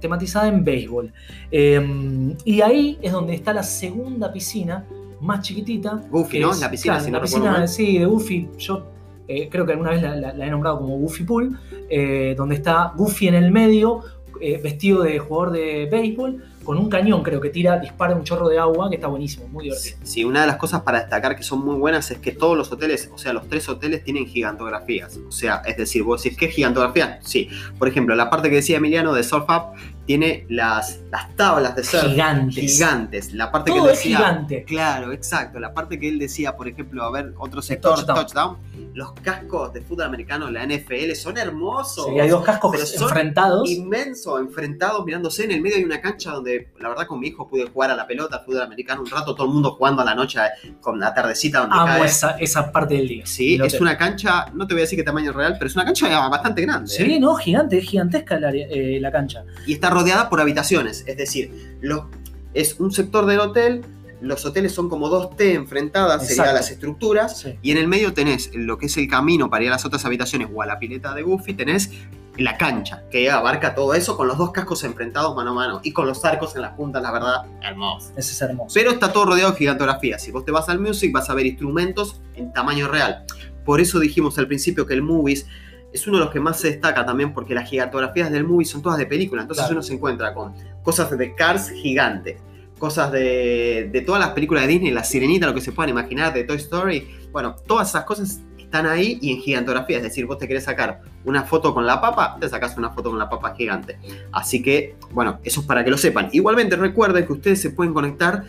tematizada 0.00 0.48
en 0.48 0.64
béisbol. 0.64 1.12
Em, 1.50 2.36
y 2.44 2.60
ahí 2.60 2.98
es 3.00 3.10
donde 3.10 3.34
está 3.34 3.52
la 3.52 3.62
segunda 3.62 4.30
piscina 4.32 4.84
más 5.20 5.40
chiquitita. 5.42 6.02
Goofy, 6.10 6.40
¿no? 6.40 6.52
la 6.54 6.70
piscina, 6.70 7.00
la 7.10 7.20
piscina, 7.20 7.66
sí, 7.66 7.98
de 7.98 8.06
Goofy. 8.06 8.48
Yo 8.58 8.86
eh, 9.28 9.48
creo 9.50 9.66
que 9.66 9.72
alguna 9.72 9.90
vez 9.90 10.02
la, 10.02 10.46
he 10.46 10.50
nombrado 10.50 10.78
como 10.78 10.96
Goofy 10.98 11.24
Pool, 11.24 11.58
eh, 11.90 12.34
donde 12.36 12.54
está 12.54 12.92
Goofy 12.96 13.28
en 13.28 13.34
el 13.34 13.50
medio, 13.50 14.02
eh, 14.40 14.60
vestido 14.62 15.02
de 15.02 15.18
jugador 15.18 15.52
de 15.52 15.88
béisbol, 15.90 16.44
con 16.64 16.76
un 16.76 16.90
cañón, 16.90 17.22
creo 17.22 17.40
que 17.40 17.48
tira, 17.48 17.78
dispara 17.78 18.14
un 18.14 18.24
chorro 18.24 18.48
de 18.48 18.58
agua, 18.58 18.90
que 18.90 18.96
está 18.96 19.06
buenísimo, 19.06 19.48
muy 19.48 19.64
divertido. 19.64 19.96
Sí, 20.02 20.24
una 20.24 20.42
de 20.42 20.46
las 20.46 20.56
cosas 20.56 20.82
para 20.82 21.00
destacar 21.00 21.34
que 21.34 21.42
son 21.42 21.64
muy 21.64 21.76
buenas 21.76 22.10
es 22.10 22.18
que 22.18 22.32
todos 22.32 22.58
los 22.58 22.70
hoteles, 22.70 23.10
o 23.12 23.16
sea, 23.16 23.32
los 23.32 23.48
tres 23.48 23.68
hoteles 23.70 24.04
tienen 24.04 24.26
gigantografías. 24.26 25.18
O 25.26 25.32
sea, 25.32 25.62
es 25.66 25.78
decir, 25.78 26.02
vos 26.02 26.22
decís, 26.22 26.38
¿qué 26.38 26.48
gigantografía? 26.48 27.20
Sí. 27.22 27.48
Por 27.78 27.88
ejemplo, 27.88 28.14
la 28.14 28.28
parte 28.28 28.50
que 28.50 28.56
decía 28.56 28.76
Emiliano 28.76 29.14
de 29.14 29.24
Surf 29.24 29.44
Up 29.48 29.78
tiene 30.08 30.46
las, 30.48 31.00
las 31.10 31.36
tablas 31.36 31.76
de 31.76 31.84
surf 31.84 32.04
gigantes. 32.04 32.54
gigantes. 32.54 33.34
La 33.34 33.52
parte 33.52 33.70
que 33.70 33.78
él 33.78 33.84
decía, 33.84 34.16
gigante. 34.16 34.64
Claro, 34.64 35.12
exacto. 35.12 35.60
La 35.60 35.74
parte 35.74 36.00
que 36.00 36.08
él 36.08 36.18
decía, 36.18 36.56
por 36.56 36.66
ejemplo, 36.66 37.04
a 37.04 37.10
ver, 37.10 37.34
otro 37.36 37.60
sector, 37.60 38.06
touchdown. 38.06 38.56
Los 38.94 39.12
cascos 39.12 39.70
de 39.74 39.82
fútbol 39.82 40.06
americano, 40.06 40.50
la 40.50 40.64
NFL, 40.64 41.12
son 41.14 41.36
hermosos. 41.36 42.06
Sí, 42.06 42.18
hay 42.18 42.30
dos 42.30 42.42
cascos 42.42 42.98
enfrentados. 42.98 43.68
Inmensos, 43.68 44.40
enfrentados, 44.40 45.04
mirándose 45.04 45.44
en 45.44 45.50
el 45.50 45.60
medio 45.60 45.76
de 45.76 45.84
una 45.84 46.00
cancha 46.00 46.30
donde, 46.30 46.72
la 46.80 46.88
verdad, 46.88 47.06
con 47.06 47.20
mi 47.20 47.28
hijo 47.28 47.46
pude 47.46 47.66
jugar 47.68 47.90
a 47.90 47.94
la 47.94 48.06
pelota, 48.06 48.42
fútbol 48.46 48.62
americano 48.62 49.02
un 49.02 49.10
rato, 49.10 49.34
todo 49.34 49.46
el 49.46 49.52
mundo 49.52 49.72
jugando 49.72 50.00
a 50.00 50.06
la 50.06 50.14
noche 50.14 50.40
con 50.80 50.98
la 50.98 51.12
tardecita 51.12 51.60
donde 51.60 51.76
Amo 51.76 52.02
Esa, 52.02 52.30
esa 52.38 52.72
parte 52.72 52.94
del 52.94 53.08
día. 53.08 53.26
Sí, 53.26 53.60
es 53.62 53.78
una 53.78 53.98
cancha, 53.98 54.46
no 54.54 54.66
te 54.66 54.72
voy 54.72 54.80
a 54.80 54.84
decir 54.84 54.98
que 54.98 55.04
tamaño 55.04 55.32
real, 55.32 55.56
pero 55.58 55.66
es 55.66 55.76
una 55.76 55.84
cancha 55.84 56.28
bastante 56.30 56.62
grande. 56.62 56.88
Sí, 56.88 57.02
¿eh? 57.02 57.20
no, 57.20 57.34
gigante, 57.34 57.76
es 57.76 57.84
gigantesca 57.84 58.40
la, 58.40 58.52
eh, 58.54 58.98
la 58.98 59.12
cancha. 59.12 59.44
Y 59.66 59.74
está 59.74 59.90
rodeada 59.98 60.28
por 60.28 60.40
habitaciones, 60.40 61.04
es 61.06 61.16
decir, 61.16 61.78
lo, 61.80 62.08
es 62.54 62.78
un 62.78 62.92
sector 62.92 63.26
del 63.26 63.40
hotel, 63.40 63.84
los 64.20 64.44
hoteles 64.44 64.72
son 64.72 64.88
como 64.88 65.08
dos 65.08 65.36
T 65.36 65.54
enfrentadas, 65.54 66.26
serían 66.26 66.54
las 66.54 66.70
estructuras, 66.70 67.46
y 67.62 67.70
en 67.70 67.78
el 67.78 67.86
medio 67.88 68.12
tenés 68.12 68.50
lo 68.54 68.78
que 68.78 68.86
es 68.86 68.96
el 68.96 69.08
camino 69.08 69.48
para 69.48 69.64
ir 69.64 69.70
a 69.70 69.72
las 69.72 69.84
otras 69.84 70.04
habitaciones 70.04 70.48
o 70.52 70.62
a 70.62 70.66
la 70.66 70.78
pileta 70.78 71.14
de 71.14 71.22
Goofy, 71.22 71.54
tenés 71.54 71.90
la 72.36 72.56
cancha, 72.56 73.02
que 73.10 73.30
abarca 73.30 73.74
todo 73.74 73.94
eso 73.94 74.16
con 74.16 74.28
los 74.28 74.38
dos 74.38 74.52
cascos 74.52 74.84
enfrentados 74.84 75.34
mano 75.34 75.50
a 75.50 75.54
mano 75.54 75.80
y 75.82 75.92
con 75.92 76.06
los 76.06 76.24
arcos 76.24 76.54
en 76.54 76.62
las 76.62 76.74
puntas, 76.74 77.02
la 77.02 77.10
verdad, 77.10 77.42
hermoso. 77.62 78.12
Ese 78.16 78.32
es 78.32 78.40
hermoso. 78.40 78.74
Pero 78.74 78.92
está 78.92 79.12
todo 79.12 79.26
rodeado 79.26 79.52
de 79.52 79.58
gigantografía. 79.58 80.18
Si 80.18 80.30
vos 80.30 80.44
te 80.44 80.52
vas 80.52 80.68
al 80.68 80.78
Music, 80.78 81.12
vas 81.12 81.28
a 81.30 81.34
ver 81.34 81.46
instrumentos 81.46 82.20
en 82.34 82.52
tamaño 82.52 82.86
real. 82.86 83.24
Por 83.64 83.80
eso 83.80 83.98
dijimos 83.98 84.38
al 84.38 84.46
principio 84.46 84.86
que 84.86 84.94
el 84.94 85.02
Movies 85.02 85.46
es 85.92 86.06
uno 86.06 86.18
de 86.18 86.24
los 86.24 86.32
que 86.32 86.40
más 86.40 86.60
se 86.60 86.68
destaca 86.68 87.04
también 87.04 87.32
porque 87.32 87.54
las 87.54 87.68
gigantografías 87.68 88.30
del 88.30 88.44
movie 88.44 88.66
son 88.66 88.82
todas 88.82 88.98
de 88.98 89.06
película. 89.06 89.42
Entonces 89.42 89.66
uno 89.70 89.82
se 89.82 89.94
encuentra 89.94 90.34
con 90.34 90.54
cosas 90.82 91.16
de 91.16 91.34
Cars 91.34 91.70
gigantes, 91.70 92.40
cosas 92.78 93.10
de, 93.12 93.88
de, 93.92 94.00
todas 94.02 94.20
las 94.20 94.30
películas 94.30 94.64
de 94.64 94.68
Disney, 94.68 94.90
La 94.90 95.04
Sirenita, 95.04 95.46
lo 95.46 95.54
que 95.54 95.60
se 95.60 95.72
puedan 95.72 95.90
imaginar, 95.90 96.32
de 96.32 96.44
Toy 96.44 96.56
Story. 96.56 97.08
Bueno, 97.32 97.56
todas 97.66 97.88
esas 97.88 98.04
cosas 98.04 98.40
están 98.68 98.86
ahí 98.86 99.18
y 99.22 99.32
en 99.32 99.40
gigantografía. 99.40 99.96
Es 99.96 100.02
decir, 100.02 100.26
vos 100.26 100.38
te 100.38 100.46
querés 100.46 100.64
sacar 100.64 101.00
una 101.24 101.42
foto 101.44 101.72
con 101.72 101.86
la 101.86 102.00
papa, 102.00 102.36
te 102.38 102.48
sacas 102.48 102.76
una 102.76 102.90
foto 102.90 103.10
con 103.10 103.18
la 103.18 103.28
papa 103.28 103.54
gigante. 103.56 103.98
Así 104.30 104.62
que, 104.62 104.96
bueno, 105.12 105.40
eso 105.42 105.60
es 105.60 105.66
para 105.66 105.82
que 105.82 105.90
lo 105.90 105.96
sepan. 105.96 106.28
Igualmente 106.32 106.76
recuerden 106.76 107.26
que 107.26 107.32
ustedes 107.32 107.62
se 107.62 107.70
pueden 107.70 107.94
conectar 107.94 108.44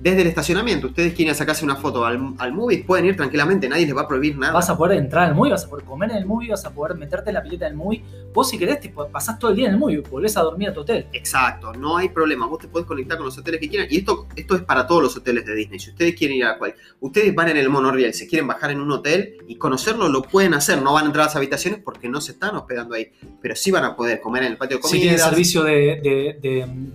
desde 0.00 0.22
el 0.22 0.28
estacionamiento. 0.28 0.88
Ustedes 0.88 1.14
quieren 1.14 1.34
sacarse 1.34 1.64
una 1.64 1.76
foto 1.76 2.04
al, 2.04 2.34
al 2.38 2.52
movie, 2.52 2.84
pueden 2.84 3.06
ir 3.06 3.16
tranquilamente, 3.16 3.68
nadie 3.68 3.86
les 3.86 3.96
va 3.96 4.02
a 4.02 4.08
prohibir 4.08 4.36
nada. 4.36 4.52
Vas 4.52 4.70
a 4.70 4.76
poder 4.76 4.98
entrar 4.98 5.28
al 5.28 5.34
movie, 5.34 5.50
vas 5.52 5.64
a 5.64 5.68
poder 5.68 5.84
comer 5.84 6.10
en 6.10 6.18
el 6.18 6.26
movie, 6.26 6.50
vas 6.50 6.64
a 6.64 6.70
poder 6.70 6.96
meterte 6.96 7.30
en 7.30 7.34
la 7.34 7.42
pileta 7.42 7.64
del 7.66 7.74
movie. 7.74 8.02
Vos 8.32 8.50
si 8.50 8.58
querés, 8.58 8.80
te 8.80 8.90
pasás 8.90 9.38
todo 9.38 9.50
el 9.50 9.56
día 9.56 9.66
en 9.66 9.74
el 9.74 9.78
movie, 9.78 9.98
volvés 9.98 10.36
a 10.36 10.42
dormir 10.42 10.68
a 10.68 10.72
tu 10.72 10.80
hotel. 10.80 11.06
Exacto, 11.12 11.72
no 11.72 11.96
hay 11.96 12.10
problema. 12.10 12.46
Vos 12.46 12.60
te 12.60 12.68
podés 12.68 12.86
conectar 12.86 13.16
con 13.16 13.26
los 13.26 13.36
hoteles 13.36 13.60
que 13.60 13.68
quieran. 13.68 13.88
Y 13.90 13.98
esto, 13.98 14.28
esto 14.36 14.54
es 14.54 14.62
para 14.62 14.86
todos 14.86 15.02
los 15.02 15.16
hoteles 15.16 15.44
de 15.44 15.54
Disney. 15.54 15.78
Si 15.78 15.90
ustedes 15.90 16.14
quieren 16.14 16.36
ir 16.36 16.44
a 16.44 16.58
cual, 16.58 16.74
ustedes 17.00 17.34
van 17.34 17.48
en 17.48 17.56
el 17.56 17.68
monorriel, 17.68 18.14
si 18.14 18.28
quieren 18.28 18.46
bajar 18.46 18.70
en 18.70 18.80
un 18.80 18.92
hotel 18.92 19.38
y 19.48 19.56
conocerlo, 19.56 20.08
lo 20.08 20.22
pueden 20.22 20.54
hacer. 20.54 20.80
No 20.80 20.92
van 20.92 21.04
a 21.04 21.06
entrar 21.06 21.24
a 21.24 21.26
las 21.26 21.36
habitaciones 21.36 21.80
porque 21.84 22.08
no 22.08 22.20
se 22.20 22.32
están 22.32 22.54
hospedando 22.54 22.94
ahí. 22.94 23.10
Pero 23.42 23.56
sí 23.56 23.70
van 23.70 23.84
a 23.84 23.96
poder 23.96 24.20
comer 24.20 24.44
en 24.44 24.52
el 24.52 24.58
patio 24.58 24.76
de 24.76 24.82
comida. 24.82 24.96
Si 24.96 25.02
tienen 25.02 25.18
servicio 25.18 25.64
de, 25.64 26.00
de, 26.00 26.38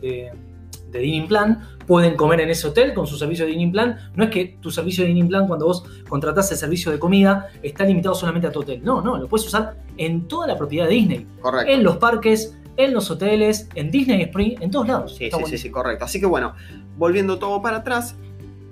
de 0.01 0.31
de 0.93 0.99
dining 0.99 1.27
plan, 1.27 1.72
pueden 1.87 2.15
comer 2.15 2.41
en 2.41 2.49
ese 2.49 2.67
hotel 2.67 2.93
con 2.93 3.07
su 3.07 3.17
servicio 3.17 3.45
de 3.45 3.51
dining 3.51 3.71
plan. 3.71 3.97
No 4.15 4.23
es 4.25 4.29
que 4.29 4.57
tu 4.61 4.71
servicio 4.71 5.03
de 5.03 5.09
dining 5.09 5.27
plan, 5.27 5.47
cuando 5.47 5.65
vos 5.65 5.83
contratás 6.07 6.51
el 6.51 6.57
servicio 6.57 6.91
de 6.91 6.99
comida, 6.99 7.49
está 7.61 7.85
limitado 7.85 8.15
solamente 8.15 8.47
a 8.47 8.51
tu 8.51 8.61
hotel. 8.61 8.81
No, 8.83 9.01
no, 9.01 9.17
lo 9.17 9.27
puedes 9.27 9.45
usar 9.47 9.75
en 9.97 10.27
toda 10.27 10.47
la 10.47 10.57
propiedad 10.57 10.87
de 10.87 10.93
Disney. 10.93 11.27
Correcto. 11.41 11.71
En 11.71 11.83
los 11.83 11.97
parques, 11.97 12.57
en 12.77 12.93
los 12.93 13.09
hoteles, 13.11 13.69
en 13.75 13.91
Disney 13.91 14.21
Spring, 14.23 14.55
en 14.59 14.71
todos 14.71 14.87
lados. 14.87 15.15
Sí, 15.15 15.29
sí, 15.31 15.43
sí, 15.45 15.57
sí, 15.57 15.69
correcto. 15.69 16.05
Así 16.05 16.19
que 16.19 16.25
bueno, 16.25 16.53
volviendo 16.97 17.39
todo 17.39 17.61
para 17.61 17.77
atrás, 17.77 18.15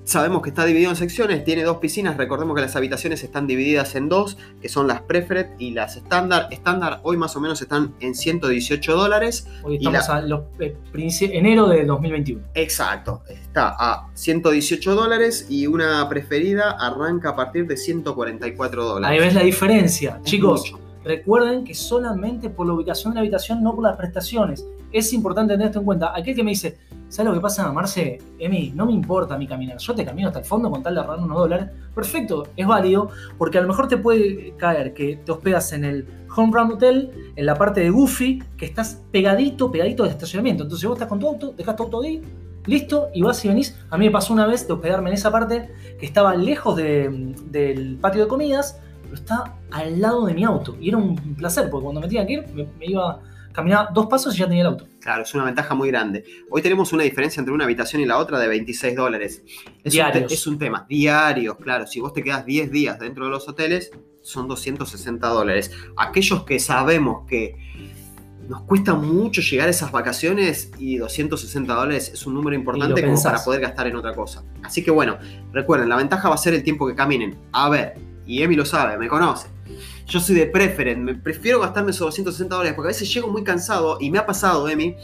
Sabemos 0.04 0.42
que 0.42 0.50
está 0.50 0.66
dividido 0.66 0.90
en 0.90 0.96
secciones, 0.96 1.44
tiene 1.44 1.64
dos 1.64 1.78
piscinas, 1.78 2.18
recordemos 2.18 2.56
que 2.56 2.62
las 2.62 2.76
habitaciones 2.76 3.24
están 3.24 3.46
divididas 3.46 3.96
en 3.96 4.10
dos, 4.10 4.38
que 4.60 4.68
son 4.68 4.88
las 4.88 5.02
Preferred 5.02 5.52
y 5.60 5.72
las 5.72 5.96
Standard. 5.96 6.52
Estándar 6.52 7.00
hoy 7.04 7.18
más 7.18 7.36
o 7.36 7.40
menos 7.40 7.62
están 7.62 7.94
en 8.00 8.16
118 8.16 8.96
dólares. 8.96 9.48
Hoy 9.64 9.76
estamos 9.76 10.10
a 10.10 10.22
los, 10.22 10.42
eh, 10.60 10.76
enero 10.94 11.68
de 11.68 11.86
2021. 11.86 12.42
Exacto, 12.56 13.22
está 13.30 13.76
a 13.78 14.10
118 14.16 14.96
dólares 14.96 15.46
y 15.50 15.68
una 15.68 16.08
preferida 16.10 16.72
arranca 16.72 17.30
a 17.30 17.36
partir 17.36 17.68
de 17.68 17.78
144 17.78 18.84
dólares. 18.84 19.20
Ahí 19.20 19.24
ves 19.24 19.36
la 19.36 19.44
diferencia, 19.44 20.20
chicos. 20.24 20.74
Recuerden 21.04 21.64
que 21.64 21.74
solamente 21.74 22.50
por 22.50 22.68
la 22.68 22.74
ubicación 22.74 23.14
de 23.14 23.16
la 23.16 23.22
habitación, 23.22 23.64
no 23.64 23.74
por 23.74 23.84
las 23.84 23.98
prestaciones. 23.98 24.66
Es 24.92 25.14
importante 25.14 25.54
tener 25.54 25.68
esto 25.68 25.80
en 25.80 25.86
cuenta. 25.86 26.14
Aquel 26.16 26.36
que 26.36 26.44
me 26.44 26.52
dice, 26.52 26.78
¿sabes 27.10 27.30
lo 27.30 27.34
que 27.34 27.42
pasa, 27.42 27.72
Marce? 27.72 28.20
Emi, 28.40 28.72
no 28.76 28.86
me 28.86 28.92
importa 28.92 29.38
mi 29.38 29.48
caminar. 29.48 29.78
Yo 29.78 29.96
te 29.96 30.06
camino 30.06 30.28
hasta 30.28 30.40
el 30.40 30.46
fondo 30.46 30.70
con 30.70 30.84
tal 30.84 30.96
de 30.96 31.02
ahorrar 31.02 31.20
unos 31.20 31.38
dólares. 31.38 31.68
Perfecto, 31.94 32.48
es 32.56 32.68
válido, 32.68 33.10
porque 33.38 33.58
a 33.58 33.62
lo 33.62 33.68
mejor 33.68 33.88
te 33.88 33.98
puede 33.98 34.54
caer 34.58 34.94
que 34.94 35.18
te 35.18 35.32
hospedas 35.32 35.74
en 35.74 35.86
el 35.86 36.08
Home 36.36 36.52
Run 36.54 36.72
Hotel, 36.74 37.12
en 37.36 37.46
la 37.46 37.56
parte 37.56 37.82
de 37.82 37.90
Goofy, 37.90 38.44
que 38.58 38.66
estás 38.66 39.02
pegadito, 39.12 39.72
pegadito 39.72 40.04
del 40.04 40.12
estacionamiento. 40.12 40.64
Entonces 40.64 40.88
vos 40.88 40.96
estás 40.96 41.10
con 41.10 41.20
tu 41.20 41.28
auto, 41.28 41.54
dejas 41.58 41.76
tu 41.76 41.84
auto 41.84 42.02
ahí, 42.02 42.22
listo, 42.66 43.10
y 43.14 43.22
vas 43.22 43.44
y 43.44 43.48
venís. 43.48 43.78
A 43.90 43.98
mí 43.98 44.06
me 44.06 44.12
pasó 44.12 44.34
una 44.34 44.46
vez 44.46 44.68
de 44.68 44.74
hospedarme 44.74 45.10
en 45.10 45.16
esa 45.16 45.32
parte 45.32 45.70
que 46.00 46.06
estaba 46.06 46.36
lejos 46.36 46.76
del 46.76 47.98
patio 48.02 48.24
de 48.24 48.28
comidas 48.28 48.80
está 49.14 49.56
al 49.72 50.00
lado 50.00 50.26
de 50.26 50.34
mi 50.34 50.44
auto. 50.44 50.76
Y 50.80 50.90
era 50.90 50.98
un 50.98 51.16
placer, 51.36 51.70
porque 51.70 51.84
cuando 51.84 52.02
me 52.02 52.08
tenía 52.08 52.26
que 52.26 52.34
ir, 52.34 52.46
me, 52.54 52.86
iba 52.86 53.20
caminaba 53.52 53.90
dos 53.94 54.08
pasos 54.08 54.36
y 54.36 54.40
ya 54.40 54.48
tenía 54.48 54.62
el 54.62 54.68
auto. 54.68 54.88
Claro, 55.00 55.24
es 55.24 55.34
una 55.34 55.46
ventaja 55.46 55.76
muy 55.76 55.90
grande. 55.90 56.24
Hoy 56.50 56.62
tenemos 56.62 56.94
una 56.94 57.04
diferencia 57.04 57.40
entre 57.40 57.54
una 57.54 57.66
habitación 57.66 58.02
y 58.02 58.06
la 58.06 58.18
otra 58.18 58.40
de 58.40 58.48
26 58.48 58.96
dólares. 58.96 59.44
Es, 59.84 59.94
Un, 59.96 60.32
es 60.32 60.48
un 60.48 60.58
tema. 60.58 60.86
Diarios, 60.88 61.58
claro. 61.58 61.88
Si 61.88 62.00
vos 62.00 62.14
te 62.14 62.24
quedas 62.24 62.46
10 62.46 62.72
días 62.72 63.00
dentro 63.00 63.26
de 63.26 63.32
los 63.32 63.48
hoteles, 63.48 63.92
son 64.22 64.48
260 64.48 65.28
dólares. 65.28 65.72
Aquellos 65.98 66.44
que 66.44 66.60
sabemos 66.60 67.28
que 67.28 67.56
nos 68.48 68.64
cuesta 68.64 68.94
mucho 68.96 69.42
llegar 69.42 69.68
a 69.68 69.72
esas 69.72 69.92
vacaciones 69.92 70.72
y 70.78 70.98
260 70.98 71.74
dólares 71.74 72.12
es 72.14 72.26
un 72.26 72.34
número 72.34 72.56
importante 72.56 73.02
como 73.02 73.22
para 73.22 73.44
poder 73.44 73.62
gastar 73.62 73.88
en 73.88 73.96
otra 73.96 74.14
cosa. 74.14 74.44
Así 74.64 74.84
que 74.84 74.92
bueno, 74.92 75.18
recuerden, 75.54 75.88
la 75.90 75.96
ventaja 75.96 76.28
va 76.28 76.36
a 76.36 76.38
ser 76.38 76.54
el 76.54 76.64
tiempo 76.64 76.86
que 76.88 76.94
caminen. 76.94 77.38
A 77.54 77.70
ver, 77.70 77.96
y 78.26 78.42
Emi 78.44 78.56
lo 78.56 78.66
sabe, 78.66 78.98
me 78.98 79.08
conoce. 79.08 79.48
Yo 80.08 80.20
soy 80.20 80.36
de 80.36 80.48
preferent, 80.48 81.02
me 81.02 81.16
prefiero 81.16 81.60
gastarme 81.60 81.92
esos 81.92 82.08
260 82.08 82.56
dólares 82.56 82.74
porque 82.76 82.88
a 82.88 82.94
veces 82.94 83.14
llego 83.14 83.28
muy 83.28 83.44
cansado 83.44 83.98
y 84.00 84.10
me 84.10 84.18
ha 84.18 84.26
pasado, 84.26 84.68
Emi. 84.68 84.96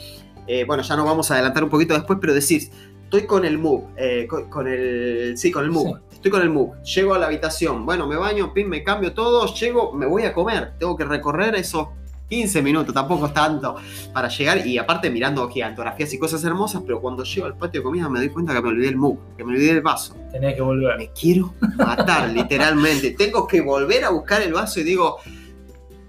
Eh, 0.48 0.64
bueno, 0.66 0.84
ya 0.84 0.96
nos 0.96 1.06
vamos 1.06 1.30
a 1.30 1.36
adelantar 1.36 1.64
un 1.64 1.70
poquito 1.70 1.94
después, 1.94 2.20
pero 2.22 2.34
decís, 2.34 2.72
estoy 3.04 3.24
con 3.26 3.46
el 3.46 3.58
Move, 3.58 3.86
eh, 3.98 4.28
con, 4.28 4.68
el. 4.68 5.38
Sí, 5.38 5.52
con 5.52 5.64
el 5.64 5.72
Move. 5.72 6.00
Estoy 6.12 6.32
con 6.32 6.42
el 6.42 6.50
Move. 6.50 6.84
Llego 6.84 7.14
a 7.14 7.20
la 7.20 7.28
habitación, 7.28 7.86
bueno, 7.86 8.08
me 8.08 8.16
baño, 8.16 8.54
pin, 8.54 8.68
me 8.68 8.84
cambio 8.84 9.14
todo, 9.14 9.46
llego, 9.54 9.94
me 9.94 10.06
voy 10.06 10.24
a 10.24 10.34
comer. 10.34 10.74
Tengo 10.80 10.96
que 10.96 11.06
recorrer 11.06 11.56
esos 11.56 11.88
15 12.30 12.62
minutos, 12.62 12.94
tampoco 12.94 13.28
es 13.28 13.34
tanto 13.34 13.76
para 14.14 14.28
llegar. 14.28 14.66
Y 14.66 14.78
aparte 14.78 15.10
mirando 15.10 15.48
gigantografías 15.50 16.14
y 16.14 16.20
cosas 16.20 16.44
hermosas, 16.44 16.84
pero 16.86 17.00
cuando 17.02 17.24
llego 17.24 17.46
al 17.46 17.58
patio 17.58 17.82
de 17.82 17.84
comida 17.84 18.10
me 18.10 18.20
doy 18.20 18.30
cuenta 18.30 18.54
que 18.54 18.62
me 18.62 18.70
olvidé 18.70 18.90
el 18.90 18.98
mug, 18.98 19.20
que 19.38 19.44
me 19.44 19.54
olvidé 19.54 19.72
el 19.72 19.82
vaso. 19.82 20.16
Tenés 20.32 20.56
que 20.56 20.62
volver. 20.62 20.98
Me 20.98 21.10
quiero 21.12 21.54
matar, 21.78 22.30
literalmente. 22.34 23.12
Tengo 23.12 23.48
que 23.48 23.62
volver 23.62 24.04
a 24.04 24.10
buscar 24.10 24.42
el 24.42 24.54
vaso 24.54 24.80
y 24.80 24.84
digo, 24.84 25.18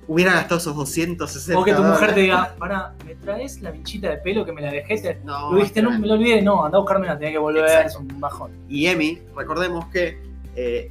hubiera 0.08 0.32
gastado 0.32 0.58
esos 0.58 0.74
260 0.74 1.60
O 1.60 1.64
que 1.64 1.74
tu 1.74 1.82
mujer 1.82 2.14
te 2.14 2.20
diga, 2.20 2.54
para, 2.58 2.94
¿me 3.04 3.14
traes 3.14 3.60
la 3.60 3.70
bichita 3.70 4.10
de 4.10 4.16
pelo 4.16 4.44
que 4.44 4.52
me 4.52 4.62
la 4.62 4.72
dejé? 4.72 5.20
No, 5.22 5.52
lo 5.52 5.60
viste, 5.60 5.82
no, 5.82 5.96
me 5.98 6.06
lo 6.06 6.14
olvidé, 6.14 6.42
no, 6.42 6.64
anda 6.64 6.78
a 6.78 6.80
buscarme, 6.80 7.06
la 7.06 7.18
tenía 7.18 7.32
que 7.32 7.38
volver, 7.38 7.86
es 7.86 7.94
un 7.94 8.08
bajón. 8.18 8.52
Y 8.68 8.86
Emi, 8.86 9.20
recordemos 9.36 9.86
que 9.86 10.18
eh, 10.56 10.90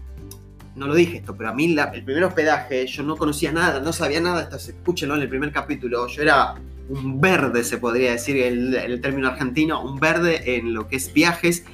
no 0.78 0.88
lo 0.88 0.96
dije 0.96 1.18
esto, 1.18 1.36
pero 1.36 1.50
a 1.50 1.54
mí 1.54 1.76
el 1.78 2.04
primer 2.04 2.24
hospedaje, 2.24 2.86
yo 2.88 3.04
no 3.04 3.18
conocía 3.18 3.52
nada, 3.52 3.80
no 3.80 3.92
sabía 3.92 4.22
nada, 4.22 4.44
esto, 4.44 4.56
escúchenlo 4.56 5.16
en 5.16 5.24
el 5.24 5.30
primer 5.30 5.52
capítulo, 5.52 6.08
yo 6.08 6.22
era 6.22 6.56
un 6.90 7.20
verde, 7.20 7.63
se 7.63 7.78
podría 7.78 8.12
decir 8.12 8.38
el, 8.38 8.74
el 8.76 9.02
término 9.02 9.28
argentino, 9.28 9.84
un 9.84 10.00
verde 10.00 10.56
en 10.56 10.74
lo 10.74 10.88
que 10.88 10.98
es 10.98 11.12
viajes, 11.13 11.66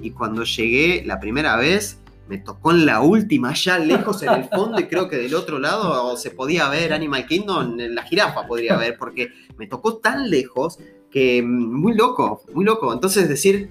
y 0.00 0.10
cuando 0.12 0.44
llegué 0.44 1.02
la 1.04 1.20
primera 1.20 1.56
vez, 1.56 1.98
me 2.28 2.38
tocó 2.38 2.70
en 2.70 2.86
la 2.86 3.00
última, 3.00 3.50
allá 3.50 3.78
lejos 3.78 4.22
en 4.22 4.32
el 4.32 4.44
fondo, 4.48 4.80
y 4.80 4.84
creo 4.84 5.08
que 5.08 5.16
del 5.16 5.34
otro 5.34 5.58
lado 5.58 6.16
se 6.16 6.30
podía 6.30 6.68
ver 6.68 6.92
Animal 6.92 7.26
Kingdom, 7.26 7.76
la 7.76 8.04
jirafa 8.04 8.46
podría 8.46 8.76
ver, 8.76 8.96
porque 8.96 9.28
me 9.58 9.66
tocó 9.66 9.98
tan 9.98 10.30
lejos 10.30 10.78
que 11.10 11.42
mm, 11.42 11.80
muy 11.80 11.94
loco, 11.94 12.42
muy 12.54 12.64
loco. 12.64 12.92
Entonces 12.92 13.28
decir, 13.28 13.70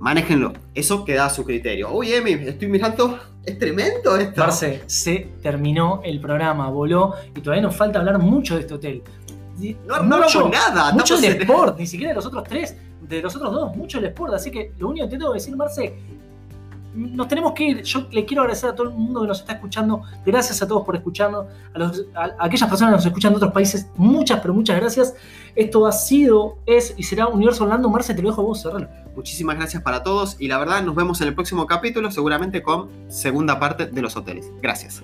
manéjenlo, 0.00 0.52
eso 0.74 1.04
queda 1.04 1.26
a 1.26 1.30
su 1.30 1.44
criterio. 1.44 1.90
Oye, 1.92 2.16
Emi, 2.16 2.32
estoy 2.32 2.68
mirando 2.68 3.18
es 3.44 3.58
tremendo 3.58 4.16
esto. 4.16 4.40
Marce, 4.40 4.82
se 4.86 5.28
terminó 5.42 6.00
el 6.04 6.20
programa, 6.20 6.68
voló 6.68 7.14
y 7.34 7.40
todavía 7.40 7.62
nos 7.62 7.76
falta 7.76 7.98
hablar 7.98 8.18
mucho 8.18 8.54
de 8.54 8.60
este 8.62 8.74
hotel. 8.74 9.02
no, 9.86 10.02
no 10.02 10.18
mucho, 10.18 10.48
nada. 10.48 10.92
Mucho 10.92 11.16
del 11.18 11.40
sport, 11.40 11.78
ni 11.78 11.86
siquiera 11.86 12.10
de 12.10 12.16
los 12.16 12.26
otros 12.26 12.44
tres, 12.44 12.76
de 13.00 13.22
los 13.22 13.34
otros 13.36 13.52
dos, 13.52 13.76
mucho 13.76 13.98
del 13.98 14.10
sport. 14.10 14.34
Así 14.34 14.50
que 14.50 14.72
lo 14.78 14.88
único 14.88 15.06
que 15.06 15.12
te 15.12 15.18
tengo 15.18 15.32
que 15.32 15.38
decir, 15.38 15.56
Marce, 15.56 15.94
nos 16.94 17.28
tenemos 17.28 17.52
que 17.52 17.64
ir. 17.64 17.82
Yo 17.82 18.06
le 18.10 18.24
quiero 18.24 18.42
agradecer 18.42 18.70
a 18.70 18.74
todo 18.74 18.88
el 18.88 18.94
mundo 18.94 19.22
que 19.22 19.28
nos 19.28 19.40
está 19.40 19.54
escuchando. 19.54 20.02
Gracias 20.24 20.60
a 20.62 20.68
todos 20.68 20.84
por 20.84 20.96
escucharnos. 20.96 21.46
A, 22.14 22.44
aquellas 22.44 22.68
personas 22.68 22.92
que 22.92 22.96
nos 22.96 23.06
escuchan 23.06 23.32
de 23.32 23.36
otros 23.36 23.52
países, 23.52 23.88
muchas, 23.96 24.40
pero 24.40 24.54
muchas 24.54 24.76
gracias. 24.76 25.14
Esto 25.54 25.86
ha 25.86 25.92
sido, 25.92 26.58
es 26.66 26.94
y 26.96 27.02
será 27.02 27.26
Universo 27.26 27.64
Orlando. 27.64 27.88
Marce, 27.88 28.14
te 28.14 28.22
lo 28.22 28.30
dejo 28.30 28.42
a 28.42 28.44
vos 28.44 28.62
cerrar. 28.62 29.10
Muchísimas 29.14 29.56
gracias 29.56 29.82
para 29.82 30.02
todos 30.02 30.36
y 30.38 30.48
la 30.48 30.58
verdad 30.58 30.82
nos 30.82 30.94
vemos 30.94 31.20
en 31.20 31.28
el 31.28 31.34
próximo 31.34 31.66
capítulo, 31.66 32.10
seguramente 32.10 32.62
con 32.62 32.88
segunda 33.08 33.58
parte 33.58 33.86
de 33.86 34.02
los 34.02 34.16
hoteles. 34.16 34.50
Gracias. 34.62 35.02